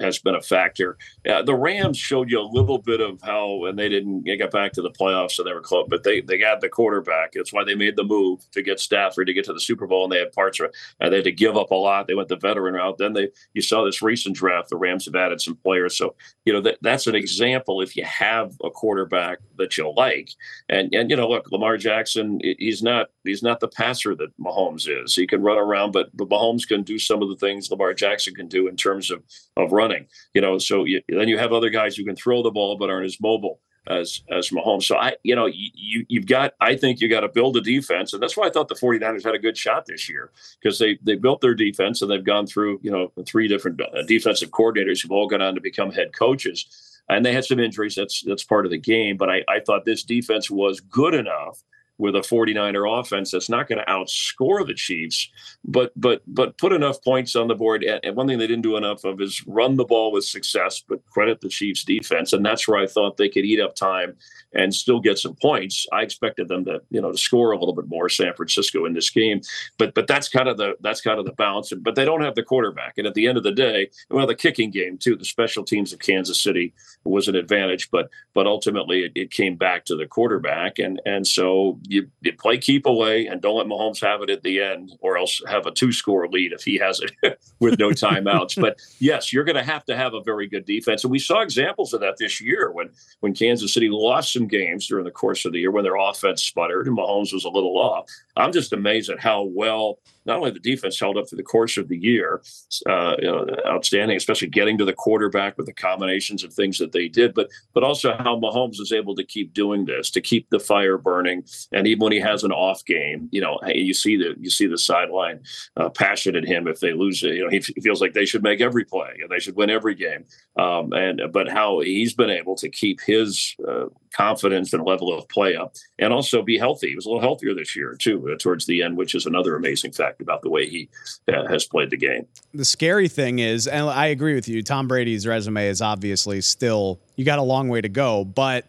has 0.00 0.18
been 0.18 0.34
a 0.34 0.42
factor. 0.42 0.96
Uh, 1.28 1.42
the 1.42 1.54
Rams 1.54 1.96
showed 1.96 2.28
you 2.28 2.40
a 2.40 2.42
little 2.42 2.78
bit 2.78 3.00
of 3.00 3.20
how, 3.22 3.66
and 3.66 3.78
they 3.78 3.88
didn't 3.88 4.24
get 4.24 4.50
back 4.50 4.72
to 4.72 4.82
the 4.82 4.90
playoffs, 4.90 5.32
so 5.32 5.44
they 5.44 5.52
were 5.52 5.60
close. 5.60 5.86
But 5.88 6.02
they 6.02 6.22
they 6.22 6.38
got 6.38 6.60
the 6.60 6.68
quarterback. 6.68 7.32
That's 7.34 7.52
why 7.52 7.62
they 7.62 7.76
made 7.76 7.94
the 7.94 8.02
move 8.02 8.40
to 8.50 8.62
get 8.62 8.80
Stafford 8.80 9.28
to 9.28 9.32
get 9.32 9.44
to 9.44 9.52
the 9.52 9.60
Super 9.60 9.86
Bowl, 9.86 10.02
and 10.04 10.12
they 10.12 10.18
had 10.18 10.32
parts. 10.32 10.58
Of, 10.58 10.72
uh, 11.00 11.08
they 11.08 11.16
had 11.16 11.24
to 11.24 11.32
give 11.32 11.56
up 11.56 11.70
a 11.70 11.76
lot. 11.76 12.08
They 12.08 12.14
went 12.14 12.28
the 12.28 12.36
veteran 12.36 12.74
route. 12.74 12.98
Then 12.98 13.12
they 13.12 13.28
you 13.52 13.62
saw 13.62 13.84
this 13.84 14.02
recent 14.02 14.34
draft. 14.34 14.70
The 14.70 14.76
Rams 14.76 15.04
have 15.04 15.14
added 15.14 15.40
some 15.40 15.54
players, 15.54 15.96
so 15.96 16.16
you 16.44 16.52
know 16.52 16.63
that 16.64 16.78
that's 16.82 17.06
an 17.06 17.14
example 17.14 17.80
if 17.80 17.96
you 17.96 18.04
have 18.04 18.52
a 18.62 18.70
quarterback 18.70 19.38
that 19.56 19.76
you 19.76 19.92
like. 19.94 20.30
And 20.68 20.92
and 20.94 21.10
you 21.10 21.16
know, 21.16 21.28
look, 21.28 21.50
Lamar 21.50 21.76
Jackson, 21.76 22.40
he's 22.58 22.82
not 22.82 23.08
he's 23.24 23.42
not 23.42 23.60
the 23.60 23.68
passer 23.68 24.14
that 24.16 24.36
Mahomes 24.38 24.88
is. 24.88 25.14
He 25.14 25.26
can 25.26 25.42
run 25.42 25.58
around, 25.58 25.92
but 25.92 26.14
but 26.14 26.28
Mahomes 26.28 26.66
can 26.66 26.82
do 26.82 26.98
some 26.98 27.22
of 27.22 27.28
the 27.28 27.36
things 27.36 27.70
Lamar 27.70 27.94
Jackson 27.94 28.34
can 28.34 28.48
do 28.48 28.68
in 28.68 28.76
terms 28.76 29.10
of 29.10 29.22
of 29.56 29.72
running. 29.72 30.06
You 30.34 30.40
know, 30.40 30.58
so 30.58 30.84
you, 30.84 31.00
then 31.08 31.28
you 31.28 31.38
have 31.38 31.52
other 31.52 31.70
guys 31.70 31.96
who 31.96 32.04
can 32.04 32.16
throw 32.16 32.42
the 32.42 32.50
ball 32.50 32.76
but 32.76 32.90
aren't 32.90 33.06
as 33.06 33.20
mobile 33.20 33.60
as 33.86 34.22
as 34.30 34.50
Mahomes. 34.50 34.84
So 34.84 34.96
I, 34.96 35.14
you 35.22 35.34
know, 35.34 35.46
you 35.46 36.04
you've 36.08 36.26
got 36.26 36.54
I 36.60 36.76
think 36.76 37.00
you 37.00 37.08
got 37.08 37.20
to 37.20 37.28
build 37.28 37.56
a 37.56 37.60
defense, 37.60 38.12
and 38.12 38.22
that's 38.22 38.36
why 38.36 38.46
I 38.46 38.50
thought 38.50 38.68
the 38.68 38.74
49ers 38.74 39.24
had 39.24 39.34
a 39.34 39.38
good 39.38 39.56
shot 39.56 39.86
this 39.86 40.08
year 40.08 40.30
because 40.60 40.78
they 40.78 40.98
they 41.02 41.16
built 41.16 41.40
their 41.40 41.54
defense 41.54 42.02
and 42.02 42.10
they've 42.10 42.24
gone 42.24 42.46
through 42.46 42.80
you 42.82 42.90
know 42.90 43.12
three 43.26 43.48
different 43.48 43.80
uh, 43.80 44.02
defensive 44.06 44.50
coordinators 44.50 45.02
who've 45.02 45.12
all 45.12 45.28
gone 45.28 45.42
on 45.42 45.54
to 45.54 45.60
become 45.60 45.92
head 45.92 46.12
coaches. 46.12 46.66
And 47.06 47.24
they 47.24 47.34
had 47.34 47.44
some 47.44 47.60
injuries. 47.60 47.94
That's 47.94 48.22
that's 48.22 48.44
part 48.44 48.64
of 48.64 48.70
the 48.70 48.78
game. 48.78 49.18
But 49.18 49.28
I, 49.28 49.44
I 49.48 49.60
thought 49.60 49.84
this 49.84 50.02
defense 50.02 50.50
was 50.50 50.80
good 50.80 51.12
enough 51.12 51.62
with 51.98 52.16
a 52.16 52.20
49er 52.20 53.00
offense 53.00 53.30
that's 53.30 53.48
not 53.48 53.68
going 53.68 53.78
to 53.78 53.90
outscore 53.90 54.66
the 54.66 54.74
Chiefs, 54.74 55.30
but 55.64 55.92
but 55.96 56.22
but 56.26 56.58
put 56.58 56.72
enough 56.72 57.02
points 57.02 57.36
on 57.36 57.48
the 57.48 57.54
board. 57.54 57.84
And 57.84 58.16
one 58.16 58.26
thing 58.26 58.38
they 58.38 58.46
didn't 58.46 58.62
do 58.62 58.76
enough 58.76 59.04
of 59.04 59.20
is 59.20 59.46
run 59.46 59.76
the 59.76 59.84
ball 59.84 60.12
with 60.12 60.24
success, 60.24 60.82
but 60.86 61.04
credit 61.06 61.40
the 61.40 61.48
Chiefs 61.48 61.84
defense. 61.84 62.32
And 62.32 62.44
that's 62.44 62.66
where 62.66 62.78
I 62.78 62.86
thought 62.86 63.16
they 63.16 63.28
could 63.28 63.44
eat 63.44 63.60
up 63.60 63.76
time 63.76 64.16
and 64.54 64.74
still 64.74 65.00
get 65.00 65.18
some 65.18 65.34
points. 65.36 65.86
I 65.92 66.02
expected 66.02 66.48
them 66.48 66.64
to, 66.64 66.80
you 66.90 67.00
know, 67.00 67.12
to 67.12 67.18
score 67.18 67.52
a 67.52 67.58
little 67.58 67.74
bit 67.74 67.88
more 67.88 68.08
San 68.08 68.34
Francisco 68.34 68.86
in 68.86 68.94
this 68.94 69.10
game. 69.10 69.40
But 69.78 69.94
but 69.94 70.06
that's 70.06 70.28
kind 70.28 70.48
of 70.48 70.56
the 70.56 70.76
that's 70.80 71.00
kind 71.00 71.18
of 71.18 71.26
the 71.26 71.32
balance. 71.32 71.72
But 71.80 71.94
they 71.94 72.04
don't 72.04 72.22
have 72.22 72.34
the 72.34 72.42
quarterback. 72.42 72.94
And 72.98 73.06
at 73.06 73.14
the 73.14 73.26
end 73.26 73.38
of 73.38 73.44
the 73.44 73.52
day, 73.52 73.90
well, 74.10 74.26
the 74.26 74.34
kicking 74.34 74.70
game 74.70 74.98
too, 74.98 75.16
the 75.16 75.24
special 75.24 75.64
teams 75.64 75.92
of 75.92 76.00
Kansas 76.00 76.42
City 76.42 76.74
was 77.04 77.28
an 77.28 77.36
advantage, 77.36 77.90
but 77.90 78.08
but 78.34 78.46
ultimately 78.46 79.04
it, 79.04 79.12
it 79.14 79.30
came 79.30 79.56
back 79.56 79.84
to 79.84 79.96
the 79.96 80.06
quarterback. 80.06 80.78
And 80.78 81.00
and 81.06 81.26
so 81.26 81.78
you, 81.86 82.08
you 82.20 82.32
play 82.32 82.58
keep 82.58 82.86
away 82.86 83.26
and 83.26 83.40
don't 83.40 83.56
let 83.56 83.66
Mahomes 83.66 84.00
have 84.00 84.22
it 84.22 84.30
at 84.30 84.42
the 84.42 84.60
end, 84.60 84.92
or 85.00 85.18
else 85.18 85.40
have 85.48 85.66
a 85.66 85.70
two 85.70 85.92
score 85.92 86.26
lead 86.28 86.52
if 86.52 86.62
he 86.62 86.78
has 86.78 87.00
it 87.00 87.38
with 87.60 87.78
no 87.78 87.90
timeouts. 87.90 88.60
but 88.60 88.78
yes, 88.98 89.32
you're 89.32 89.44
going 89.44 89.56
to 89.56 89.62
have 89.62 89.84
to 89.86 89.96
have 89.96 90.14
a 90.14 90.22
very 90.22 90.46
good 90.46 90.64
defense, 90.64 91.04
and 91.04 91.10
we 91.10 91.18
saw 91.18 91.40
examples 91.40 91.92
of 91.92 92.00
that 92.00 92.16
this 92.18 92.40
year 92.40 92.70
when 92.72 92.90
when 93.20 93.34
Kansas 93.34 93.72
City 93.74 93.88
lost 93.90 94.32
some 94.32 94.46
games 94.46 94.86
during 94.86 95.04
the 95.04 95.10
course 95.10 95.44
of 95.44 95.52
the 95.52 95.58
year 95.58 95.70
when 95.70 95.84
their 95.84 95.96
offense 95.96 96.42
sputtered 96.42 96.86
and 96.86 96.96
Mahomes 96.96 97.32
was 97.32 97.44
a 97.44 97.50
little 97.50 97.78
off. 97.78 98.08
I'm 98.36 98.52
just 98.52 98.72
amazed 98.72 99.10
at 99.10 99.20
how 99.20 99.42
well 99.42 99.98
not 100.26 100.38
only 100.38 100.50
the 100.50 100.58
defense 100.60 100.98
held 100.98 101.16
up 101.16 101.28
through 101.28 101.36
the 101.36 101.42
course 101.42 101.76
of 101.76 101.88
the 101.88 101.98
year, 101.98 102.42
uh, 102.88 103.14
you 103.18 103.26
know, 103.26 103.46
outstanding, 103.66 104.16
especially 104.16 104.48
getting 104.48 104.78
to 104.78 104.84
the 104.84 104.92
quarterback 104.92 105.56
with 105.56 105.66
the 105.66 105.72
combinations 105.72 106.44
of 106.44 106.52
things 106.52 106.78
that 106.78 106.92
they 106.92 107.08
did, 107.08 107.34
but 107.34 107.48
but 107.72 107.84
also 107.84 108.14
how 108.16 108.38
Mahomes 108.38 108.80
is 108.80 108.92
able 108.92 109.14
to 109.16 109.24
keep 109.24 109.52
doing 109.52 109.84
this, 109.84 110.10
to 110.10 110.20
keep 110.20 110.48
the 110.50 110.60
fire 110.60 110.98
burning, 110.98 111.44
and 111.72 111.86
even 111.86 112.04
when 112.04 112.12
he 112.12 112.20
has 112.20 112.44
an 112.44 112.52
off 112.52 112.84
game, 112.84 113.28
you 113.32 113.40
know, 113.40 113.58
you 113.66 113.94
see 113.94 114.16
the 114.16 114.34
you 114.38 114.50
see 114.50 114.66
the 114.66 114.78
sideline 114.78 115.40
uh, 115.76 115.88
passion 115.88 116.36
in 116.36 116.46
him 116.46 116.66
if 116.68 116.80
they 116.80 116.92
lose 116.92 117.22
it. 117.22 117.34
You 117.34 117.44
know, 117.44 117.50
he, 117.50 117.58
f- 117.58 117.82
feels 117.82 118.00
like 118.00 118.14
they 118.14 118.26
should 118.26 118.42
make 118.42 118.60
every 118.60 118.84
play 118.84 119.18
and 119.20 119.30
they 119.30 119.38
should 119.38 119.56
win 119.56 119.70
every 119.70 119.94
game. 119.94 120.24
Um, 120.58 120.92
and 120.92 121.20
but 121.32 121.48
how 121.48 121.80
he's 121.80 122.14
been 122.14 122.30
able 122.30 122.56
to 122.56 122.68
keep 122.68 123.00
his 123.00 123.56
uh, 123.66 123.86
confidence 124.12 124.72
and 124.72 124.84
level 124.84 125.12
of 125.12 125.28
play 125.28 125.56
up, 125.56 125.74
and 125.98 126.12
also 126.12 126.42
be 126.42 126.58
healthy. 126.58 126.90
He 126.90 126.94
was 126.94 127.06
a 127.06 127.08
little 127.08 127.22
healthier 127.22 127.54
this 127.54 127.74
year 127.74 127.96
too 127.98 128.30
uh, 128.32 128.36
towards 128.38 128.66
the 128.66 128.82
end, 128.82 128.96
which 128.96 129.14
is 129.14 129.26
another 129.26 129.56
amazing 129.56 129.92
fact 129.92 130.13
about 130.20 130.42
the 130.42 130.50
way 130.50 130.68
he 130.68 130.88
uh, 131.28 131.46
has 131.48 131.64
played 131.64 131.90
the 131.90 131.96
game. 131.96 132.26
The 132.52 132.64
scary 132.64 133.08
thing 133.08 133.38
is, 133.38 133.66
and 133.66 133.88
I 133.88 134.06
agree 134.06 134.34
with 134.34 134.48
you, 134.48 134.62
Tom 134.62 134.88
Brady's 134.88 135.26
resume 135.26 135.66
is 135.66 135.82
obviously 135.82 136.40
still 136.40 137.00
you 137.16 137.24
got 137.24 137.38
a 137.38 137.42
long 137.42 137.68
way 137.68 137.80
to 137.80 137.88
go, 137.88 138.24
but 138.24 138.66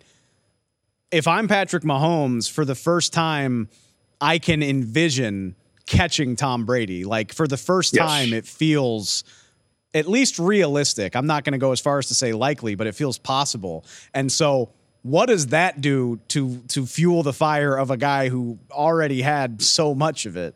if 1.11 1.27
I'm 1.27 1.47
Patrick 1.47 1.83
Mahomes 1.83 2.51
for 2.51 2.65
the 2.65 2.75
first 2.75 3.13
time, 3.13 3.69
I 4.19 4.39
can 4.39 4.61
envision 4.63 5.55
catching 5.85 6.35
Tom 6.35 6.65
Brady. 6.65 7.05
Like 7.05 7.33
for 7.33 7.47
the 7.47 7.57
first 7.57 7.95
yes. 7.95 8.05
time, 8.05 8.33
it 8.33 8.45
feels 8.45 9.23
at 9.93 10.07
least 10.07 10.39
realistic. 10.39 11.15
I'm 11.15 11.27
not 11.27 11.43
going 11.43 11.53
to 11.53 11.57
go 11.57 11.71
as 11.71 11.79
far 11.79 11.97
as 11.97 12.07
to 12.07 12.15
say 12.15 12.33
likely, 12.33 12.75
but 12.75 12.87
it 12.87 12.95
feels 12.95 13.17
possible. 13.17 13.85
And 14.13 14.31
so, 14.31 14.71
what 15.03 15.27
does 15.27 15.47
that 15.47 15.81
do 15.81 16.19
to 16.29 16.57
to 16.69 16.85
fuel 16.85 17.23
the 17.23 17.33
fire 17.33 17.77
of 17.77 17.91
a 17.91 17.97
guy 17.97 18.29
who 18.29 18.59
already 18.71 19.21
had 19.21 19.61
so 19.61 19.93
much 19.95 20.25
of 20.25 20.35
it? 20.35 20.55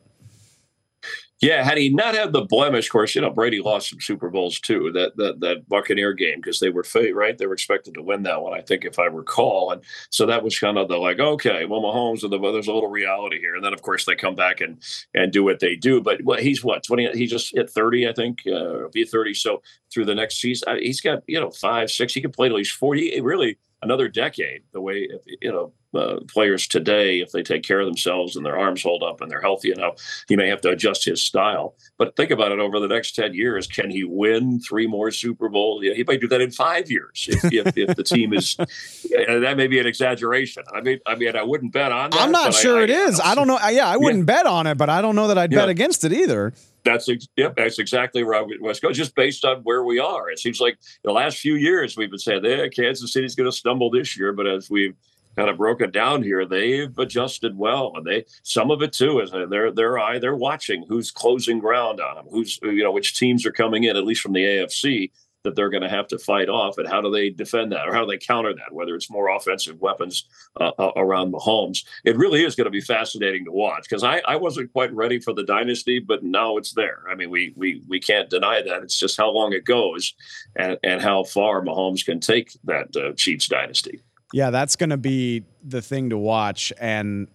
Yeah, 1.41 1.63
had 1.63 1.77
he 1.77 1.89
not 1.89 2.15
had 2.15 2.33
the 2.33 2.41
blemish, 2.41 2.87
of 2.87 2.91
course, 2.91 3.15
you 3.15 3.21
know 3.21 3.29
Brady 3.29 3.61
lost 3.61 3.89
some 3.89 4.01
Super 4.01 4.29
Bowls 4.29 4.59
too. 4.59 4.91
That 4.93 5.15
that 5.15 5.39
that 5.39 5.69
Buccaneer 5.69 6.13
game 6.13 6.35
because 6.37 6.59
they 6.59 6.69
were 6.69 6.83
fate, 6.83 7.15
right, 7.15 7.37
they 7.37 7.47
were 7.47 7.53
expected 7.53 7.93
to 7.93 8.01
win 8.01 8.23
that 8.23 8.41
one, 8.41 8.53
I 8.53 8.61
think, 8.61 8.83
if 8.83 8.99
I 8.99 9.05
recall. 9.05 9.71
And 9.71 9.81
so 10.09 10.25
that 10.25 10.43
was 10.43 10.59
kind 10.59 10.77
of 10.77 10.89
the 10.89 10.97
like, 10.97 11.19
okay, 11.19 11.63
well, 11.63 11.81
Mahomes 11.81 12.23
and 12.23 12.33
the 12.33 12.39
there's 12.39 12.67
a 12.67 12.73
little 12.73 12.89
reality 12.89 13.39
here. 13.39 13.55
And 13.55 13.63
then 13.63 13.73
of 13.73 13.81
course 13.81 14.03
they 14.03 14.15
come 14.15 14.35
back 14.35 14.59
and 14.59 14.81
and 15.13 15.31
do 15.31 15.43
what 15.43 15.59
they 15.61 15.75
do. 15.77 16.01
But 16.01 16.23
what 16.23 16.41
he's 16.41 16.61
what 16.63 16.83
twenty? 16.83 17.09
He 17.13 17.25
just 17.25 17.55
hit 17.55 17.69
thirty, 17.69 18.07
I 18.07 18.13
think, 18.13 18.39
uh, 18.45 18.89
be 18.91 19.05
thirty. 19.05 19.33
So 19.33 19.61
through 19.93 20.05
the 20.05 20.15
next 20.15 20.41
season, 20.41 20.77
he's 20.81 20.99
got 20.99 21.23
you 21.25 21.39
know 21.39 21.51
five, 21.51 21.89
six. 21.89 22.13
He 22.13 22.21
can 22.21 22.31
play 22.31 22.47
at 22.47 22.53
least 22.53 22.73
forty. 22.73 23.19
Really, 23.21 23.57
another 23.81 24.07
decade. 24.07 24.63
The 24.71 24.81
way 24.81 25.09
you 25.41 25.51
know 25.51 25.73
uh, 25.99 26.19
players 26.27 26.67
today, 26.67 27.19
if 27.19 27.31
they 27.31 27.41
take 27.41 27.63
care 27.63 27.79
of 27.79 27.87
themselves 27.87 28.35
and 28.35 28.45
their 28.45 28.57
arms 28.57 28.83
hold 28.83 29.03
up 29.03 29.21
and 29.21 29.31
they're 29.31 29.41
healthy 29.41 29.71
enough, 29.71 29.95
he 30.27 30.35
may 30.35 30.47
have 30.47 30.61
to 30.61 30.69
adjust 30.69 31.05
his 31.05 31.23
style. 31.23 31.75
But 31.97 32.15
think 32.15 32.31
about 32.31 32.51
it 32.51 32.59
over 32.59 32.79
the 32.79 32.87
next 32.87 33.13
ten 33.15 33.33
years: 33.33 33.67
can 33.67 33.89
he 33.89 34.03
win 34.03 34.59
three 34.59 34.87
more 34.87 35.11
Super 35.11 35.49
Bowls? 35.49 35.83
Yeah, 35.83 35.93
he 35.93 36.03
might 36.03 36.21
do 36.21 36.27
that 36.27 36.41
in 36.41 36.51
five 36.51 36.89
years 36.91 37.27
if, 37.29 37.51
if, 37.51 37.77
if 37.77 37.95
the 37.95 38.03
team 38.03 38.33
is. 38.33 38.55
that 39.09 39.53
may 39.57 39.67
be 39.67 39.79
an 39.79 39.87
exaggeration. 39.87 40.63
I 40.73 40.81
mean, 40.81 40.99
I 41.05 41.15
mean, 41.15 41.35
I 41.35 41.43
wouldn't 41.43 41.73
bet 41.73 41.91
on 41.91 42.11
that. 42.11 42.21
I'm 42.21 42.31
not 42.31 42.53
sure 42.53 42.79
I, 42.79 42.83
it 42.83 42.91
I, 42.91 42.93
is. 42.93 43.19
I, 43.19 43.31
I 43.31 43.35
don't 43.35 43.47
know. 43.47 43.59
Yeah, 43.69 43.87
I 43.87 43.97
wouldn't 43.97 44.27
yeah. 44.27 44.35
bet 44.35 44.45
on 44.45 44.67
it, 44.67 44.77
but 44.77 44.89
I 44.89 45.01
don't 45.01 45.15
know 45.15 45.27
that 45.27 45.37
I'd 45.37 45.51
yeah. 45.51 45.59
bet 45.59 45.69
against 45.69 46.03
it 46.03 46.13
either. 46.13 46.53
That's 46.83 47.09
yep, 47.35 47.55
that's 47.55 47.79
exactly 47.79 48.23
where 48.23 48.35
I 48.35 48.45
was 48.61 48.79
going. 48.79 48.93
Just 48.93 49.15
based 49.15 49.43
on 49.45 49.61
where 49.63 49.83
we 49.83 49.99
are, 49.99 50.29
it 50.29 50.39
seems 50.39 50.59
like 50.59 50.77
the 51.03 51.11
last 51.11 51.37
few 51.37 51.55
years 51.55 51.97
we've 51.97 52.09
been 52.09 52.19
saying, 52.19 52.45
"Yeah, 52.45 52.67
Kansas 52.67 53.11
City's 53.11 53.35
going 53.35 53.49
to 53.49 53.55
stumble 53.55 53.89
this 53.89 54.17
year," 54.17 54.31
but 54.31 54.47
as 54.47 54.69
we've 54.69 54.95
kind 55.35 55.49
of 55.49 55.57
broken 55.57 55.91
down 55.91 56.23
here, 56.23 56.45
they've 56.45 56.97
adjusted 56.97 57.57
well, 57.57 57.93
and 57.95 58.05
they 58.05 58.25
some 58.43 58.71
of 58.71 58.81
it 58.81 58.93
too 58.93 59.19
is 59.19 59.33
uh, 59.33 59.45
they're 59.49 59.71
they're 59.71 59.99
eye 59.99 60.19
they're 60.19 60.35
watching 60.35 60.85
who's 60.87 61.11
closing 61.11 61.59
ground 61.59 61.99
on 61.99 62.15
them, 62.15 62.25
who's 62.29 62.59
you 62.63 62.83
know 62.83 62.91
which 62.91 63.17
teams 63.17 63.45
are 63.45 63.51
coming 63.51 63.83
in, 63.83 63.97
at 63.97 64.05
least 64.05 64.21
from 64.21 64.33
the 64.33 64.43
AFC 64.43 65.11
that 65.43 65.55
they're 65.55 65.69
going 65.69 65.83
to 65.83 65.89
have 65.89 66.07
to 66.07 66.19
fight 66.19 66.49
off, 66.49 66.77
and 66.77 66.87
how 66.87 67.01
do 67.01 67.09
they 67.09 67.29
defend 67.29 67.71
that, 67.71 67.87
or 67.87 67.93
how 67.93 68.01
do 68.01 68.07
they 68.07 68.17
counter 68.17 68.53
that? 68.53 68.73
Whether 68.73 68.95
it's 68.95 69.09
more 69.09 69.29
offensive 69.29 69.79
weapons 69.79 70.25
uh, 70.59 70.71
uh 70.77 70.91
around 70.95 71.33
Mahomes, 71.33 71.85
it 72.03 72.17
really 72.17 72.43
is 72.43 72.55
going 72.55 72.65
to 72.65 72.71
be 72.71 72.81
fascinating 72.81 73.45
to 73.45 73.51
watch 73.51 73.83
because 73.83 74.03
I, 74.03 74.21
I 74.27 74.35
wasn't 74.35 74.71
quite 74.73 74.93
ready 74.93 75.19
for 75.19 75.33
the 75.33 75.43
dynasty, 75.43 75.99
but 75.99 76.23
now 76.23 76.57
it's 76.57 76.73
there. 76.73 77.03
I 77.09 77.15
mean, 77.15 77.29
we 77.29 77.53
we 77.55 77.81
we 77.87 77.99
can't 77.99 78.29
deny 78.29 78.61
that. 78.61 78.83
It's 78.83 78.99
just 78.99 79.17
how 79.17 79.31
long 79.31 79.53
it 79.53 79.63
goes, 79.63 80.13
and 80.55 80.77
and 80.83 81.01
how 81.01 81.23
far 81.23 81.61
Mahomes 81.61 82.05
can 82.05 82.19
take 82.19 82.51
that 82.65 82.95
uh, 82.95 83.13
Chiefs 83.13 83.47
dynasty. 83.47 84.01
Yeah, 84.33 84.51
that's 84.51 84.75
going 84.75 84.91
to 84.91 84.97
be 84.97 85.43
the 85.63 85.81
thing 85.81 86.09
to 86.09 86.17
watch, 86.17 86.73
and 86.79 87.27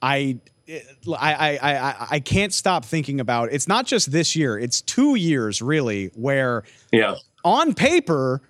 I 0.00 0.38
I, 0.66 0.78
I, 1.18 1.58
I, 1.62 2.06
I 2.12 2.20
can't 2.20 2.52
stop 2.52 2.86
thinking 2.86 3.20
about 3.20 3.52
it's 3.52 3.68
not 3.68 3.86
just 3.86 4.10
this 4.10 4.34
year, 4.34 4.58
it's 4.58 4.80
two 4.80 5.14
years 5.14 5.60
really 5.60 6.06
where 6.14 6.64
yeah 6.90 7.16
on 7.44 7.74
paper, 7.74 8.42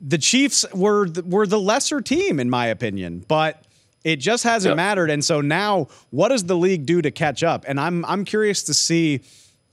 the 0.00 0.18
Chiefs 0.18 0.64
were 0.72 1.08
were 1.24 1.46
the 1.46 1.60
lesser 1.60 2.00
team 2.00 2.40
in 2.40 2.50
my 2.50 2.66
opinion, 2.66 3.24
but 3.28 3.64
it 4.04 4.16
just 4.16 4.44
hasn't 4.44 4.72
yep. 4.72 4.76
mattered. 4.76 5.10
And 5.10 5.24
so 5.24 5.40
now, 5.40 5.88
what 6.10 6.28
does 6.28 6.44
the 6.44 6.56
league 6.56 6.86
do 6.86 7.02
to 7.02 7.10
catch 7.10 7.42
up? 7.42 7.64
And 7.68 7.78
I'm 7.78 8.04
I'm 8.04 8.24
curious 8.24 8.62
to 8.64 8.74
see 8.74 9.20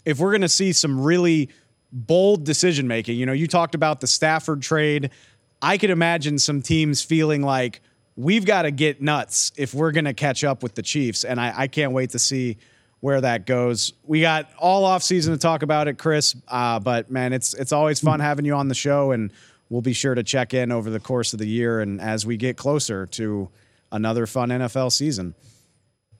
if 0.05 0.19
we're 0.19 0.31
going 0.31 0.41
to 0.41 0.49
see 0.49 0.73
some 0.73 0.99
really 1.01 1.49
bold 1.91 2.43
decision 2.43 2.87
making. 2.87 3.17
You 3.17 3.25
know, 3.25 3.33
you 3.33 3.47
talked 3.47 3.75
about 3.75 4.01
the 4.01 4.07
Stafford 4.07 4.61
trade. 4.61 5.09
I 5.61 5.77
could 5.77 5.89
imagine 5.89 6.39
some 6.39 6.61
teams 6.61 7.01
feeling 7.01 7.41
like 7.41 7.81
we've 8.15 8.45
got 8.45 8.63
to 8.63 8.71
get 8.71 9.01
nuts 9.01 9.51
if 9.57 9.73
we're 9.73 9.91
going 9.91 10.05
to 10.05 10.13
catch 10.13 10.43
up 10.43 10.63
with 10.63 10.75
the 10.75 10.81
Chiefs, 10.81 11.23
and 11.23 11.39
I, 11.39 11.53
I 11.55 11.67
can't 11.67 11.91
wait 11.91 12.11
to 12.11 12.19
see 12.19 12.57
where 13.01 13.21
that 13.21 13.45
goes. 13.45 13.93
We 14.03 14.21
got 14.21 14.49
all 14.57 14.85
off 14.85 15.03
season 15.03 15.33
to 15.33 15.39
talk 15.39 15.63
about 15.63 15.87
it, 15.87 15.97
Chris. 15.97 16.35
Uh, 16.47 16.79
but 16.79 17.09
man, 17.09 17.33
it's 17.33 17.53
it's 17.53 17.71
always 17.71 17.99
fun 17.99 18.19
having 18.19 18.45
you 18.45 18.53
on 18.53 18.67
the 18.67 18.75
show, 18.75 19.11
and 19.11 19.31
we'll 19.69 19.81
be 19.81 19.93
sure 19.93 20.15
to 20.15 20.23
check 20.23 20.53
in 20.53 20.71
over 20.71 20.89
the 20.89 20.99
course 20.99 21.33
of 21.33 21.39
the 21.39 21.47
year 21.47 21.79
and 21.79 22.01
as 22.01 22.25
we 22.25 22.37
get 22.37 22.57
closer 22.57 23.05
to 23.05 23.49
another 23.91 24.25
fun 24.25 24.49
NFL 24.49 24.91
season. 24.91 25.35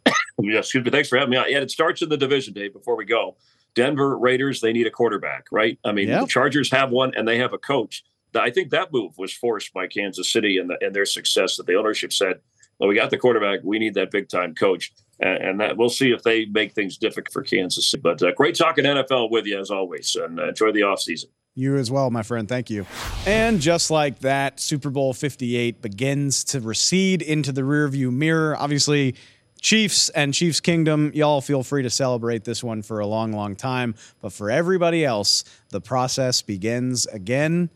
Yeah, 0.41 0.59
excuse 0.59 0.85
me. 0.85 0.89
Thanks 0.89 1.09
for 1.09 1.17
having 1.17 1.31
me 1.31 1.35
on. 1.35 1.51
Yeah, 1.51 1.57
it 1.57 1.69
starts 1.69 2.01
in 2.01 2.07
the 2.07 2.15
division, 2.15 2.53
Dave. 2.53 2.71
Before 2.71 2.95
we 2.95 3.03
go, 3.03 3.35
Denver 3.75 4.17
Raiders 4.17 4.61
they 4.61 4.71
need 4.71 4.87
a 4.87 4.89
quarterback, 4.89 5.47
right? 5.51 5.77
I 5.83 5.91
mean, 5.91 6.07
the 6.07 6.25
Chargers 6.27 6.71
have 6.71 6.91
one, 6.91 7.11
and 7.13 7.27
they 7.27 7.39
have 7.39 7.51
a 7.51 7.57
coach. 7.57 8.05
I 8.33 8.49
think 8.49 8.69
that 8.69 8.93
move 8.93 9.17
was 9.17 9.33
forced 9.33 9.73
by 9.73 9.87
Kansas 9.87 10.31
City 10.31 10.57
and, 10.57 10.69
the, 10.69 10.77
and 10.79 10.95
their 10.95 11.05
success. 11.05 11.57
That 11.57 11.65
the 11.65 11.75
ownership 11.75 12.13
said, 12.13 12.39
"Well, 12.79 12.87
we 12.87 12.95
got 12.95 13.09
the 13.09 13.17
quarterback. 13.17 13.59
We 13.65 13.79
need 13.79 13.95
that 13.95 14.11
big 14.11 14.29
time 14.29 14.55
coach." 14.55 14.93
And 15.19 15.59
that 15.59 15.77
we'll 15.77 15.89
see 15.89 16.11
if 16.11 16.23
they 16.23 16.45
make 16.45 16.73
things 16.73 16.97
difficult 16.97 17.33
for 17.33 17.43
Kansas 17.43 17.89
City. 17.89 18.01
But 18.01 18.21
uh, 18.23 18.31
great 18.31 18.55
talking 18.55 18.85
NFL 18.85 19.31
with 19.31 19.45
you 19.45 19.59
as 19.59 19.69
always, 19.69 20.15
and 20.15 20.39
uh, 20.39 20.49
enjoy 20.49 20.71
the 20.71 20.81
offseason. 20.81 21.25
You 21.55 21.75
as 21.75 21.91
well, 21.91 22.09
my 22.09 22.23
friend. 22.23 22.47
Thank 22.47 22.69
you. 22.69 22.85
And 23.25 23.59
just 23.59 23.91
like 23.91 24.19
that, 24.19 24.59
Super 24.59 24.89
Bowl 24.89 25.13
58 25.13 25.81
begins 25.81 26.43
to 26.45 26.61
recede 26.61 27.21
into 27.21 27.51
the 27.51 27.61
rearview 27.61 28.13
mirror. 28.13 28.55
Obviously, 28.57 29.15
Chiefs 29.59 30.07
and 30.09 30.33
Chiefs 30.33 30.61
Kingdom, 30.61 31.11
y'all 31.13 31.41
feel 31.41 31.63
free 31.63 31.83
to 31.83 31.89
celebrate 31.89 32.45
this 32.45 32.63
one 32.63 32.81
for 32.81 32.99
a 32.99 33.07
long, 33.07 33.33
long 33.33 33.55
time. 33.55 33.95
But 34.21 34.31
for 34.31 34.49
everybody 34.49 35.03
else, 35.03 35.43
the 35.69 35.81
process 35.81 36.41
begins 36.41 37.05
again. 37.07 37.69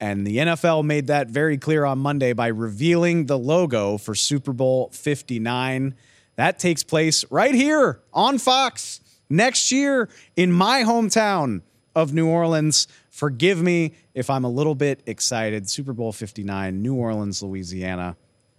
And 0.00 0.26
the 0.26 0.38
NFL 0.38 0.84
made 0.84 1.06
that 1.06 1.28
very 1.28 1.56
clear 1.58 1.84
on 1.84 1.98
Monday 1.98 2.32
by 2.32 2.48
revealing 2.48 3.26
the 3.26 3.38
logo 3.38 3.98
for 3.98 4.14
Super 4.14 4.52
Bowl 4.52 4.90
59. 4.92 5.94
That 6.36 6.58
takes 6.58 6.82
place 6.82 7.24
right 7.30 7.54
here 7.54 8.00
on 8.12 8.38
Fox 8.38 9.00
next 9.28 9.72
year 9.72 10.08
in 10.36 10.52
my 10.52 10.82
hometown 10.82 11.62
of 11.94 12.12
New 12.14 12.28
Orleans. 12.28 12.86
Forgive 13.10 13.62
me 13.62 13.94
if 14.14 14.28
I'm 14.28 14.44
a 14.44 14.50
little 14.50 14.74
bit 14.74 15.02
excited. 15.06 15.68
Super 15.68 15.94
Bowl 15.94 16.12
59, 16.12 16.82
New 16.82 16.94
Orleans, 16.94 17.42
Louisiana, 17.42 18.16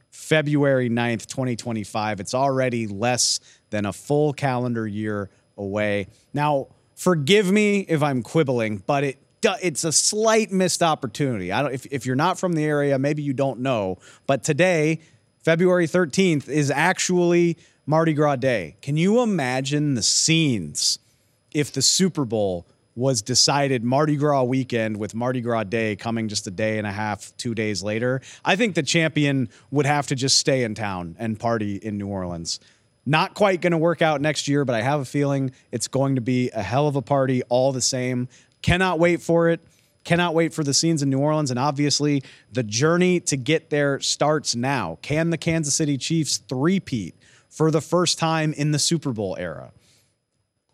February 0.09 0.89
9th, 0.89 1.27
2025. 1.27 2.19
It's 2.19 2.33
already 2.33 2.87
less 2.87 3.39
than 3.69 3.85
a 3.85 3.93
full 3.93 4.33
calendar 4.33 4.87
year 4.87 5.29
away. 5.55 6.07
Now, 6.33 6.69
forgive 6.95 7.51
me 7.51 7.81
if 7.81 8.01
I'm 8.01 8.23
quibbling, 8.23 8.83
but 8.85 9.03
it 9.03 9.19
it's 9.61 9.83
a 9.83 9.91
slight 9.91 10.51
missed 10.51 10.81
opportunity. 10.81 11.51
I 11.51 11.61
don't 11.61 11.73
if, 11.73 11.85
if 11.91 12.05
you're 12.05 12.15
not 12.15 12.39
from 12.39 12.53
the 12.53 12.65
area, 12.65 12.97
maybe 12.97 13.21
you 13.21 13.33
don't 13.33 13.59
know, 13.59 13.99
but 14.25 14.43
today 14.43 14.99
February 15.47 15.87
13th 15.87 16.49
is 16.49 16.69
actually 16.69 17.55
Mardi 17.85 18.13
Gras 18.13 18.35
Day. 18.35 18.75
Can 18.81 18.97
you 18.97 19.21
imagine 19.21 19.93
the 19.93 20.03
scenes 20.03 20.99
if 21.53 21.71
the 21.71 21.81
Super 21.81 22.25
Bowl 22.25 22.65
was 22.97 23.21
decided 23.21 23.81
Mardi 23.81 24.17
Gras 24.17 24.43
weekend 24.43 24.97
with 24.97 25.15
Mardi 25.15 25.39
Gras 25.39 25.63
Day 25.63 25.95
coming 25.95 26.27
just 26.27 26.47
a 26.47 26.51
day 26.51 26.77
and 26.77 26.85
a 26.85 26.91
half, 26.91 27.31
two 27.37 27.55
days 27.55 27.81
later? 27.81 28.19
I 28.43 28.57
think 28.57 28.75
the 28.75 28.83
champion 28.83 29.47
would 29.71 29.85
have 29.85 30.07
to 30.07 30.15
just 30.15 30.37
stay 30.37 30.65
in 30.65 30.75
town 30.75 31.15
and 31.17 31.39
party 31.39 31.77
in 31.77 31.97
New 31.97 32.07
Orleans. 32.07 32.59
Not 33.05 33.33
quite 33.33 33.61
going 33.61 33.71
to 33.71 33.77
work 33.77 34.01
out 34.01 34.19
next 34.19 34.49
year, 34.49 34.65
but 34.65 34.75
I 34.75 34.81
have 34.81 34.99
a 34.99 35.05
feeling 35.05 35.51
it's 35.71 35.87
going 35.87 36.15
to 36.15 36.21
be 36.21 36.49
a 36.49 36.61
hell 36.61 36.89
of 36.89 36.97
a 36.97 37.01
party 37.01 37.41
all 37.43 37.71
the 37.71 37.79
same. 37.79 38.27
Cannot 38.61 38.99
wait 38.99 39.21
for 39.21 39.47
it. 39.47 39.61
Cannot 40.07 40.33
wait 40.33 40.53
for 40.53 40.63
the 40.63 40.73
scenes 40.73 41.03
in 41.03 41.09
New 41.09 41.19
Orleans. 41.19 41.51
And 41.51 41.59
obviously, 41.59 42.23
the 42.49 42.63
journey 42.63 43.19
to 43.19 43.35
get 43.35 43.69
there 43.69 43.99
starts 43.99 44.55
now. 44.55 44.99
Can 45.01 45.31
the 45.31 45.37
Kansas 45.37 45.75
City 45.75 45.97
Chiefs 45.97 46.37
three-peat 46.37 47.13
for 47.49 47.71
the 47.71 47.81
first 47.81 48.17
time 48.17 48.53
in 48.53 48.71
the 48.71 48.79
Super 48.79 49.11
Bowl 49.11 49.35
era? 49.37 49.73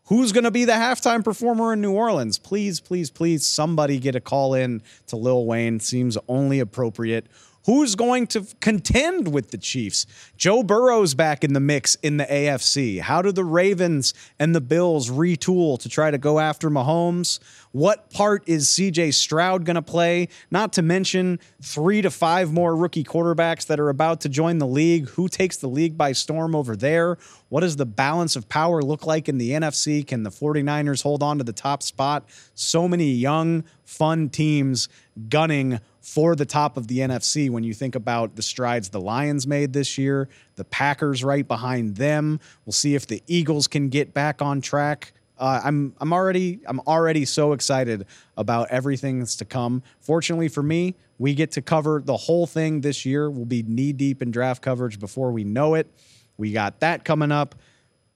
Who's 0.03 0.33
going 0.33 0.43
to 0.43 0.51
be 0.51 0.65
the 0.65 0.73
halftime 0.73 1.23
performer 1.23 1.73
in 1.73 1.81
New 1.81 1.93
Orleans? 1.93 2.37
Please, 2.37 2.79
please, 2.79 3.09
please, 3.09 3.43
somebody 3.43 3.97
get 3.97 4.15
a 4.15 4.21
call 4.21 4.53
in 4.53 4.83
to 5.07 5.15
Lil 5.15 5.47
Wayne. 5.47 5.79
Seems 5.79 6.15
only 6.27 6.59
appropriate. 6.59 7.25
Who's 7.65 7.95
going 7.95 8.27
to 8.27 8.45
contend 8.59 9.33
with 9.33 9.51
the 9.51 9.57
Chiefs? 9.57 10.05
Joe 10.35 10.63
Burrow's 10.63 11.13
back 11.13 11.45
in 11.45 11.53
the 11.53 11.61
mix 11.61 11.95
in 11.95 12.17
the 12.17 12.25
AFC. 12.25 12.99
How 12.99 13.21
do 13.21 13.31
the 13.31 13.45
Ravens 13.45 14.13
and 14.37 14.53
the 14.53 14.59
Bills 14.59 15.09
retool 15.09 15.79
to 15.79 15.87
try 15.87 16.11
to 16.11 16.17
go 16.17 16.39
after 16.39 16.69
Mahomes? 16.69 17.39
What 17.71 18.09
part 18.11 18.43
is 18.47 18.67
CJ 18.67 19.13
Stroud 19.13 19.63
going 19.63 19.75
to 19.75 19.81
play? 19.81 20.27
Not 20.51 20.73
to 20.73 20.81
mention 20.81 21.39
three 21.61 22.01
to 22.01 22.11
five 22.11 22.51
more 22.51 22.75
rookie 22.75 23.03
quarterbacks 23.03 23.65
that 23.67 23.79
are 23.79 23.89
about 23.89 24.19
to 24.21 24.29
join 24.29 24.57
the 24.57 24.67
league. 24.67 25.07
Who 25.09 25.29
takes 25.29 25.55
the 25.55 25.69
league 25.69 25.97
by 25.97 26.11
storm 26.11 26.55
over 26.55 26.75
there? 26.75 27.17
What 27.47 27.61
does 27.61 27.77
the 27.77 27.85
balance 27.85 28.35
of 28.35 28.49
power 28.49 28.81
look 28.81 29.05
like 29.05 29.29
in 29.29 29.37
the 29.37 29.51
NFC? 29.51 30.05
Can 30.05 30.23
the 30.23 30.31
49ers 30.31 31.01
hold 31.01 31.23
on 31.23 31.37
to 31.37 31.45
the 31.45 31.53
top 31.53 31.81
spot? 31.81 32.25
So 32.55 32.89
many 32.89 33.11
young, 33.11 33.63
fun 33.85 34.29
teams 34.29 34.89
gunning 35.29 35.79
for 36.03 36.35
the 36.35 36.45
top 36.45 36.75
of 36.75 36.87
the 36.89 36.99
NFC 36.99 37.49
when 37.49 37.63
you 37.63 37.73
think 37.73 37.95
about 37.95 38.35
the 38.35 38.41
strides 38.41 38.89
the 38.89 38.99
Lions 38.99 39.47
made 39.47 39.71
this 39.71 39.97
year, 39.97 40.27
the 40.55 40.65
Packers 40.65 41.23
right 41.23 41.47
behind 41.47 41.95
them. 41.95 42.41
We'll 42.65 42.73
see 42.73 42.93
if 42.93 43.07
the 43.07 43.23
Eagles 43.25 43.67
can 43.67 43.87
get 43.87 44.13
back 44.13 44.41
on 44.41 44.59
track. 44.59 45.13
Uh, 45.37 45.61
I'm 45.63 45.95
I'm 45.99 46.11
already 46.11 46.59
I'm 46.67 46.81
already 46.81 47.23
so 47.23 47.53
excited 47.53 48.05
about 48.35 48.69
everything 48.69 49.19
that's 49.19 49.37
to 49.37 49.45
come. 49.45 49.81
Fortunately 50.01 50.49
for 50.49 50.61
me, 50.61 50.95
we 51.17 51.33
get 51.33 51.51
to 51.51 51.61
cover 51.61 52.01
the 52.03 52.17
whole 52.17 52.45
thing 52.45 52.81
this 52.81 53.05
year. 53.05 53.29
We'll 53.29 53.45
be 53.45 53.63
knee 53.63 53.93
deep 53.93 54.21
in 54.21 54.29
draft 54.29 54.61
coverage 54.61 54.99
before 54.99 55.31
we 55.31 55.45
know 55.45 55.73
it. 55.73 55.87
We 56.35 56.51
got 56.51 56.81
that 56.81 57.05
coming 57.05 57.31
up. 57.31 57.55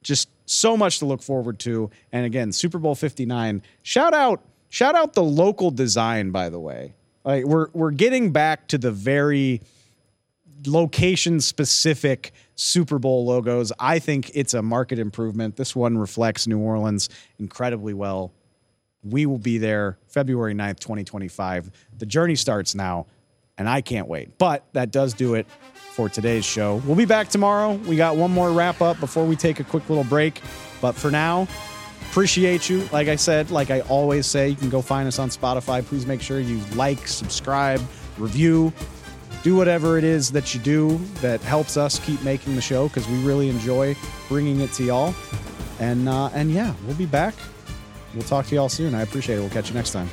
Just 0.03 0.29
so 0.45 0.75
much 0.75 0.99
to 0.99 1.05
look 1.05 1.21
forward 1.21 1.57
to. 1.59 1.89
And 2.11 2.25
again, 2.25 2.51
Super 2.51 2.79
Bowl 2.79 2.95
59. 2.95 3.63
Shout 3.81 4.13
out 4.13 4.43
shout 4.69 4.95
out 4.95 5.13
the 5.13 5.23
local 5.23 5.71
design 5.71 6.31
by 6.31 6.49
the 6.49 6.59
way. 6.59 6.93
Like 7.27 7.43
we're 7.43 7.67
we're 7.73 7.91
getting 7.91 8.31
back 8.31 8.69
to 8.69 8.77
the 8.77 8.89
very 8.89 9.61
location 10.65 11.41
specific 11.41 12.31
Super 12.55 12.99
Bowl 12.99 13.25
logos. 13.25 13.73
I 13.77 13.99
think 13.99 14.31
it's 14.33 14.53
a 14.53 14.61
market 14.61 14.97
improvement. 14.97 15.57
This 15.57 15.75
one 15.75 15.97
reflects 15.97 16.47
New 16.47 16.57
Orleans 16.57 17.09
incredibly 17.37 17.93
well. 17.93 18.31
We 19.03 19.25
will 19.25 19.39
be 19.39 19.57
there 19.57 19.99
February 20.07 20.55
9th, 20.55 20.79
2025. 20.79 21.69
The 21.97 22.05
journey 22.05 22.35
starts 22.35 22.73
now, 22.73 23.07
and 23.57 23.67
I 23.67 23.81
can't 23.81 24.07
wait. 24.07 24.37
But 24.37 24.63
that 24.71 24.91
does 24.91 25.13
do 25.13 25.35
it 25.35 25.47
for 25.73 26.07
today's 26.07 26.45
show. 26.45 26.81
We'll 26.85 26.95
be 26.95 27.05
back 27.05 27.27
tomorrow. 27.27 27.73
We 27.73 27.97
got 27.97 28.15
one 28.15 28.31
more 28.31 28.51
wrap 28.51 28.81
up 28.81 29.01
before 29.01 29.25
we 29.25 29.35
take 29.35 29.59
a 29.59 29.65
quick 29.65 29.89
little 29.89 30.05
break. 30.05 30.41
But 30.79 30.95
for 30.95 31.11
now, 31.11 31.49
Appreciate 32.09 32.69
you. 32.69 32.87
Like 32.91 33.07
I 33.07 33.15
said, 33.15 33.51
like 33.51 33.69
I 33.69 33.81
always 33.81 34.25
say, 34.25 34.49
you 34.49 34.55
can 34.55 34.69
go 34.69 34.81
find 34.81 35.07
us 35.07 35.19
on 35.19 35.29
Spotify. 35.29 35.85
Please 35.85 36.05
make 36.05 36.21
sure 36.21 36.39
you 36.39 36.57
like, 36.75 37.07
subscribe, 37.07 37.81
review, 38.17 38.73
do 39.43 39.55
whatever 39.55 39.97
it 39.97 40.03
is 40.03 40.31
that 40.31 40.53
you 40.53 40.59
do 40.59 40.97
that 41.21 41.41
helps 41.41 41.77
us 41.77 41.99
keep 41.99 42.21
making 42.23 42.55
the 42.55 42.61
show 42.61 42.87
because 42.87 43.07
we 43.07 43.17
really 43.23 43.49
enjoy 43.49 43.95
bringing 44.27 44.59
it 44.61 44.71
to 44.73 44.83
y'all. 44.83 45.13
And 45.79 46.09
uh, 46.09 46.29
and 46.33 46.51
yeah, 46.51 46.73
we'll 46.85 46.95
be 46.95 47.05
back. 47.05 47.35
We'll 48.13 48.23
talk 48.23 48.47
to 48.47 48.55
y'all 48.55 48.69
soon. 48.69 48.95
I 48.95 49.01
appreciate 49.01 49.37
it. 49.37 49.41
We'll 49.41 49.49
catch 49.49 49.69
you 49.69 49.75
next 49.75 49.91
time. 49.91 50.09